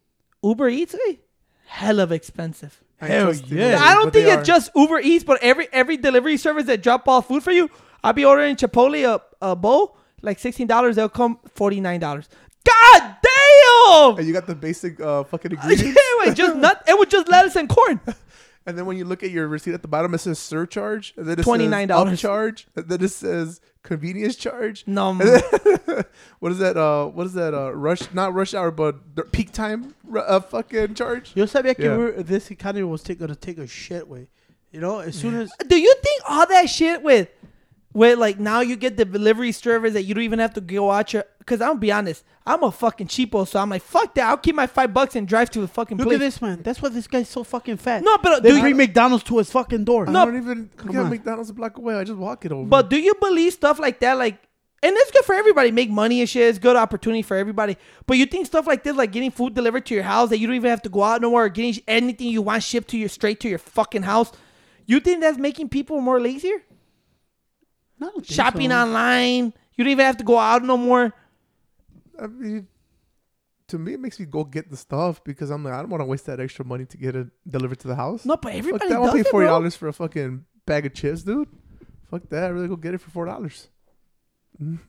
[0.43, 1.21] Uber Eats, wait,
[1.67, 2.81] hell of expensive.
[2.97, 3.79] Hell yeah.
[3.81, 7.27] I don't think it's just Uber Eats, but every every delivery service that drop off
[7.27, 7.69] food for you,
[8.03, 10.95] I'll be ordering Chipotle a, a bowl like sixteen dollars.
[10.95, 12.29] They'll come forty nine dollars.
[12.63, 14.17] God damn!
[14.19, 15.99] And you got the basic uh, fucking yeah, ingredients.
[16.19, 16.83] wait, just nut.
[16.87, 17.99] It was just lettuce and corn.
[18.65, 21.15] And then when you look at your receipt at the bottom, it says surcharge.
[21.17, 22.09] And then it $29.
[22.09, 22.67] says charge.
[22.75, 24.83] And then it says convenience charge.
[24.87, 25.41] No, then-
[26.39, 26.77] what is that?
[26.77, 27.53] Uh, what is that?
[27.53, 29.95] Uh, rush, not rush hour, but peak time.
[30.15, 31.31] Uh, fucking charge.
[31.35, 31.97] Yo sabía que Yeah.
[31.97, 34.27] we're, this economy was take, gonna take a shit way.
[34.71, 37.27] You know, as soon as do you think all that shit with
[37.93, 40.91] with like now you get the delivery service that you don't even have to go
[40.91, 44.13] out your because I'm gonna be honest, I'm a fucking cheapo, so I'm like, fuck
[44.15, 46.15] that, I'll keep my five bucks and drive to the fucking look place.
[46.15, 46.61] at this man.
[46.61, 48.03] That's why this guy's so fucking fat.
[48.03, 50.07] No, but uh, they do bring you, McDonald's to his fucking door.
[50.07, 50.25] I No.
[50.25, 51.09] don't even Come get on.
[51.09, 51.95] McDonald's a block away.
[51.95, 52.65] I just walk it over.
[52.67, 54.17] but do you believe stuff like that?
[54.17, 54.39] Like,
[54.83, 55.69] and it's good for everybody.
[55.71, 56.43] Make money and shit.
[56.49, 57.77] It's good opportunity for everybody.
[58.07, 60.47] But you think stuff like this, like getting food delivered to your house, that you
[60.47, 62.97] don't even have to go out no more, or getting anything you want shipped to
[62.97, 64.31] your straight to your fucking house.
[64.87, 66.63] You think that's making people more lazier?
[68.01, 68.81] No, I don't think Shopping so.
[68.81, 69.53] online.
[69.75, 71.13] You don't even have to go out no more.
[72.19, 72.67] I mean,
[73.67, 76.01] to me, it makes me go get the stuff because I'm like, I don't want
[76.01, 78.25] to waste that extra money to get it delivered to the house.
[78.25, 78.99] No, but Fuck everybody that.
[78.99, 81.47] I'll pay forty dollars for a fucking bag of chips, dude.
[82.09, 82.43] Fuck that.
[82.43, 83.69] I really go get it for four dollars.
[84.59, 84.79] No,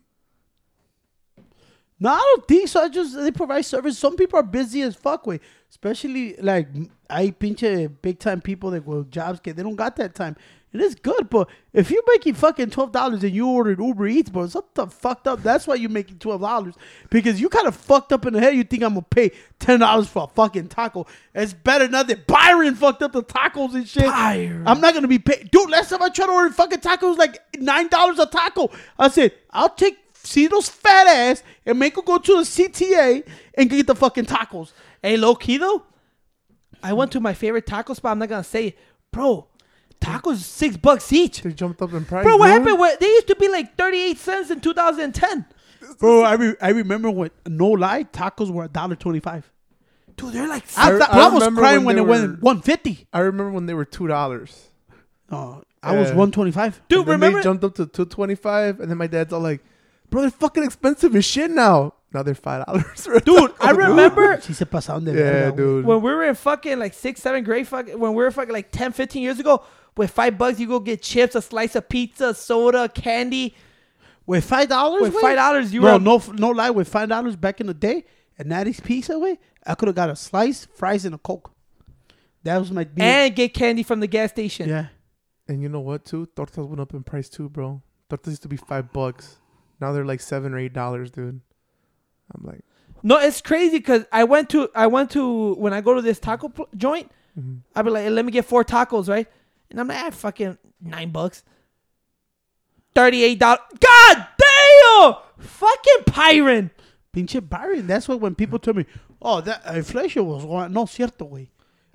[2.10, 2.82] I don't think so.
[2.82, 3.98] I just they provide service.
[3.98, 5.38] Some people are busy as fuck, way.
[5.70, 6.68] Especially like
[7.08, 10.36] I pinche big time people that go jobs get they don't got that time.
[10.72, 14.30] It is good, but if you're making fucking twelve dollars and you ordered Uber Eats,
[14.30, 15.42] bro, something fucked up.
[15.42, 16.74] That's why you're making twelve dollars
[17.10, 18.54] because you kind of fucked up in the head.
[18.54, 21.06] You think I'm gonna pay ten dollars for a fucking taco?
[21.34, 24.04] It's better now that Byron fucked up the tacos and shit.
[24.06, 24.66] Byron.
[24.66, 25.68] I'm not gonna be paid, dude.
[25.68, 28.70] Last time I tried to order fucking tacos, like nine dollars a taco.
[28.98, 33.26] I said I'll take Cito's fat ass and make her go to the CTA
[33.58, 34.72] and get the fucking tacos.
[35.02, 35.82] Hey, low key though,
[36.82, 38.12] I went to my favorite taco spot.
[38.12, 38.78] I'm not gonna say it,
[39.10, 39.48] bro.
[40.02, 41.42] Tacos six bucks each.
[41.42, 42.24] They jumped up in price.
[42.24, 42.58] Bro, what dude.
[42.60, 42.78] happened?
[42.80, 45.46] Where they used to be like 38 cents in 2010.
[45.98, 49.50] Bro, I, re- I remember when no lie, tacos were a dollar twenty five.
[50.16, 52.10] Dude, they're like I, I- thought- I I was crying when when, they it were-
[52.28, 53.06] went one fifty.
[53.12, 54.68] I remember when they were two dollars.
[55.30, 56.16] Oh, I was Yeah.
[56.16, 56.80] one twenty five.
[56.88, 57.38] Dude, Then remember?
[57.38, 59.62] they jumped up to two twenty five, and then my dad's all like,
[60.10, 63.08] "Bro, they're fucking expensive as shit now." Now they're five dollars.
[63.24, 65.84] Dude, I remember She se pasaron de Yeah, dude.
[65.86, 68.70] when we were in fucking like sixth, seventh grade, fucking, when we were fucking like
[68.70, 69.64] 10, 15 years ago,
[69.96, 73.54] with five bucks, you go get chips, a slice of pizza, soda, candy.
[74.24, 76.70] With five dollars, With five dollars, you bro, were no, no lie.
[76.70, 78.04] With five dollars back in the day,
[78.38, 81.52] at Natty's Pizza, way, I could have got a slice, fries, and a coke.
[82.44, 83.04] That was my deal.
[83.04, 84.68] and get candy from the gas station.
[84.68, 84.86] yeah.
[85.48, 86.04] And you know what?
[86.04, 87.82] Too tortas went up in price too, bro.
[88.08, 89.38] Tortas used to be five bucks.
[89.80, 91.40] Now they're like seven or eight dollars, dude.
[92.34, 92.60] I'm like,
[93.02, 96.20] No, it's crazy because I went to I went to when I go to this
[96.20, 97.58] taco pl- joint, mhm.
[97.74, 99.26] I'll be like, let me get four tacos, right?
[99.72, 101.42] And I'm like, ah, fucking nine bucks.
[102.94, 103.38] $38.
[103.38, 105.14] God damn!
[105.38, 106.70] Fucking Pyron.
[107.14, 107.86] Pinche Byron.
[107.86, 108.86] That's what when people tell me,
[109.20, 110.72] oh, that inflation was going.
[110.72, 111.50] No, cierto, way.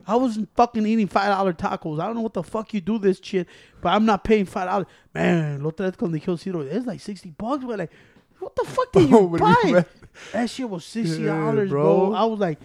[0.06, 2.00] I wasn't fucking eating five dollar tacos.
[2.00, 3.48] I don't know what the fuck you do this shit,
[3.82, 4.88] but I'm not paying five dollars.
[5.14, 7.64] Man, lo otra vez cuando dijeron Ciro, it's like sixty bucks.
[7.64, 7.92] We're like,
[8.40, 9.56] what the fuck did you Oh, when buy?
[9.66, 9.88] went-
[10.34, 12.10] That shit was sixty Yeah, dollars, bro.
[12.10, 12.14] bro.
[12.16, 12.60] I was like,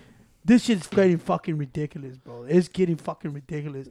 [0.45, 2.45] this shit's getting fucking ridiculous, bro.
[2.45, 3.89] It's getting fucking ridiculous.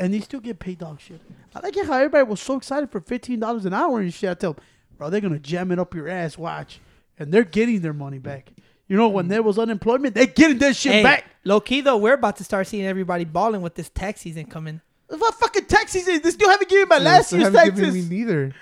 [0.00, 1.20] And they still get paid dog shit.
[1.54, 4.30] I like it how everybody was so excited for fifteen dollars an hour and shit.
[4.30, 4.64] I tell them,
[4.96, 6.38] bro, they're gonna jam it up your ass.
[6.38, 6.80] Watch,
[7.18, 8.50] and they're getting their money back.
[8.88, 11.26] You know, when there was unemployment, they're getting their shit Hey, back.
[11.44, 14.80] low key though, we're about to start seeing everybody balling with this tax season coming.
[15.08, 16.20] What fucking taxes is?
[16.22, 18.08] They still haven't given me my Yeah, last so year's haven't given taxes.
[18.10, 18.52] Me neither.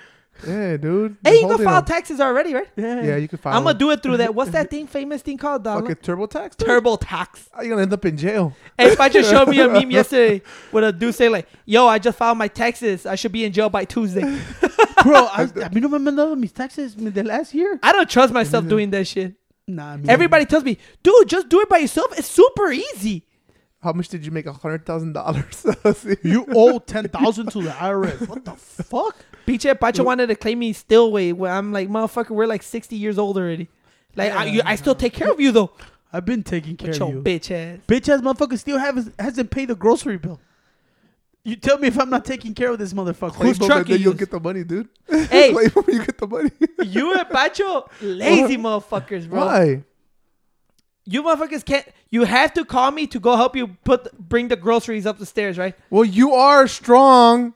[0.47, 1.17] Yeah, dude.
[1.23, 1.85] Hey, you can file them.
[1.85, 2.67] taxes already, right?
[2.75, 3.03] Yeah.
[3.03, 3.57] Yeah, you can file.
[3.57, 4.33] I'm gonna do it through that.
[4.33, 4.87] What's that thing?
[4.87, 6.57] Famous thing called the Fucking TurboTax.
[6.57, 6.67] dude?
[6.67, 7.49] TurboTax.
[7.53, 8.55] Ah, you're gonna end up in jail.
[8.77, 11.87] Hey, if I just showed me a meme yesterday with a dude saying like, "Yo,
[11.87, 13.05] I just filed my taxes.
[13.05, 14.21] I should be in jail by Tuesday."
[15.03, 17.79] Bro, I, a mí no me han mandado mis taxes the last year.
[17.81, 19.33] I don't trust myself doing that shit.
[19.67, 20.11] Nah, mira.
[20.11, 22.07] Everybody tells me, "Dude, just do it by yourself.
[22.17, 23.25] It's super easy."
[23.81, 24.45] How much did you make?
[24.45, 25.65] A hundred thousand dollars.
[26.23, 28.27] You owe ten thousand to the IRS.
[28.27, 29.15] What the fuck?
[29.45, 31.31] Piche Pacho wanted to claim me still way.
[31.33, 33.69] Where I'm like, motherfucker, we're like 60 years old already.
[34.15, 35.71] Like, I, you, I still take care of you though.
[36.11, 37.21] I've been taking care With of you.
[37.21, 37.79] bitch ass.
[37.87, 40.39] Bitch ass motherfucker still haven't hasn't paid the grocery bill.
[41.45, 43.35] You tell me if I'm not taking care of this motherfucker.
[43.35, 44.89] Who's Claim 'em truck then you you'll get the money, dude.
[45.07, 45.51] Hey.
[45.53, 46.51] Claim 'em and you get the money.
[46.83, 49.45] You and Pacho, lazy motherfuckers, bro.
[49.45, 49.83] Why?
[51.11, 51.85] You motherfuckers can't.
[52.11, 55.25] You have to call me to go help you put bring the groceries up the
[55.25, 55.75] stairs, right?
[55.89, 57.53] Well, you are strong,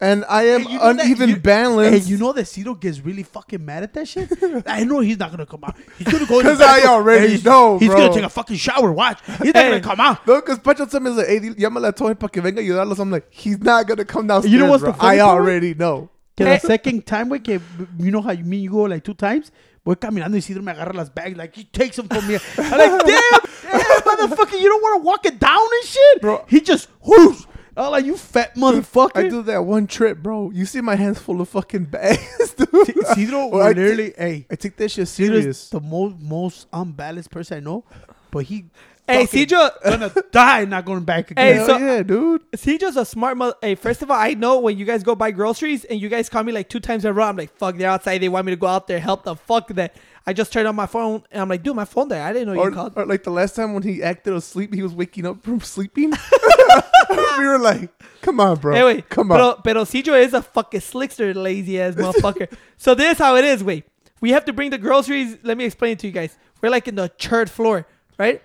[0.00, 2.04] and I am Hey, you know that- uneven you- balance.
[2.06, 4.30] Hey, you know that Cito gets really fucking mad at that shit?
[4.66, 5.76] I know he's not gonna come out.
[5.98, 7.98] He's gonna go in 'Cause the I bathroom, already and he's, know, He's bro.
[7.98, 8.92] gonna take a fucking shower.
[8.92, 9.20] Watch.
[9.26, 9.68] He's not Hey.
[9.70, 10.26] gonna come out.
[10.26, 12.64] No, because Pacho told me, like, hey, di- llámale a Tony para que venga a
[12.64, 12.98] ayudarlos.
[12.98, 14.92] I'm like, he's not going to come downstairs, You know what's bro.
[14.92, 15.38] the funny I part?
[15.40, 16.08] already know.
[16.36, 16.58] Que Hey.
[16.58, 17.60] the second time, güey, que
[17.98, 19.50] you know how you mean you go like two times?
[19.84, 22.36] Voy caminando y Isidro me agarra las bags, like he takes them from me.
[22.58, 26.20] I'm like, damn, damn, motherfucker, you don't want to walk it down and shit?
[26.20, 26.44] Bro.
[26.48, 27.44] He just, whoosh.
[27.76, 29.12] I'm like, you fat motherfucker.
[29.14, 30.50] I do that one trip, bro.
[30.50, 32.68] You see my hands full of fucking bags, dude.
[32.96, 35.70] Isidro Well, I will ta- literally, hey, I take that shit serious.
[35.70, 37.84] the most, most unbalanced person I know,
[38.30, 38.66] but he
[39.10, 41.56] Hey, fucking Cedro, gonna die not going back Hey, again.
[41.56, 42.52] Hell so- oh, yeah, dude.
[42.52, 43.54] Cedro's a smart mother.
[43.60, 46.28] Hey, first of all, I know when you guys go buy groceries and you guys
[46.28, 48.18] call me like two times in a row, I'm like, fuck, they're outside.
[48.18, 49.94] They want me to go out there, help the fuck that.
[50.26, 52.22] I just turned on my phone and I'm like, dude, my phone there.
[52.22, 52.92] I didn't know Or, you called.
[52.94, 56.10] or like the last time when he acted asleep, he was waking up from sleeping.
[57.10, 57.90] we were like,
[58.20, 58.74] come on, bro.
[58.74, 59.08] Hey, wait.
[59.08, 59.38] Come on.
[59.38, 62.52] Pero, pero Cedro is a fucking slickster, lazy ass motherfucker.
[62.76, 63.84] so this is how it is, wait.
[64.20, 65.38] We have to bring the groceries.
[65.42, 66.36] Let me explain it to you guys.
[66.60, 67.86] We're like in the third floor,
[68.18, 68.42] right?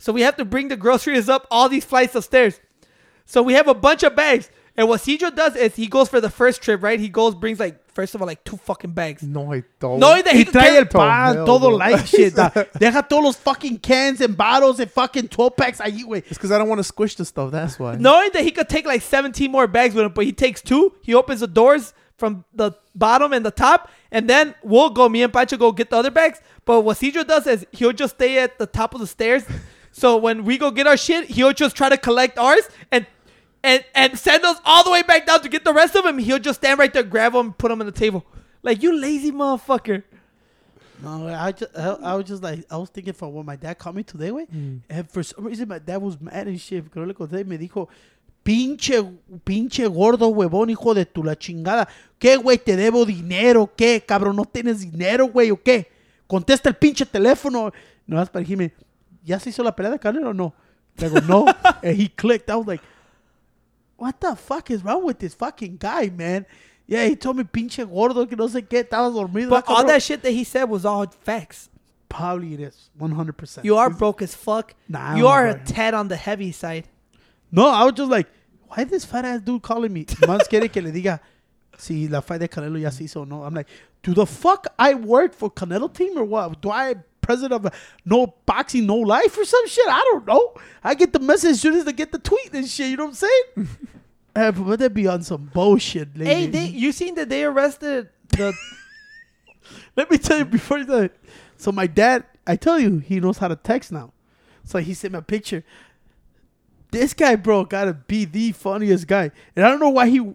[0.00, 2.58] So we have to bring the groceries up all these flights of stairs.
[3.26, 4.50] So we have a bunch of bags.
[4.76, 6.98] And what Cedro does is he goes for the first trip, right?
[6.98, 9.22] He goes, brings like, first of all, like two fucking bags.
[9.22, 9.98] no, I don't.
[9.98, 11.76] Knowing that he can trae el pan, hell todo no.
[11.76, 12.34] like shit.
[12.34, 12.48] da.
[12.78, 16.18] Deja todos los fucking cans and bottles and fucking 12 packs ahí, güey.
[16.18, 17.50] It's because I don't want to squish the stuff.
[17.50, 17.96] That's why.
[17.96, 20.94] knowing that he could take like 17 more bags with him, but he takes two.
[21.02, 25.10] He opens the doors from the bottom and the top, and then we'll go.
[25.10, 26.40] Me and Pancho go get the other bags.
[26.64, 29.44] But what Cedro does is he'll just stay at the top of the stairs.
[29.92, 33.06] So when we go get our shit, he'll just try to collect ours and
[33.62, 36.18] and and send us all the way back down to get the rest of them.
[36.18, 38.24] He'll just stand right there, grab them, put them on the table.
[38.62, 40.02] Like you lazy motherfucker.
[41.02, 43.78] No, I just I, I was just like I was thinking for when my dad
[43.78, 44.80] called me today, way, mm.
[44.88, 46.84] and for some reason my dad was mad and shit.
[46.84, 47.88] Porque no le conté y me dijo,
[48.42, 49.02] pinche
[49.44, 51.88] pinche gordo huevón hijo de tu la chingada.
[52.18, 53.70] ¿Qué güey te debo dinero?
[53.74, 55.90] ¿Qué cabrón no tienes dinero güey o qué?
[56.26, 57.72] Contesta el pinche teléfono.
[58.06, 58.72] No para decirme,
[59.24, 60.54] ¿ya se hizo la pelea de carne o no?
[60.96, 61.46] Le digo no,
[61.82, 62.50] and he clicked.
[62.50, 62.82] I was like,
[63.96, 66.46] what the fuck is wrong with this fucking guy, man?
[66.86, 69.50] Yeah, he told me pinche gordo que no sé qué, estabas dormido.
[69.50, 71.68] But ah, all that shit that he said was all facts.
[72.08, 72.90] Probably it is.
[72.98, 73.64] 100%.
[73.64, 74.74] You are broke as fuck.
[74.88, 76.88] Nah, you are a tad on the heavy side.
[77.52, 78.26] No, I was just like,
[78.66, 80.04] why this fat ass dude calling me?
[80.26, 81.20] Más quiere que le diga
[81.78, 83.44] si la fight de Canelo ya se hizo o no.
[83.44, 83.68] I'm like,
[84.02, 86.60] do the fuck I work for Canelo team or what?
[86.60, 87.74] Do I president of
[88.04, 89.86] no boxing, no life or some shit?
[89.88, 90.54] I don't know.
[90.82, 92.88] I get the message as soon as I get the tweet and shit.
[92.90, 93.68] You know what I'm saying?
[94.36, 96.30] uh, but they be on some bullshit, lady.
[96.30, 98.54] Hey, they, you seen that they arrested the
[99.96, 101.12] Let me tell you before that.
[101.56, 104.12] So my dad, I tell you, he knows how to text now.
[104.64, 105.64] So he sent me a picture.
[106.90, 109.30] This guy, bro, gotta be the funniest guy.
[109.54, 110.34] And I don't know why he.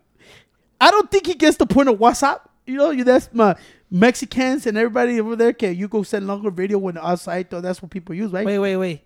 [0.80, 2.42] I don't think he gets the point of WhatsApp.
[2.66, 3.56] You know, you that's my
[3.96, 5.54] Mexicans and everybody over there.
[5.54, 7.50] Can you go send longer video when outside?
[7.50, 8.46] Though that's what people use, right?
[8.46, 9.02] wait, wait, wait.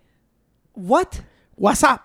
[0.72, 1.20] What?
[1.56, 2.00] WhatsApp.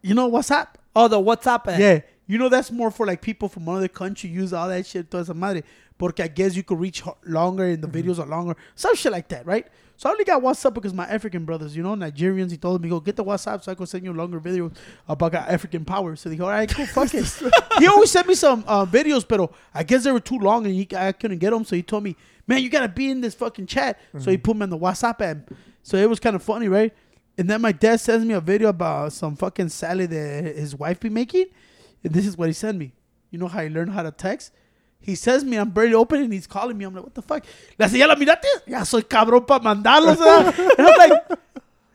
[0.00, 0.68] You know WhatsApp?
[0.96, 1.78] Oh, the WhatsApp app.
[1.78, 5.10] Yeah, you know that's more for like people from another country use all that shit.
[5.10, 5.62] Toda esa madre.
[5.98, 8.08] Porque I guess you could reach longer and the mm-hmm.
[8.08, 8.56] videos are longer.
[8.74, 9.66] Some shit like that, right?
[9.98, 12.88] So I only got WhatsApp because my African brothers, you know, Nigerians, he told me,
[12.88, 14.72] go get the WhatsApp so I could send you longer videos
[15.08, 16.14] about African power.
[16.14, 17.26] So they go, all right, cool, fuck it.
[17.80, 20.74] he always sent me some uh, videos, but I guess they were too long and
[20.76, 21.64] he, I couldn't get them.
[21.64, 22.14] So he told me,
[22.46, 23.98] man, you got to be in this fucking chat.
[24.20, 25.50] So he put me on the WhatsApp app.
[25.82, 26.94] So it was kind of funny, right?
[27.36, 31.00] And then my dad sends me a video about some fucking salad that his wife
[31.00, 31.46] be making.
[32.04, 32.92] And this is what he sent me.
[33.32, 34.52] You know how he learned how to text?
[35.00, 36.84] He says me, I'm barely open, and he's calling me.
[36.84, 37.44] I'm like, what the fuck?
[37.78, 38.46] Le hace, ¿ya la miraste?
[38.66, 40.18] Ya soy cabrón para mandarlos.
[40.78, 41.38] and I'm like,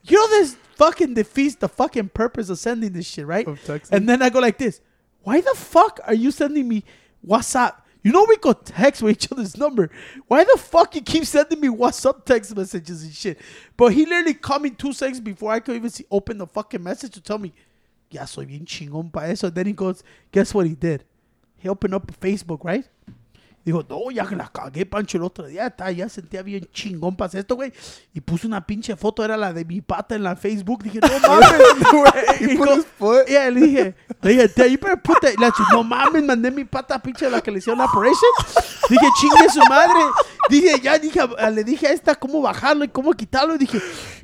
[0.04, 3.48] you know, this fucking defeats the fucking purpose of sending this shit, right?
[3.92, 4.82] And then I go like this.
[5.22, 6.84] Why the fuck are you sending me
[7.26, 7.76] WhatsApp?
[8.04, 9.90] You know we could text with each other's number.
[10.28, 13.40] Why the fuck you keep sending me WhatsApp text messages and shit?
[13.78, 16.84] But he literally called me two seconds before I could even see open the fucking
[16.84, 17.54] message to tell me,
[18.10, 19.50] ya soy bien chingón pa eso.
[19.50, 21.06] Then he goes, guess what he did?
[21.58, 22.86] He opened up Facebook, right?
[23.66, 27.16] Digo, no, ya que la cagué, Pancho, el otro día, está, ya sentía bien chingón
[27.16, 27.72] para esto, güey.
[28.14, 30.84] Y puse una pinche foto, era la de mi pata en la Facebook.
[30.84, 31.62] Dije, no mames,
[31.92, 32.54] güey.
[32.54, 33.26] Y put co- his foot.
[33.28, 35.30] Yeah, le dije, le dije, "Dad, you better put that.
[35.32, 38.32] Dije, no mames, mandé mi pata pinche a la que le hicieron la operation.
[38.90, 40.00] Dije, chingue su madre.
[40.50, 41.22] Dije, ya dije,
[41.54, 43.56] le dije a esta cómo bajarlo y cómo quitarlo.
[43.56, 43.80] Y dije,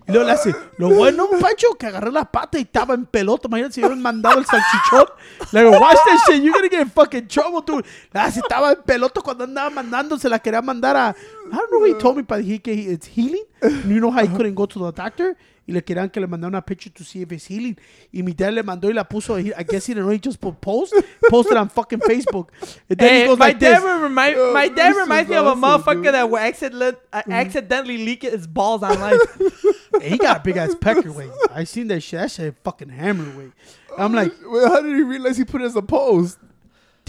[0.09, 3.47] y luego le hace, lo bueno, Pancho, que agarré la pata y estaba en pelota.
[3.47, 5.05] Imagínate si hubieran mandado el salchichón.
[5.51, 7.85] Le digo, watch that shit, you're gonna get in fucking trouble, dude.
[8.11, 11.09] Le hace, estaba en pelota cuando andaba mandando, se la quería mandar a,
[11.51, 13.43] I don't know what he told me, but he- it's healing.
[13.87, 15.35] You know how he couldn't go to the doctor?
[15.69, 17.77] Y le querían que le mandara una picture to see if it's healing.
[18.11, 19.37] Y mi dad le mandó y la puso.
[19.37, 20.09] I guess he didn't know.
[20.09, 20.95] He just put post,
[21.29, 22.47] posted on fucking Facebook.
[22.89, 24.01] And then he goes my like dad this.
[24.01, 26.13] remind Yo, my dad this reminds is me of a motherfucker dude.
[26.15, 29.19] that will accident, uh, accidentally leak his balls online.
[30.01, 31.29] He got a big ass pecker weight.
[31.51, 32.19] I seen that shit.
[32.19, 33.51] That shit fucking hammer weight.
[33.97, 36.37] I'm like, Well, how did he realize he put it as a post?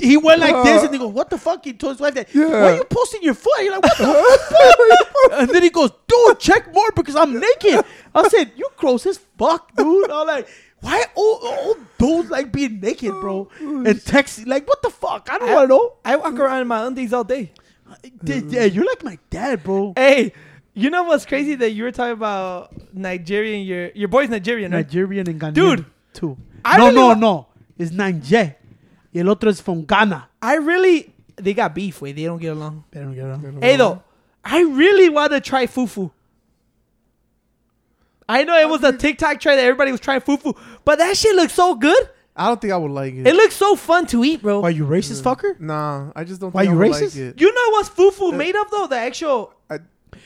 [0.00, 2.14] He went like this, Uh, and he goes, "What the fuck?" He told his wife
[2.14, 2.34] that.
[2.34, 2.46] Yeah.
[2.48, 3.52] Why are you posting your foot?
[3.60, 4.04] You're like, "What the
[4.50, 9.06] fuck?" and then he goes, "Dude, check more because I'm naked." I said, "You gross
[9.06, 10.48] as fuck, dude." I'm like,
[10.80, 15.38] "Why old, old dudes like being naked, bro?" And texting like, "What the fuck?" I
[15.38, 15.92] don't want to know.
[16.04, 17.52] I walk around in my undies all day.
[18.24, 19.92] Yeah, you're like my dad, bro.
[19.96, 20.32] Hey,
[20.74, 23.66] you know what's crazy that you were talking about Nigerian?
[23.66, 24.86] Your your boy's Nigerian, right?
[24.86, 25.54] Nigerian and Ghanaian.
[25.54, 26.36] Dude, too.
[26.64, 27.46] I no, really no, wa- no.
[27.78, 28.56] It's Niger.
[29.12, 29.86] Y el otro es from
[30.42, 32.00] I really they got beef.
[32.00, 32.84] Way they don't get along.
[32.90, 33.62] They don't get it.
[33.62, 34.02] Hey though,
[34.44, 36.10] I really want to try fufu.
[38.28, 41.34] I know it was a TikTok trend that everybody was trying fufu, but that shit
[41.34, 42.08] looks so good.
[42.36, 43.26] I don't think I would like it.
[43.26, 44.60] It looks so fun to eat, bro.
[44.60, 45.34] Why you racist mm.
[45.34, 45.58] fucker?
[45.60, 46.54] nah, I just don't.
[46.54, 47.16] Why think you I would racist?
[47.16, 47.40] Like it.
[47.40, 48.86] You know what's fufu uh, made of though?
[48.86, 49.74] The actual I,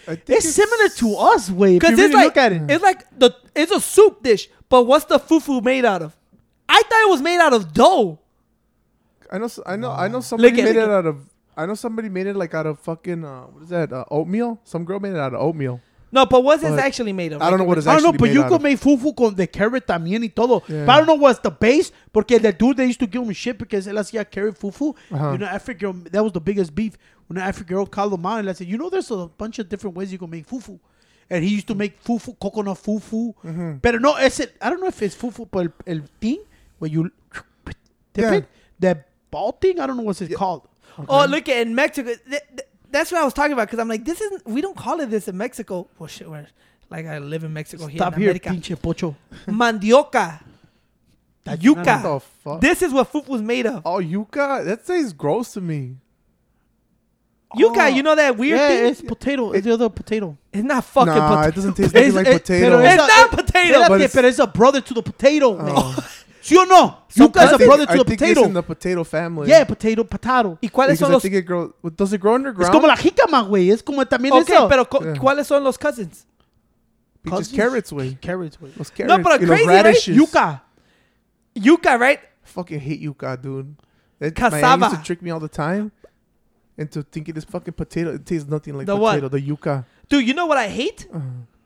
[0.06, 1.68] I think It's, similar to us, way.
[1.68, 2.70] If you because really it's like look at it.
[2.70, 6.14] it's like the it's a soup dish, but what's the fufu made out of?
[6.68, 8.20] I thought it was made out of dough.
[9.34, 9.46] I know.
[9.46, 9.90] s- I know.
[9.90, 11.16] I know somebody Look at- made look it at- out of.
[11.56, 13.24] I know somebody made it like out of fucking.
[13.24, 13.92] Uh, what is that?
[13.92, 14.58] Uh, oatmeal.
[14.64, 15.80] Some girl made it out of oatmeal.
[16.12, 17.42] No, but what's this But actually made of?
[17.42, 18.62] I don't know what it's I don't actually know, but made you out could of.
[18.62, 20.62] make fufu con the carrot también y todo.
[20.68, 20.86] Yeah.
[20.86, 23.32] But I don't know what's the base, porque the dude they used to give him
[23.32, 24.94] shit because él hacía carrot fufu.
[25.10, 25.32] Uh-huh.
[25.32, 26.96] You know, Africa, that was the biggest beef.
[27.26, 29.58] When the African girl called him out and I said, you know, there's a bunch
[29.58, 30.78] of different ways you can make fufu.
[31.30, 33.34] And he used to make fufu, coconut fufu.
[33.44, 33.72] Mm-hmm.
[33.82, 36.38] But no, ese, I don't know if it's fufu, but el, el thing
[36.78, 37.10] where you
[37.64, 37.76] dip
[38.24, 38.32] Yeah.
[38.34, 38.46] it,
[38.78, 40.62] that ball thing, I don't know what's it called.
[41.08, 42.08] Oh, look at in Mexico.
[42.14, 44.46] th- th- that's what I was talking about because I'm like, this isn't.
[44.46, 45.88] We don't call it this in Mexico.
[45.98, 46.46] Well, shit, we're,
[46.90, 48.50] like I live in Mexico here Stop in here, America.
[48.50, 49.16] pinche pocho.
[49.48, 50.40] Mandioca,
[51.44, 52.02] That- What yuca.
[52.02, 52.60] the fuck?
[52.60, 53.82] This is what fufu's made of.
[53.84, 54.64] oh, yuca?
[54.64, 55.96] That tastes gross to me.
[57.56, 57.86] Yuca, Oh.
[57.96, 58.86] you know that weird yeah, thing?
[58.86, 59.52] it's potato.
[59.52, 60.36] It's the other potato.
[60.52, 61.48] It's not fucking nah, potato.
[61.48, 62.66] it doesn't taste anything like it- potato.
[62.66, 63.78] pero It's Esa- not potato.
[63.88, 65.56] But it's- pero it's a brother to the potato.
[65.60, 66.08] Oh.
[66.44, 67.06] ¿Sí o no?
[67.14, 68.40] Yuca is a think- brother to I the think potato.
[68.40, 69.48] It's in the potato family.
[69.48, 70.58] yeah, potato, potato.
[70.60, 71.22] ¿Y cuáles Because son I los?
[71.22, 71.72] think it grows.
[71.96, 72.72] Does it grow Es underground?
[72.74, 73.70] como la jícama, güey.
[73.70, 74.68] Es como también Ok, eso.
[74.68, 75.14] pero co- Yeah.
[75.18, 76.26] ¿cuáles son los cousins?
[77.24, 77.56] Just Cousins?
[77.56, 78.18] carrots, way.
[78.20, 78.72] Carrots, güey.
[78.76, 79.22] Los carrots.
[79.22, 79.82] but y los crazy, right?
[79.84, 80.14] radishes.
[80.16, 80.62] Yuca.
[81.54, 82.20] Yuca, right?
[82.42, 83.74] Fucking hate yuca, dude.
[84.18, 84.86] That, my aunt Cassava.
[84.86, 85.92] used to trick me all the time
[86.76, 88.12] into thinking this fucking potato.
[88.14, 89.20] It tastes nothing like The what?
[89.20, 89.28] potato.
[89.30, 89.84] The yuca.
[90.10, 91.06] Dude, you know what I hate?
[91.12, 91.20] Uh,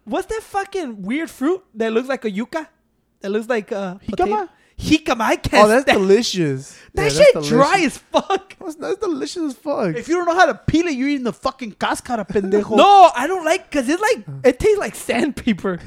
[0.04, 2.68] What's that fucking weird fruit that looks like a yuca?
[3.20, 4.24] That looks like a potato?
[4.26, 4.48] Jicama?
[4.78, 5.20] Jicama.
[5.22, 6.78] I can't oh, that's delicious.
[6.94, 8.54] that Yeah, shit dry as fuck.
[8.58, 9.96] That's, that's delicious as fuck.
[9.96, 12.76] If you don't know how to peel it, you're eating the fucking cáscara, pendejo.
[12.76, 15.80] No, I don't like because it's like it tastes like sandpaper.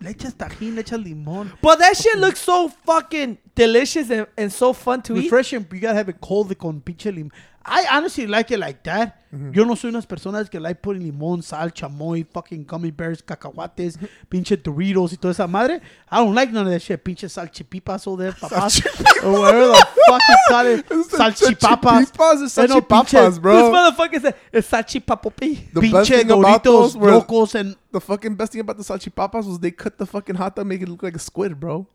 [0.00, 1.50] Le echas tajín, le echas limón.
[1.62, 5.24] But that shit looks so fucking delicious and, and so fun to eat.
[5.24, 7.30] Refreshing, you gotta have it cold con pinche limón.
[7.68, 9.26] I honestly like it like that.
[9.34, 9.52] Mm-hmm.
[9.52, 13.96] Yo no soy unas personas que like putting limón, sal, chamoy, fucking gummy bears, cacahuates,
[13.96, 14.06] mm-hmm.
[14.28, 15.80] pinche Doritos y toda esa madre.
[16.08, 17.02] I don't like none of that shit.
[17.02, 18.80] Pinche salchipipas oh, over there, papas.
[19.24, 20.88] or whatever the fuck you call it.
[21.10, 22.12] Salchipapas.
[22.12, 23.72] Salchipapas no, or salchipapas, This bro.
[23.72, 24.70] motherfucker said it's.
[24.70, 29.58] The best Pinche thing Doritos, locos, and the fucking best thing about the salchipapas was
[29.58, 31.86] they cut the fucking hot dog, make it look like a squid, bro.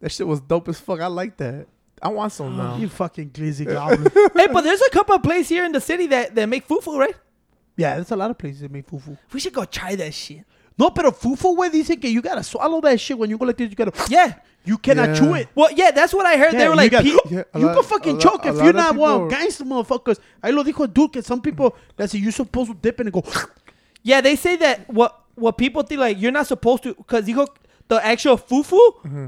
[0.00, 1.00] That shit was dope as fuck.
[1.00, 1.66] I like that.
[2.02, 2.76] I want some oh, now.
[2.76, 4.10] you fucking glizzy goblin.
[4.36, 6.98] hey, but there's a couple of places here in the city that, that make fufu,
[6.98, 7.14] right?
[7.76, 9.16] yeah, there's a lot of places that make fufu.
[9.32, 10.44] We should go try that shit.
[10.76, 13.56] No, pero fufu, güey, dice que you gotta swallow that shit when you go like
[13.56, 13.70] this.
[13.70, 14.34] You gotta, Yeah.
[14.64, 15.14] you cannot Yeah.
[15.14, 15.48] chew it.
[15.54, 16.52] Well, yeah, that's what I heard.
[16.52, 18.22] Yeah, they were you like, got- pe- Yeah, a you lot- can fucking a lot-
[18.22, 20.18] choke a if lot you're of not one people- gangster motherfuckers.
[20.42, 23.12] Ahí lo dijo dude que some people that's say you're supposed to dip in and
[23.14, 23.24] go.
[24.04, 27.34] yeah, they say that what what people think like you're not supposed to because you
[27.34, 27.46] go
[27.88, 29.26] the actual fufu, mm-hmm.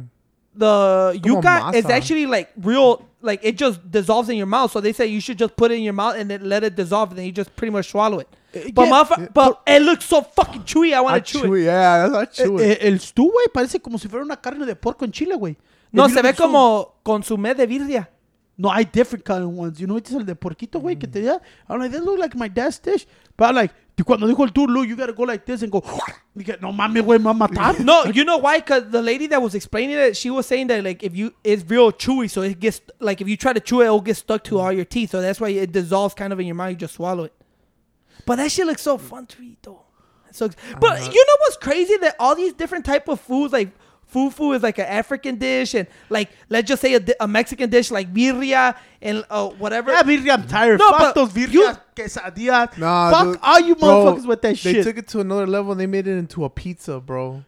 [0.54, 3.06] The yuca is actually like real.
[3.22, 4.72] Like it just dissolves in your mouth.
[4.72, 6.74] So they say you should just put it in your mouth and then let it
[6.74, 8.28] dissolve, and then you just pretty much swallow it.
[8.54, 10.94] Uh, But yeah, yeah, but it looks so fucking chewy.
[10.94, 11.64] I want to chew chew it.
[11.64, 12.82] Yeah, that's I chew it.
[12.82, 15.56] eh, el stew, güey, parece como si fuera una carne de porco en Chile, güey.
[15.92, 18.08] No, se ve como consumé de birria.
[18.56, 19.78] No, I different kind of ones.
[19.80, 21.40] You know, es el de porquito, güey, que te da.
[21.68, 23.06] I'm like, they look like my dad's dish.
[23.36, 25.70] But I'm like, y cuando dijo el dude, look, you gotta go like this and
[25.70, 25.82] go.
[26.34, 27.78] Dije, no mames, güey, me va a matar.
[27.80, 28.58] No, you know why?
[28.58, 31.62] Because the lady that was explaining it, she was saying that like if you it's
[31.68, 34.42] real chewy, so it gets like if you try to chew it, it'll get stuck
[34.44, 35.10] to all your teeth.
[35.10, 36.70] So that's why it dissolves kind of in your mouth.
[36.70, 37.34] You just swallow it.
[38.24, 39.82] But that shit looks so fun to eat though.
[40.32, 40.48] So,
[40.80, 41.96] but you know what's crazy?
[41.98, 43.70] That all these different type of foods, like
[44.12, 47.90] fufu is like an African dish, and like let's just say a, a Mexican dish
[47.90, 49.90] like birria and uh, whatever.
[49.92, 50.78] Yeah, birria, I'm tired.
[50.80, 52.78] No, Fuck but those you- birrias, quesadillas.
[52.78, 53.38] Nah, Fuck dude.
[53.42, 54.76] all you Bro, motherfuckers with that shit.
[54.76, 55.72] They took it to another level.
[55.72, 57.44] and They made it into a pizza, bro.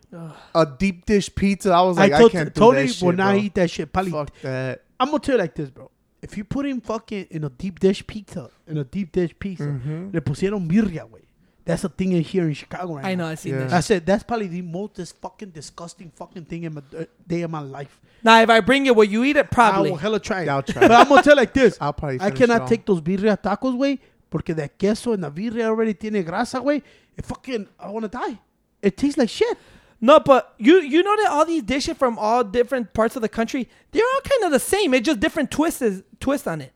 [0.55, 1.73] A deep dish pizza.
[1.73, 3.41] I was like, I, told, can't do that shit, will not bro.
[3.43, 3.93] eat that shit.
[3.93, 4.13] Probably.
[4.13, 4.83] Fuck that.
[5.01, 5.91] I'm gonna tell you like this, bro.
[6.23, 9.65] If you put in fucking in a deep dish pizza, in a deep dish pizza,
[9.65, 10.15] Mhm.
[10.15, 11.23] le pusieron birria, güey.
[11.65, 13.25] That's a thing in here in Chicago right I now.
[13.25, 13.59] know, I see Yeah.
[13.65, 13.73] that.
[13.73, 17.51] I said that's probably the most fucking disgusting fucking thing in my uh, day of
[17.51, 18.01] my life.
[18.25, 19.51] Now, if I bring it, will you eat it?
[19.51, 19.69] Probably.
[19.69, 19.91] I Probably.
[19.93, 20.47] will hella try it.
[20.47, 20.81] Yeah, I'll try.
[20.89, 21.79] but I'm gonna tell like this.
[21.81, 25.67] I'll probably I cannot take those birria tacos, way, porque the queso and the birria
[25.67, 26.83] already tiene grasa, güey.
[27.17, 28.39] It fucking, I wanna die.
[28.81, 29.57] It tastes like shit.
[30.01, 33.29] No, but you you know that all these dishes from all different parts of the
[33.29, 34.95] country, they're all kind of the same.
[34.95, 36.73] It's just different twists twist on it.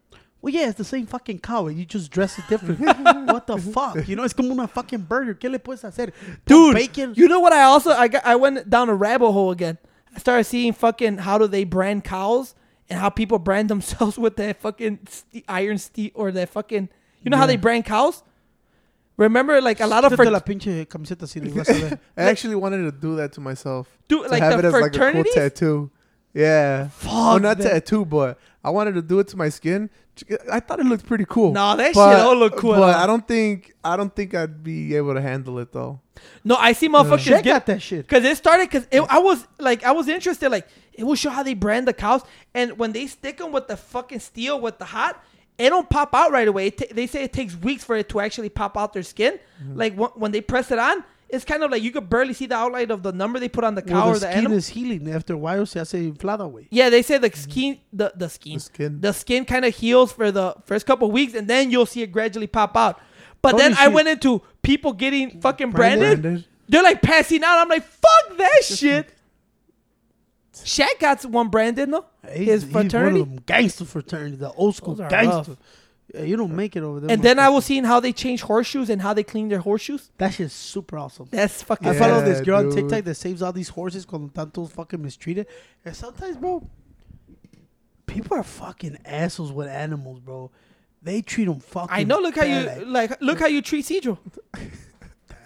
[0.47, 1.67] Well, yeah, it's the same fucking cow.
[1.67, 2.79] You just dress it different.
[3.33, 4.07] what the fuck?
[4.07, 5.35] You know, it's como una fucking burger.
[5.35, 6.13] ¿Qué le puedes hacer?
[6.47, 7.15] Dude, bacon.
[7.17, 9.77] you know what I also I got I went down a rabbit hole again.
[10.15, 12.55] I started seeing fucking how do they brand cows
[12.89, 16.91] and how people brand themselves with that fucking ste iron steel or that fucking
[17.25, 18.23] you know how they brand cows?
[19.17, 21.99] Remember like a lot of Quítate fr- la pinche camiseta si le vas a.
[22.17, 23.89] I actually wanted to do that to myself.
[24.07, 25.91] do To like have the it as like a cool tattoo.
[26.37, 26.91] Yeah.
[27.03, 27.73] well, Fuck not that.
[27.73, 29.89] tattoo, but I wanted to do it to my skin.
[30.51, 31.53] I thought it looked pretty cool.
[31.53, 32.97] No, that shit don't look cool But.
[32.97, 36.01] I don't think I don't think I'd be able to handle it though.
[36.43, 38.09] no, I see motherfuckers Check get out that shit.
[38.09, 40.51] Cause it started, cause it, I was like, I was interested.
[40.51, 42.23] Like, it will show how they brand the cows,
[42.55, 45.23] and when they stick them with the fucking steel with the hot,
[45.59, 46.67] it don't pop out right away.
[46.69, 49.39] It ta- they say it takes weeks for it to actually pop out their skin.
[49.63, 49.77] Mm-hmm.
[49.79, 52.47] Like wh- when they press it on, it's kind of like you could barely see
[52.47, 54.39] the outline of the number they put on the cow Well, or the the skin
[54.39, 54.59] animal.
[54.59, 55.67] is healing after a while.
[55.67, 56.69] Se hace inflada, way.
[56.71, 57.37] yeah, they say the mm.
[57.37, 59.01] skin, the the skin, The skin.
[59.01, 62.13] the skin kind of heals for the first couple weeks, and then you'll see it
[62.13, 63.01] gradually pop out.
[63.43, 65.43] But Holy then I went into people getting mm.
[65.43, 66.23] fucking Branded?
[66.23, 66.45] branded.
[66.69, 67.59] They're like passing out.
[67.59, 69.09] I'm like, fuck that shit.
[70.55, 72.07] Shaq got one branded, no?
[72.29, 73.21] His He's fraternity.
[73.21, 75.53] one of them gangster fraternity, the old school gangster.
[75.53, 75.59] rough.
[76.17, 77.11] Yeah, you don't make it over there.
[77.13, 80.11] And then I was seeing how they change horseshoes and how they clean their horseshoes.
[80.19, 81.29] That shit's super awesome.
[81.31, 81.89] That's fucking.
[81.89, 82.71] I Yeah, follow this girl on.
[82.75, 85.47] TikTok that saves all these horses cuando tanto fucking mistreated.
[85.85, 86.67] And sometimes, bro,
[88.07, 90.51] people are fucking assholes with animals, bro.
[91.03, 91.89] They treat them fucking.
[91.95, 92.19] I know.
[92.19, 93.21] Look how you like.
[93.21, 94.19] Look how you treat Cedro.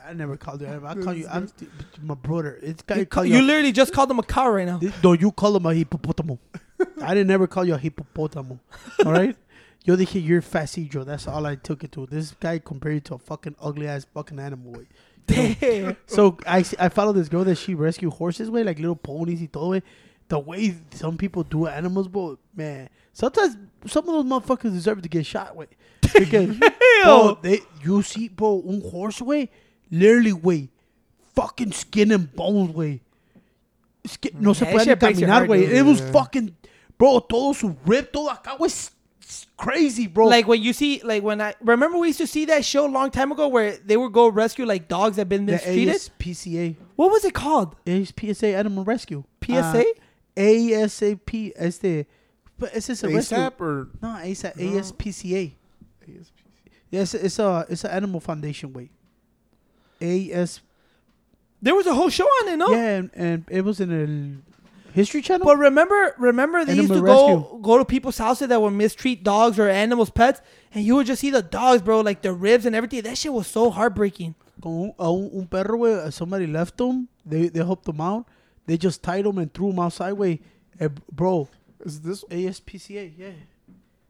[0.06, 0.88] I never called you animal.
[0.88, 1.28] I call you.
[1.30, 1.70] I'm st-
[2.02, 2.58] my brother.
[2.62, 3.42] It's guy You, call you you.
[3.42, 4.78] literally just called him a cow right now.
[4.78, 6.38] Th- No, you call him a hippopotamo.
[7.02, 8.58] I didn't ever call you a hippopotamo.
[9.04, 9.36] All right.
[9.84, 11.04] Yo dije you're facillo.
[11.04, 12.06] That's all I took it to.
[12.06, 14.72] This guy compared you to a fucking ugly ass fucking animal.
[14.72, 14.86] Way.
[15.26, 15.96] Damn.
[16.06, 19.48] So I I follow this girl that she rescue horses way like little ponies y
[19.50, 19.82] todo way.
[20.28, 22.88] The way some people do animals, bro, man.
[23.12, 25.66] Sometimes some of those motherfuckers deserve to get shot way.
[26.00, 26.56] Because
[27.02, 29.50] bro, they you see, bro, un horse way,
[29.90, 30.68] literally way,
[31.34, 33.00] fucking skin and bones way.
[34.06, 35.64] Skin, no mm, se puede shit breaks your caminar, heart, way.
[35.64, 36.54] It was fucking,
[36.96, 38.92] bro, todo su rib, todo acá was
[39.56, 40.26] crazy, bro.
[40.26, 42.90] Like when you see, like when I remember we used to see that show a
[42.90, 45.94] long time ago where they would go rescue like dogs that been the mistreated.
[45.94, 47.76] ASPCA, What was it called?
[47.86, 49.24] It's PSA Animal Rescue.
[49.44, 49.80] PSA?
[49.80, 49.82] Uh,
[50.36, 52.06] ASAP, este,
[52.58, 53.36] but ese es a rescue.
[53.36, 54.62] ASAP or No, ASA, No.
[54.64, 55.52] ASPCA.
[56.90, 58.90] Yes, it's a it's an animal foundation way.
[60.00, 60.60] AS
[61.62, 62.70] There was a whole show on it, no?
[62.72, 64.49] yeah, and, and it was in a
[64.92, 65.44] History Channel.
[65.44, 67.62] But remember, remember they used to Animal go rescue.
[67.62, 70.40] go to people's houses that would mistreat dogs or animals, pets,
[70.74, 73.02] and you would just see the dogs, bro, like the ribs and everything.
[73.02, 74.34] That shit was so heartbreaking.
[74.62, 77.08] Con un, a un, un perro, güey, somebody left them.
[77.24, 78.26] They they helped them out.
[78.66, 80.40] They just tied them and threw them outside, way.
[80.78, 81.48] Eh, bro,
[81.84, 82.24] is this?
[82.24, 83.28] ASPCA, yeah,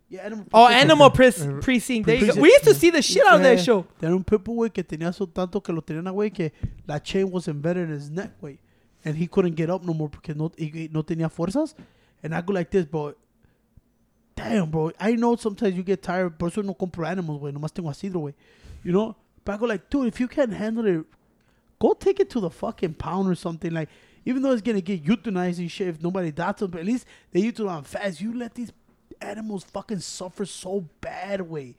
[0.09, 0.23] yeah.
[0.25, 2.07] Animal Oh, animal pre- Uh, precinct.
[2.07, 2.41] There you go.
[2.41, 3.87] We used to see the shit out of that show.
[4.01, 6.51] Tenía un people, güey, que tenía so tanto que lo tenían, a güey, que
[6.87, 8.59] la chain was embedded in his neck, güey.
[9.05, 11.75] And he couldn't get up no more porque no, y- no tenía fuerzas.
[12.23, 13.15] And I go like this, bro.
[14.37, 14.93] Damn, bro.
[14.99, 16.39] I know sometimes you get tired.
[16.39, 17.53] Por eso no compro animals, güey.
[17.53, 18.35] Nomás tengo asidro, güey.
[18.83, 19.17] You know?
[19.45, 21.05] But I go like, dude, if you can't handle it,
[21.79, 23.73] go take it to the fucking pound or something.
[23.73, 23.89] Like,
[24.25, 27.41] even though it's gonna get euthanized and shit if nobody dies, but at least they
[27.43, 28.21] euthanize fast.
[28.21, 28.73] You let these
[29.21, 31.75] animals fucking suffer so bad, way.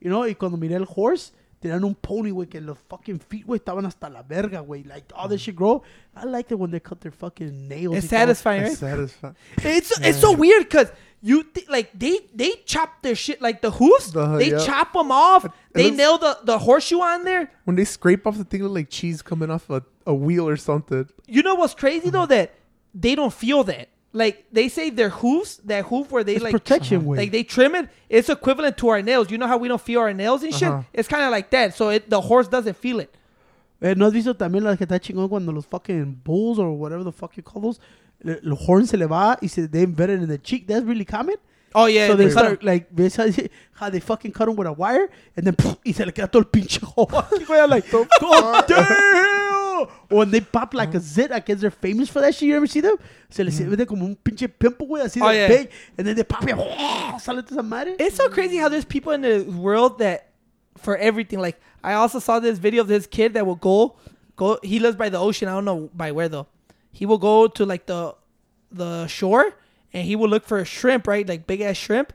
[0.00, 3.46] You know, y cuando miré el horse, tenían un pony, güey, que los fucking feet,
[3.46, 4.84] güey, estaban hasta la verga, güey.
[4.84, 5.82] Like, all this shit grow.
[6.14, 7.96] I like it when they cut their fucking nails.
[7.96, 8.68] It's satisfying, right?
[8.68, 9.36] That's satisfying.
[9.62, 10.90] It's it's so weird because
[11.22, 14.10] you th- like they they chop their shit like the hoofs.
[14.12, 14.58] The- they yeah.
[14.64, 15.44] chop them off.
[15.44, 17.50] It they looks- nail the the horseshoe on there.
[17.64, 20.56] When they scrape off the thing, look like cheese coming off a, a wheel or
[20.56, 21.08] something.
[21.26, 22.54] You know what's crazy though that
[22.94, 23.88] they don't feel that.
[24.16, 27.18] Like they say their hooves, that hoof where they It's like protection, güey.
[27.18, 27.90] like they trim it.
[28.08, 29.30] It's equivalent to our nails.
[29.30, 30.68] You know how we don't feel our nails and shit.
[30.68, 30.82] Uh-huh.
[30.94, 31.74] It's kind of like that.
[31.74, 33.14] So it, the horse doesn't feel it.
[33.82, 37.04] Eh, ¿No has visto también la que está chingón cuando los fucking bulls or whatever
[37.04, 37.78] the fuck you call those,
[38.24, 40.66] el, el horn se le va y se they embed it in the cheek?
[40.66, 41.36] That's really common.
[41.74, 42.06] Oh yeah.
[42.06, 42.52] so they they cut 'em.
[42.52, 43.28] start like ves how,
[43.72, 46.40] how they fucking cut them with a wire and then y se le queda todo
[46.40, 47.06] el pinche ojo.
[47.54, 49.45] I'm like, God damn!
[50.08, 52.48] When they pop like a zit, I guess they're famous for that shit.
[52.48, 52.96] You ever see them?
[53.30, 55.48] Se les ve como un pinche pimple, güey, así Oh, de yeah.
[55.48, 56.56] big, and then they pop it,
[57.20, 57.94] sale esa madre.
[57.98, 60.28] It's so crazy how there's people in the world that
[60.78, 61.38] for everything.
[61.40, 63.96] Like I also saw this video of this kid that will go
[64.36, 64.58] go.
[64.62, 65.48] He lives by the ocean.
[65.48, 66.46] I don't know by where though.
[66.92, 68.14] He will go to like the
[68.72, 69.54] the shore
[69.92, 71.26] and he will look for a shrimp, right?
[71.28, 72.12] Like big ass shrimp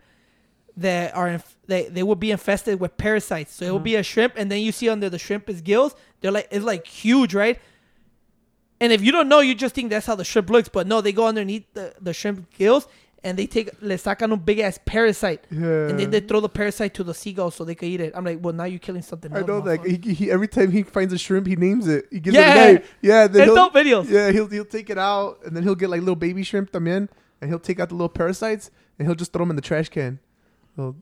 [0.78, 3.54] that are inf- they they will be infested with parasites.
[3.54, 5.96] So it will be a shrimp, and then you see under the shrimp is gills.
[6.22, 7.60] They're like it's like huge, right?
[8.80, 10.70] And if you don't know, you just think that's how the shrimp looks.
[10.70, 12.88] But no, they go underneath the, the shrimp gills
[13.24, 15.46] and they take le sacan un big ass parasite.
[15.52, 15.88] Yeah.
[15.90, 18.14] And then they throw the parasite to the seagull so they can eat it.
[18.16, 19.32] I'm like, well, now you're killing something.
[19.36, 22.08] I know like he, he, every time he finds a shrimp, he names it.
[22.10, 22.56] He gives Yeah.
[22.56, 22.84] it a name.
[23.02, 24.10] Yeah, then he'll, videos.
[24.10, 27.08] Yeah, he'll he'll take it out and then he'll get like little baby shrimp también,
[27.40, 29.90] and he'll take out the little parasites and he'll just throw them in the trash
[29.90, 30.20] can.
[30.76, 30.96] So,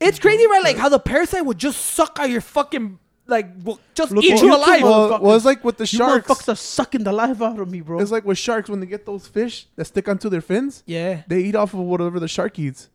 [0.00, 0.64] It's crazy, right?
[0.64, 2.98] Like how the parasite would just suck out your fucking
[3.28, 3.46] like,
[3.94, 4.82] just Look eat on you YouTube, alive.
[4.82, 6.28] well, well, well, it's like with the You sharks.
[6.28, 7.98] motherfuckers are sucking the life out of me, bro.
[8.00, 11.22] It's like with sharks when they get those fish that stick onto their fins, yeah.
[11.26, 12.88] they eat off of whatever the shark eats.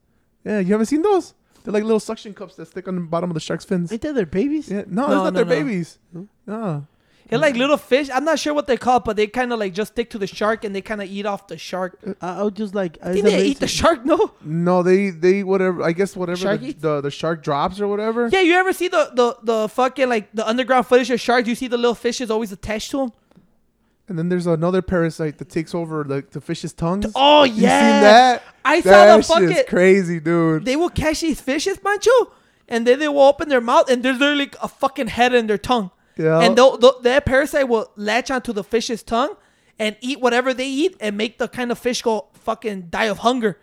[0.45, 1.33] Yeah, you haven't seen those?
[1.63, 3.91] They're like little suction cups that stick on the bottom of the shark's fins.
[3.91, 4.69] Ain't that their babies?
[4.69, 5.49] Yeah, no, No, it's not no, their no.
[5.63, 5.99] babies.
[6.11, 6.23] Hmm?
[6.47, 6.87] No?
[7.31, 7.37] No.
[7.37, 8.09] It's like little fish.
[8.13, 10.17] I'm not sure what they call it, but they kind of like just stick to
[10.17, 11.97] the shark and they kind of eat off the shark.
[12.05, 14.05] Uh, I, I was just like, I think they eat the shark.
[14.05, 14.33] No.
[14.43, 15.81] No, they they whatever.
[15.81, 16.81] I guess whatever Shark the, eats?
[16.81, 18.27] the the shark drops or whatever.
[18.27, 21.47] Yeah, you ever see the the the fucking like the underground footage of sharks?
[21.47, 23.13] You see the little fishes always attached to them.
[24.09, 27.05] And then there's another parasite that takes over like the fish's tongues.
[27.15, 28.43] Oh yeah, you seen that?
[28.65, 29.65] I saw that the shit's fucking.
[29.69, 30.65] crazy, dude.
[30.65, 32.31] They will catch these fishes, Mancho,
[32.67, 35.57] and then they will open their mouth and there's literally a fucking head in their
[35.57, 35.91] tongue.
[36.17, 36.39] Yeah.
[36.39, 39.35] And that parasite will latch onto the fish's tongue
[39.79, 43.19] and eat whatever they eat and make the kind of fish go fucking die of
[43.19, 43.57] hunger.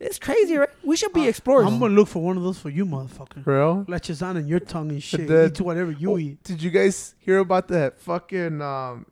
[0.00, 0.68] It's crazy, right?
[0.84, 1.66] We should be explorers.
[1.66, 3.42] I'm gonna look for one of those for you, motherfucker.
[3.42, 3.84] Bro.
[3.88, 5.26] Latches on in your tongue and shit.
[5.26, 6.42] then- Eat whatever you Oh, eat.
[6.44, 9.06] Did you guys hear about that fucking um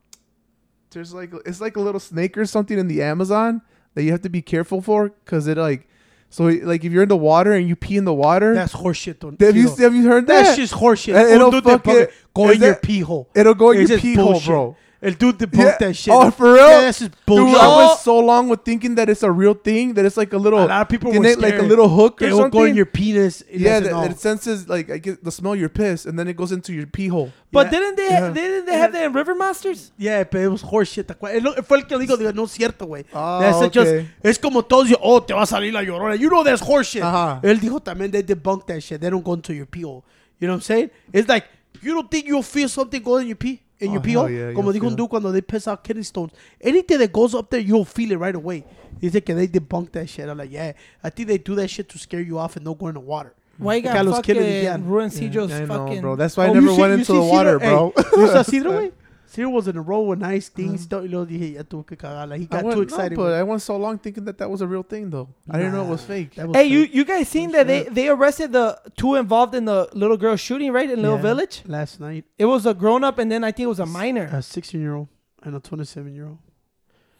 [0.90, 3.62] there's like it's like a little snake or something in the Amazon
[3.94, 5.88] that you have to be careful for cuz it like
[6.28, 9.18] so like if you're in the water and you pee in the water That's horseshit.
[9.20, 10.42] Don have you have you heard that?
[10.44, 11.14] That's just horseshit.
[11.14, 13.30] And it'll fucking- Go in your pee hole.
[13.34, 14.76] It'll go in It's your pee hole, bro.
[15.02, 15.76] El dude debunked Yeah.
[15.78, 16.12] that shit.
[16.14, 16.68] Oh, for real?
[16.68, 17.38] Yeah, that's just Dude.
[17.54, 20.38] I went so long with thinking that it's a real thing that it's like a
[20.38, 22.64] little a lot of people were it like a little hook or It will go
[22.64, 23.42] in your penis.
[23.42, 26.18] It yeah, that, that it senses like I get the smell of your piss, and
[26.18, 27.30] then it goes into your pee hole.
[27.52, 27.70] but Yeah.
[27.78, 28.30] didn't they Yeah.
[28.32, 29.92] didn't they have that in River Monsters?
[29.98, 31.06] Yeah, pero it was horseshit.
[31.06, 31.44] ¿te acuerdas?
[31.44, 33.04] Él fue el que dijo, digo, no es cierto, güey.
[33.12, 33.70] Ah, That's okay.
[33.70, 36.16] just, es como todos, oh, te va a salir la llorona.
[36.18, 37.02] You know that's horseshit.
[37.02, 37.40] Ajá.
[37.42, 39.00] Él dijo también, they debunk that shit.
[39.00, 40.04] They don't go into your pee hole.
[40.40, 40.90] You know what I'm saying?
[41.12, 41.44] It's like,
[41.82, 43.60] you don't think you'll feel something go in your pee?
[43.78, 44.30] In Oh, your pee hell hole?
[44.30, 46.32] yeah, como you'll dijo un dude cuando they piss out kidney stones.
[46.62, 48.64] Anything that goes up there, you'll feel it right away.
[49.00, 50.26] Dice que they debunk that shit.
[50.28, 50.72] I'm like, yeah.
[51.04, 53.00] I think they do that shit to scare you off and don't go in the
[53.00, 53.34] water.
[53.58, 54.76] Why you got Carlos fucking Kennedy, yeah.
[54.80, 56.00] ruin Cedro's I know, fucking?
[56.00, 56.16] bro.
[56.16, 57.70] That's why I Oh, never see- went into see the water, Cedar?
[57.70, 57.92] bro.
[57.96, 58.92] Hey, you saw Cedar, güey?
[59.28, 60.86] Cedar was in a row with nice things.
[60.90, 62.28] Y luego dije, ya tuvo que cagar.
[62.36, 63.16] He I got went, too no, excited.
[63.16, 63.38] but güey.
[63.38, 65.28] I went so long thinking that that was a real thing, though.
[65.50, 66.32] I didn't know it was fake.
[66.36, 66.94] was Hey, you fake.
[66.94, 70.72] you guys seen that they they arrested the two involved in the little girl shooting
[70.72, 71.62] right in Little Yeah, Village?
[71.66, 72.24] last night.
[72.38, 74.26] It was a grown up and then I think it was a minor.
[74.32, 75.08] A 16 year old
[75.42, 76.38] and a 27 year old.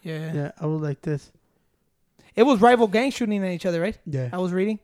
[0.01, 0.31] yeah.
[0.33, 1.31] Yeah, I was like this.
[2.35, 3.97] It was rival gangs shooting at each other, right?
[4.05, 4.29] Yeah.
[4.31, 4.79] I was reading.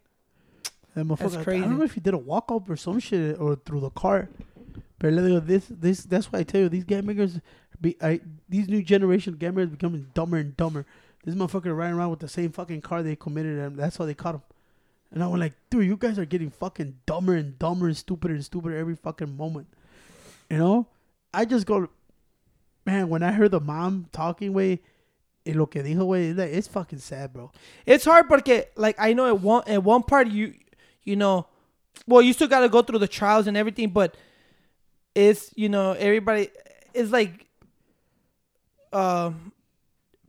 [0.96, 1.64] That motherfucker, I- crazy.
[1.64, 3.90] I don't know if he did a walk up or some shit or through the
[3.92, 4.28] car.
[5.04, 7.42] But le digo, this, this, that's why I tell you, these gamers,
[7.82, 10.86] be, I, these new generation gamers becoming dumber and dumber.
[11.26, 14.14] This motherfucker riding around with the same fucking car they committed, and that's how they
[14.14, 14.44] caught him.
[15.12, 18.34] And I was like, dude, you guys are getting fucking dumber and dumber and stupider
[18.34, 19.68] and stupider every fucking moment.
[20.50, 20.88] You know?
[21.34, 21.90] I just go,
[22.86, 24.80] man, when I heard the mom talking, way,
[25.46, 27.52] y lo que dijo, way, it's, fucking sad, bro.
[27.86, 30.54] It's hard porque like I know at one at one part you
[31.04, 31.48] you know
[32.08, 34.16] well you still gotta go through the trials and everything, but
[35.16, 36.50] it's you know, everybody
[36.94, 37.48] it's like
[38.92, 39.52] um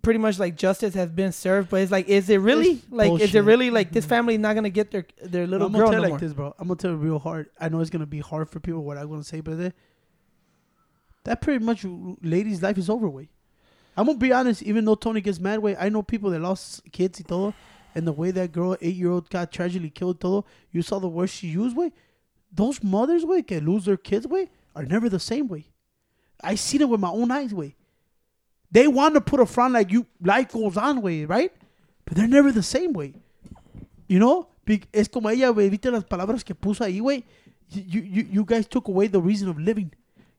[0.02, 3.20] pretty much like justice has been served, but it's like is it really It's like
[3.20, 5.92] is it really like this family not gonna get their their little I'm girl gonna
[5.92, 6.18] tell no you more?
[6.18, 6.54] like this, bro.
[6.58, 7.48] I'm gonna tell you real hard.
[7.58, 9.74] I know it's gonna be hard for people what I'm gonna say, but that,
[11.24, 11.84] that pretty much
[12.22, 13.08] lady's life is over.
[13.08, 13.28] Way.
[13.96, 14.62] I'm gonna be honest.
[14.62, 17.54] Even though Tony gets mad, way I know people that lost kids y todo,
[17.94, 20.20] and the way that girl, eight year old, got tragically killed.
[20.20, 20.44] Todo.
[20.70, 21.76] You saw the words she used.
[21.76, 21.92] Way.
[22.52, 24.26] Those mothers, way, can lose their kids.
[24.26, 25.48] Way, are never the same.
[25.48, 25.66] Way.
[26.40, 27.54] I seen it with my own eyes.
[27.54, 27.76] Way.
[28.70, 30.06] They want to put a front like you.
[30.22, 31.02] Life goes on.
[31.02, 31.52] Way, right?
[32.04, 32.92] But they're never the same.
[32.92, 33.14] Way.
[34.08, 34.48] You know,
[34.92, 35.70] es como ella, güey.
[35.70, 37.24] Viste las palabras que puso ahí, güey.
[37.70, 39.90] You, you, you guys took away the reason of living.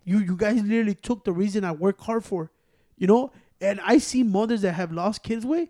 [0.03, 2.51] You, you guys literally took the reason I work hard for.
[2.97, 5.69] You know, and I see mothers that have lost kids, way.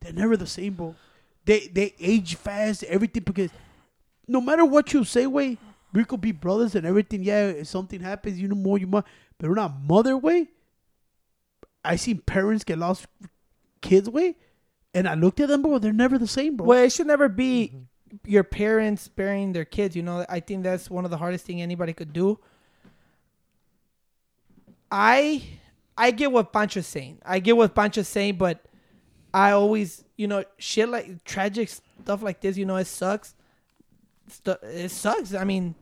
[0.00, 0.94] They're never the same, bro.
[1.44, 3.50] They they age fast, everything because
[4.26, 5.58] no matter what you say, way,
[5.94, 7.22] we could be brothers and everything.
[7.22, 9.04] Yeah, if something happens, you know more, you more.
[9.38, 10.48] But we're not mother way.
[11.84, 13.06] I seen parents get lost
[13.80, 14.36] kids way,
[14.92, 15.78] and I looked at them, bro.
[15.78, 16.66] They're never the same, bro.
[16.66, 17.72] Well, it should never be
[18.24, 19.94] your parents burying their kids.
[19.94, 22.38] You know, I think that's one of the hardest thing anybody could do.
[24.90, 25.42] I
[25.96, 27.18] I get what Pancho's saying.
[27.24, 28.64] I get what Pancho's saying, but
[29.32, 32.56] I always, you know, shit like tragic stuff like this.
[32.56, 33.34] You know, it sucks.
[34.62, 35.34] It sucks.
[35.34, 35.74] I mean,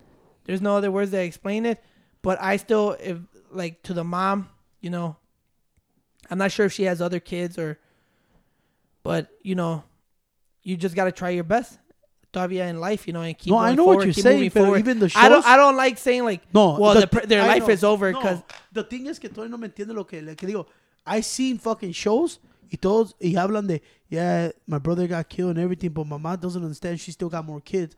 [0.45, 1.83] there's no other words that explain it.
[2.23, 3.19] But I still, if
[3.51, 4.49] like to the mom,
[4.81, 5.17] you know,
[6.31, 7.79] I'm not sure if she has other kids or,
[9.03, 9.85] but you know,
[10.63, 11.79] you just got to try your best
[12.33, 14.79] todavía in life, you know, and keep No, I know what you're saying, but forward.
[14.79, 17.47] even the I don't I don't like saying like No, well the- the, their I
[17.49, 17.73] life know.
[17.75, 18.43] is over No, because
[18.73, 20.67] the thing is que todavía no me entiende lo que le que digo.
[21.05, 22.39] I seen fucking shows
[22.71, 26.37] y todos y hablan de yeah, my brother got killed and everything, but my mom
[26.37, 27.01] doesn't understand.
[27.01, 27.97] She still got more kids,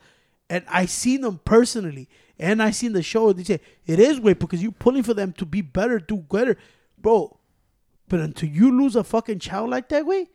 [0.51, 2.09] and I seen them personally,
[2.39, 3.33] and I seen the show.
[3.33, 6.57] They say it is way because you're pulling for them to be better, do better,
[6.99, 7.39] bro.
[8.09, 10.29] But until you lose a fucking child like that way,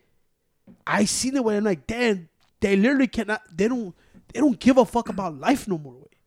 [0.85, 2.29] I seen it when I'm like, damn,
[2.59, 3.41] they literally cannot.
[3.55, 3.95] They don't.
[4.33, 5.95] They don't give a fuck about life no more.
[5.95, 6.17] Way.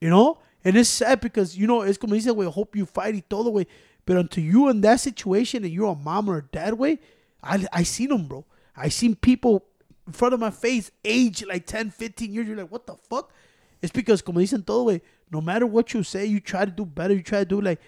[0.00, 0.38] You know?
[0.64, 3.42] And it's sad because, you know, it's como dice, güey, hope you fight it all
[3.42, 3.66] the way.
[4.06, 7.00] But until you in that situation and you're a mom or a dad, way,
[7.42, 8.44] I, I seen them, bro.
[8.76, 9.64] I seen people
[10.06, 12.46] in front of my face age like 10, 15 years.
[12.46, 13.32] You're like, what the fuck?
[13.80, 15.00] It's because, como dicen todo, güey,
[15.30, 17.14] no matter what you say, you try to do better.
[17.14, 17.80] You try to do like,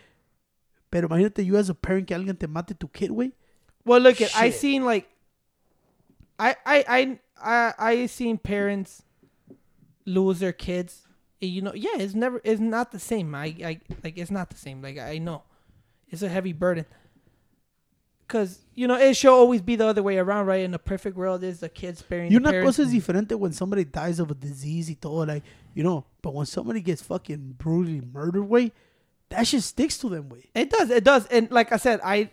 [0.91, 3.32] pero imagínate you as a parent que alguien te mate tu kid, güey.
[3.85, 5.09] Well, look at I seen like,
[6.39, 9.03] I I I I I seen parents
[10.07, 11.07] lose their kids.
[11.41, 13.35] You know, yeah, it's never it's not the same.
[13.35, 14.81] I I like it's not the same.
[14.81, 15.43] Like I know,
[16.09, 16.86] it's a heavy burden.
[18.27, 20.65] Cause you know it should always be the other way around, right?
[20.65, 22.77] In the perfect world, is the kids sparing Y the una parents.
[22.79, 25.43] cosa es diferente when somebody dies of a disease y todo, like,
[25.75, 28.73] you know, but when somebody gets fucking brutally murdered, way,
[29.29, 30.49] that shit sticks to them, way.
[30.55, 30.89] It does.
[30.91, 31.27] It does.
[31.27, 32.31] And like I said, I,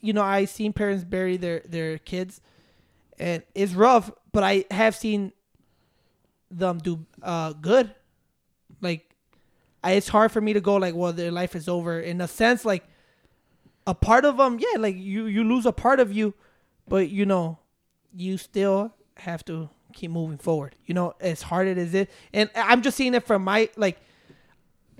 [0.00, 2.40] you know, I seen parents bury their their kids,
[3.18, 4.12] and it's rough.
[4.30, 5.32] But I have seen
[6.50, 7.92] them do uh good.
[8.80, 9.10] Like,
[9.82, 11.98] I, it's hard for me to go like, well, their life is over.
[11.98, 12.84] In a sense, like
[13.86, 16.34] a part of them, yeah, like you you lose a part of you,
[16.88, 17.58] but you know,
[18.14, 20.74] you still have to keep moving forward.
[20.86, 23.98] You know, as hard it is it, and I'm just seeing it from my like.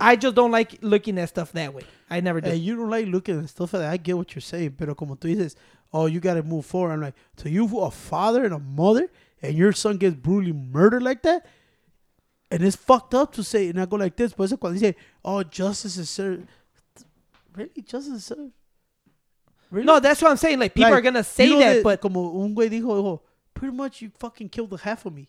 [0.01, 1.85] I just don't like looking at stuff that way.
[2.11, 2.51] I never do.
[2.51, 3.93] Hey, you don't like looking at stuff like that.
[3.93, 5.55] I get what you're saying, pero como tú dices,
[5.93, 6.93] oh, you gotta move forward.
[6.93, 9.09] I'm like, so you a father and a mother,
[9.40, 11.47] and your son gets brutally murdered like that,
[12.51, 13.69] and it's fucked up to say.
[13.69, 14.94] And I go like this, but cuando dice,
[15.24, 16.48] oh, justice is served.
[17.55, 18.51] Really, justice is served.
[19.74, 19.86] Really?
[19.86, 20.60] No, that's what I'm saying.
[20.60, 23.20] Like people Like, are gonna say you know that, but como un güey dijo, dijo,
[23.55, 25.28] pretty much you fucking killed the half of me,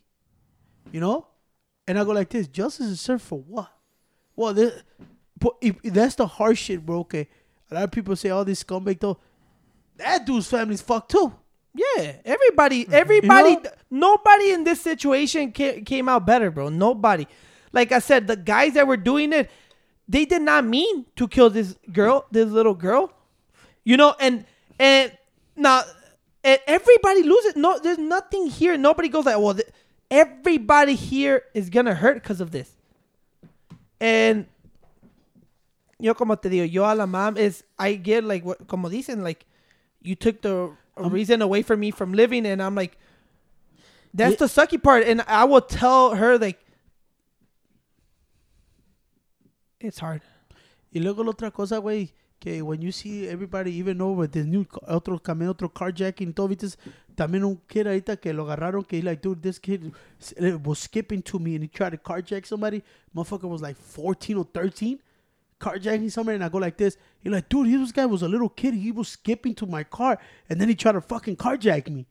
[0.92, 1.26] you know.
[1.88, 3.72] And I go like this: justice is served for what?
[4.36, 4.84] Well, this,
[5.36, 7.00] but if, if that's the hard shit, bro.
[7.00, 7.26] Okay,
[7.72, 9.18] a lot of people say all this scumbag though.
[9.96, 11.34] That dude's family's fucked too.
[11.74, 12.94] yeah, everybody, mm-hmm.
[12.94, 13.70] everybody, know?
[13.90, 16.68] nobody in this situation came out better, bro.
[16.68, 17.26] Nobody.
[17.72, 19.50] Like I said, the guys that were doing it,
[20.06, 23.12] they did not mean to kill this girl, this little girl.
[23.86, 24.44] You know, and
[24.80, 25.12] and
[25.54, 25.82] now
[26.42, 27.54] and everybody loses.
[27.54, 28.76] No, there's nothing here.
[28.76, 29.68] Nobody goes like, well, th-
[30.10, 32.68] everybody here is gonna hurt because of this.
[34.00, 34.46] And
[36.00, 39.22] yo como te digo, yo a la mam is I get like what como dicen
[39.22, 39.46] like
[40.02, 42.98] you took the um, reason away from me from living and I'm like
[44.12, 44.46] that's Yeah.
[44.46, 46.58] the sucky part and I will tell her like
[49.80, 50.22] it's hard.
[50.92, 54.66] Y luego la otra cosa, güey, que when you see everybody, even over the new
[54.86, 56.76] otro también otro carjacking, todo viste,
[57.14, 59.92] también un kid ahorita que lo agarraron que he like, dude, this kid
[60.36, 62.82] eh, was skipping to me and he tried to carjack somebody.
[63.14, 65.00] Motherfucker was like 14 or 13,
[65.58, 66.96] carjacking somebody, and I go like this.
[67.20, 68.74] He like, dude, this guy was a little kid.
[68.74, 70.18] He was skipping to my car,
[70.48, 72.06] and then he tried to fucking carjack me.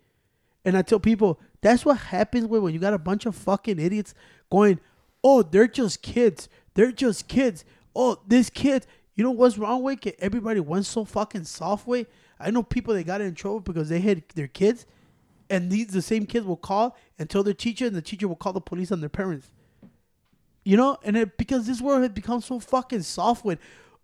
[0.66, 3.80] And I tell people that's what happens when when you got a bunch of fucking
[3.80, 4.16] idiots
[4.50, 4.80] going,
[5.24, 6.50] oh, they're just kids.
[6.74, 7.64] They're just kids.
[7.96, 8.86] Oh, this kid.
[9.16, 10.18] You know what's wrong with it?
[10.20, 12.06] Everybody went so fucking soft way.
[12.40, 14.86] I know people that got in trouble because they hit their kids,
[15.50, 18.36] and these the same kids will call and tell their teacher, and the teacher will
[18.36, 19.52] call the police on their parents.
[20.64, 23.60] You know, and it, because this world has become so fucking soft with,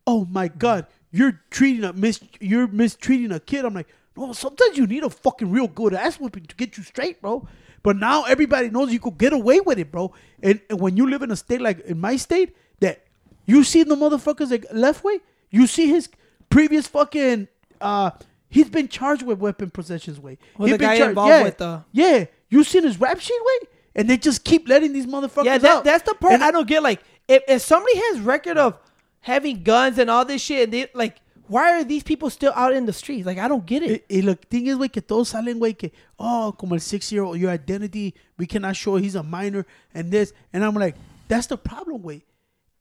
[0.07, 3.65] oh my god, you're treating a mis, you're mistreating a kid.
[3.65, 6.83] I'm like, no, sometimes you need a fucking real good ass whipping to get you
[6.83, 7.47] straight, bro.
[7.83, 10.13] But now everybody knows you could get away with it, bro.
[10.41, 13.03] And, and when you live in a state like in my state, that
[13.45, 15.19] you see the motherfuckers that left way,
[15.49, 16.09] you see his
[16.49, 17.47] previous fucking
[17.79, 18.11] uh
[18.49, 20.37] he's been charged with weapon possessions way.
[20.57, 22.25] Was He the been guy involved yeah, with the- Yeah.
[22.49, 23.67] You seen his rap sheet way?
[23.95, 25.83] And they just keep letting these motherfuckers Yeah, that, out.
[25.85, 26.83] that's the part And I don't get.
[26.83, 28.77] Like, if, if somebody has record of
[29.21, 32.73] having guns and all this shit, and they like, why are these people still out
[32.73, 33.25] in the streets?
[33.25, 34.05] Like, I don't get it.
[34.09, 37.23] Y, y thing is, güey, que todos salen, güey, que, oh, como el six year
[37.23, 40.33] old, your identity, we cannot show he's a minor and this.
[40.53, 40.95] And I'm like,
[41.27, 42.21] that's the problem, güey.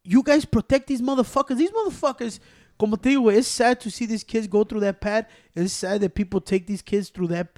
[0.03, 1.59] You guys protect these motherfuckers.
[1.59, 2.41] These motherfuckers,
[2.79, 5.27] como te digo, it's sad to see these kids go through that path.
[5.55, 7.49] It's sad that people take these kids through that.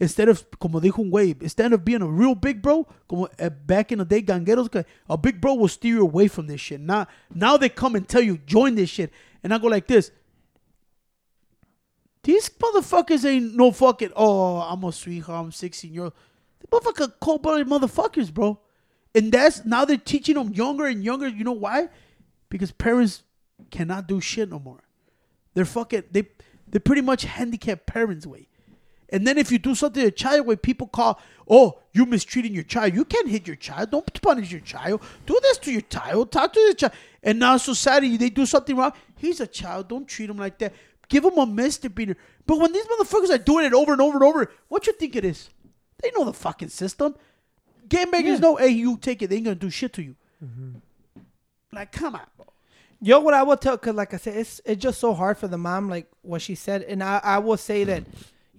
[0.00, 3.48] Instead of, como dijo un güey, instead of being a real big bro, como uh,
[3.48, 6.80] back in the day, gangueros, a big bro will steer you away from this shit.
[6.80, 9.12] Now, now they come and tell you, join this shit.
[9.44, 10.10] And I go like this.
[12.24, 16.12] These motherfuckers ain't no fucking, oh, I'm a sweetheart, I'm 16 year old.
[16.58, 18.58] The motherfucker cold blooded motherfuckers, bro.
[19.14, 21.28] And that's now they're teaching them younger and younger.
[21.28, 21.88] You know why?
[22.48, 23.22] Because parents
[23.70, 24.82] cannot do shit no more.
[25.54, 26.24] They're fucking, they,
[26.66, 28.48] they're pretty much handicapped parents, way.
[29.10, 32.52] And then if you do something to a child where people call, oh, you're mistreating
[32.52, 32.94] your child.
[32.94, 33.92] You can't hit your child.
[33.92, 35.02] Don't punish your child.
[35.26, 36.32] Do this to your child.
[36.32, 36.92] Talk to the child.
[37.22, 38.92] And now society, they do something wrong.
[39.16, 39.88] He's a child.
[39.88, 40.74] Don't treat him like that.
[41.08, 42.16] Give him a misdemeanor.
[42.46, 45.14] But when these motherfuckers are doing it over and over and over, what you think
[45.14, 45.50] it is?
[46.02, 47.14] They know the fucking system.
[47.88, 49.28] Game bangers know, hey, you take it.
[49.28, 50.16] They ain't gonna do shit to you.
[50.44, 50.78] Mm-hmm.
[51.72, 52.46] Like, come on, bro.
[53.00, 55.48] Yo, what I will tell, cause like I said, it's it's just so hard for
[55.48, 58.04] the mom, like what she said, and I I will say that,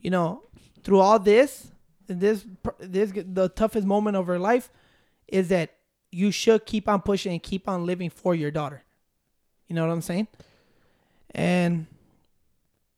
[0.02, 0.44] you know,
[0.84, 1.72] through all this,
[2.08, 2.46] this
[2.80, 4.70] this the toughest moment of her life,
[5.28, 5.72] is that
[6.12, 8.84] you should keep on pushing and keep on living for your daughter.
[9.68, 10.28] You know what I'm saying?
[11.32, 11.88] And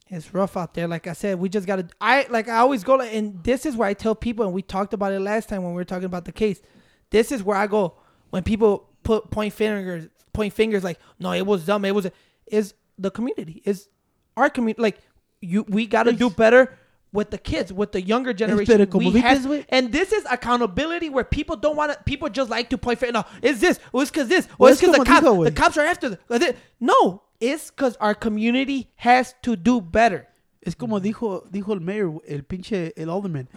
[0.10, 0.88] it's rough out there.
[0.88, 1.88] Like I said, we just gotta.
[2.00, 4.62] I like I always go, like, and this is where I tell people, and we
[4.62, 6.62] talked about it last time when we were talking about the case.
[7.10, 7.96] This is where I go
[8.30, 11.86] when people put point fingers, point fingers, like no, it was dumb.
[11.86, 12.08] It was
[12.48, 13.90] is the community is
[14.36, 14.82] our community.
[14.82, 14.98] Like
[15.42, 16.78] you, we gotta do better
[17.14, 18.66] with the kids, with the younger generation.
[19.14, 19.38] We have-
[19.70, 22.04] and this is accountability where people don't want to.
[22.04, 23.14] People just like to point finger.
[23.14, 23.80] No, it's this.
[23.92, 24.48] Well, it's because this.
[24.58, 25.24] Well, it's because the cops.
[25.46, 26.10] The cops are after.
[26.28, 30.28] The, no, it's because our community has to do better.
[30.66, 33.48] Es como dijo, dijo el mayor, el pinche, el alderman.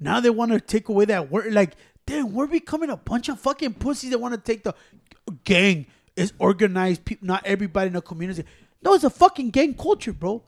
[0.00, 1.52] Now they want to take away that word.
[1.52, 1.72] Like,
[2.06, 4.74] damn, we're becoming a bunch of fucking pussies that want to take the
[5.44, 5.86] gang.
[6.16, 7.04] It's organized.
[7.04, 8.44] People, not everybody in the community.
[8.82, 10.42] No, it's a fucking gang culture, bro.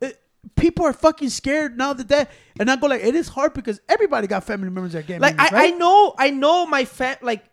[0.00, 0.20] It-
[0.56, 2.30] people are fucking scared now that that.
[2.58, 5.36] And I go like, it is hard because everybody got family members that gang Like
[5.36, 7.16] members, I, I know, I know my fam.
[7.22, 7.44] Like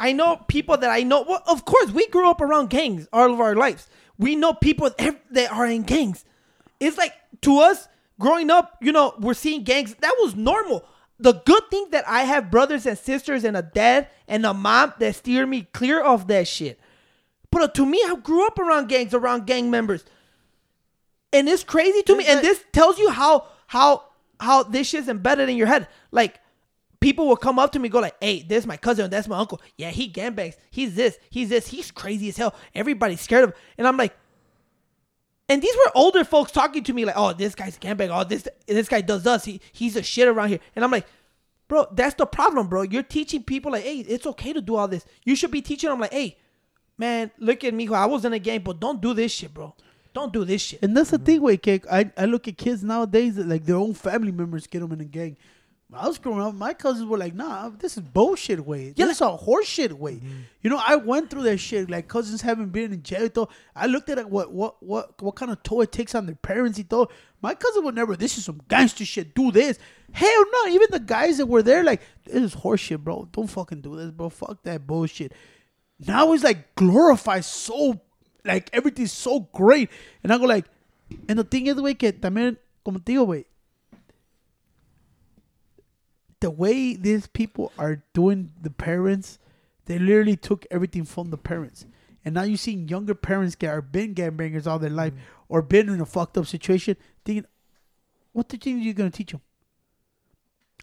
[0.00, 1.22] I know people that I know.
[1.28, 3.88] Well, of course, we grew up around gangs all of our lives.
[4.18, 4.90] We know people
[5.30, 6.24] that are in gangs.
[6.80, 7.88] It's like to us
[8.18, 9.94] growing up, you know, we're seeing gangs.
[9.96, 10.84] That was normal.
[11.20, 14.94] The good thing that I have brothers and sisters and a dad and a mom
[14.98, 16.78] that steer me clear of that shit.
[17.50, 20.04] But uh, to me, I grew up around gangs, around gang members
[21.32, 22.24] and it's crazy to me.
[22.26, 24.04] And this tells you how how
[24.40, 25.88] how this shit's embedded in your head.
[26.10, 26.40] Like
[27.00, 29.38] people will come up to me, go like, "Hey, this is my cousin, that's my
[29.38, 29.60] uncle.
[29.76, 30.56] Yeah, he gangbangs.
[30.70, 31.68] He's this, he's this.
[31.68, 32.54] He's crazy as hell.
[32.74, 33.56] Everybody's scared of." him.
[33.78, 34.16] And I'm like,
[35.48, 38.10] and these were older folks talking to me like, "Oh, this guy's gangbang.
[38.12, 39.44] Oh, this this guy does us.
[39.44, 41.06] He he's a shit around here." And I'm like.
[41.68, 42.80] Bro, that's the problem, bro.
[42.80, 45.04] You're teaching people like, hey, it's okay to do all this.
[45.26, 46.38] You should be teaching them like, hey,
[46.96, 47.86] man, look at me.
[47.88, 49.74] I was in a gang, but don't do this shit, bro.
[50.14, 50.82] Don't do this shit.
[50.82, 51.84] And that's the thing, way cake.
[51.90, 55.02] I, I look at kids nowadays that like their own family members get them in
[55.02, 55.36] a gang.
[55.92, 58.92] I was growing up, my cousins were like, "Nah, this is bullshit way.
[58.94, 60.40] Yeah, this is a horseshit way." Mm-hmm.
[60.62, 61.88] You know, I went through that shit.
[61.88, 63.30] Like cousins haven't been in jail.
[63.32, 66.26] Though I looked at it, what what what what kind of toll it takes on
[66.26, 66.76] their parents.
[66.76, 67.10] He thought
[67.40, 68.16] my cousin would never.
[68.16, 69.34] This is some gangster shit.
[69.34, 69.78] Do this.
[70.12, 70.66] Hell no.
[70.70, 73.26] Even the guys that were there, like this is horseshit, bro.
[73.32, 74.28] Don't fucking do this, bro.
[74.28, 75.32] Fuck that bullshit.
[76.06, 78.00] Now it's like glorified so
[78.44, 79.90] like everything's so great.
[80.22, 80.66] And I go like,
[81.28, 83.44] and the thing is, güey, que también, como te digo, güey,
[86.40, 89.38] the way these people are doing the parents,
[89.86, 91.86] they literally took everything from the parents.
[92.24, 95.18] And now you're seeing younger parents that are been gangbangers all their life mm.
[95.48, 97.46] or been in a fucked up situation, thinking,
[98.32, 99.40] what the you think you're gonna teach them?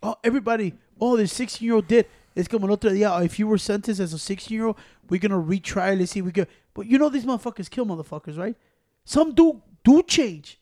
[0.01, 2.07] Oh, everybody, oh, this 16 year old did.
[2.35, 3.17] It's como el otro día.
[3.17, 4.77] oh, If you were sentenced as a 16 year old,
[5.09, 5.97] we're gonna retry.
[5.97, 6.45] Let's see, we go.
[6.73, 8.57] But you know these motherfuckers kill motherfuckers, right?
[9.05, 10.59] Some do do change,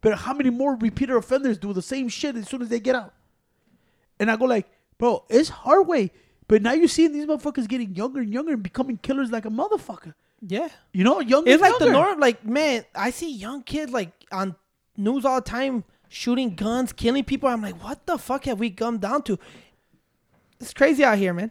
[0.00, 2.94] but how many more repeater offenders do the same shit as soon as they get
[2.94, 3.14] out?
[4.18, 4.66] And I go like,
[4.98, 6.10] bro, it's hard way.
[6.48, 9.50] But now you're seeing these motherfuckers getting younger and younger and becoming killers like a
[9.50, 10.14] motherfucker.
[10.40, 10.68] Yeah.
[10.92, 11.50] You know, younger.
[11.50, 12.00] It's like the younger.
[12.00, 12.20] norm.
[12.20, 14.54] Like, man, I see young kids like on
[14.96, 17.48] news all the time shooting guns, killing people.
[17.48, 19.38] I'm like, what the fuck have we come down to?
[20.60, 21.50] It's crazy out here, man.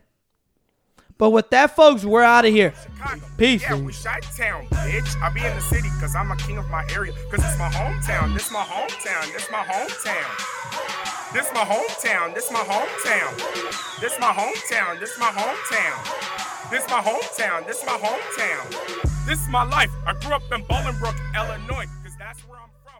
[1.17, 2.73] But with that, folks, we're out of here.
[2.75, 3.25] Chicago.
[3.37, 3.61] Peace.
[3.61, 5.15] Yeah, we shot town, bitch.
[5.21, 7.13] I be in the city cause I'm a king of my area.
[7.31, 8.33] Cause it's my hometown.
[8.33, 9.31] This is my hometown.
[9.31, 10.27] This my hometown.
[11.31, 12.33] This is my hometown.
[12.33, 14.01] This is my hometown.
[14.01, 14.99] This my hometown.
[14.99, 16.69] This my hometown.
[16.69, 17.65] This my hometown.
[17.65, 19.25] This my hometown.
[19.25, 19.91] This is my life.
[20.05, 21.85] I grew up in Bolingbrook, Illinois.
[22.03, 22.64] Cause that's where I'm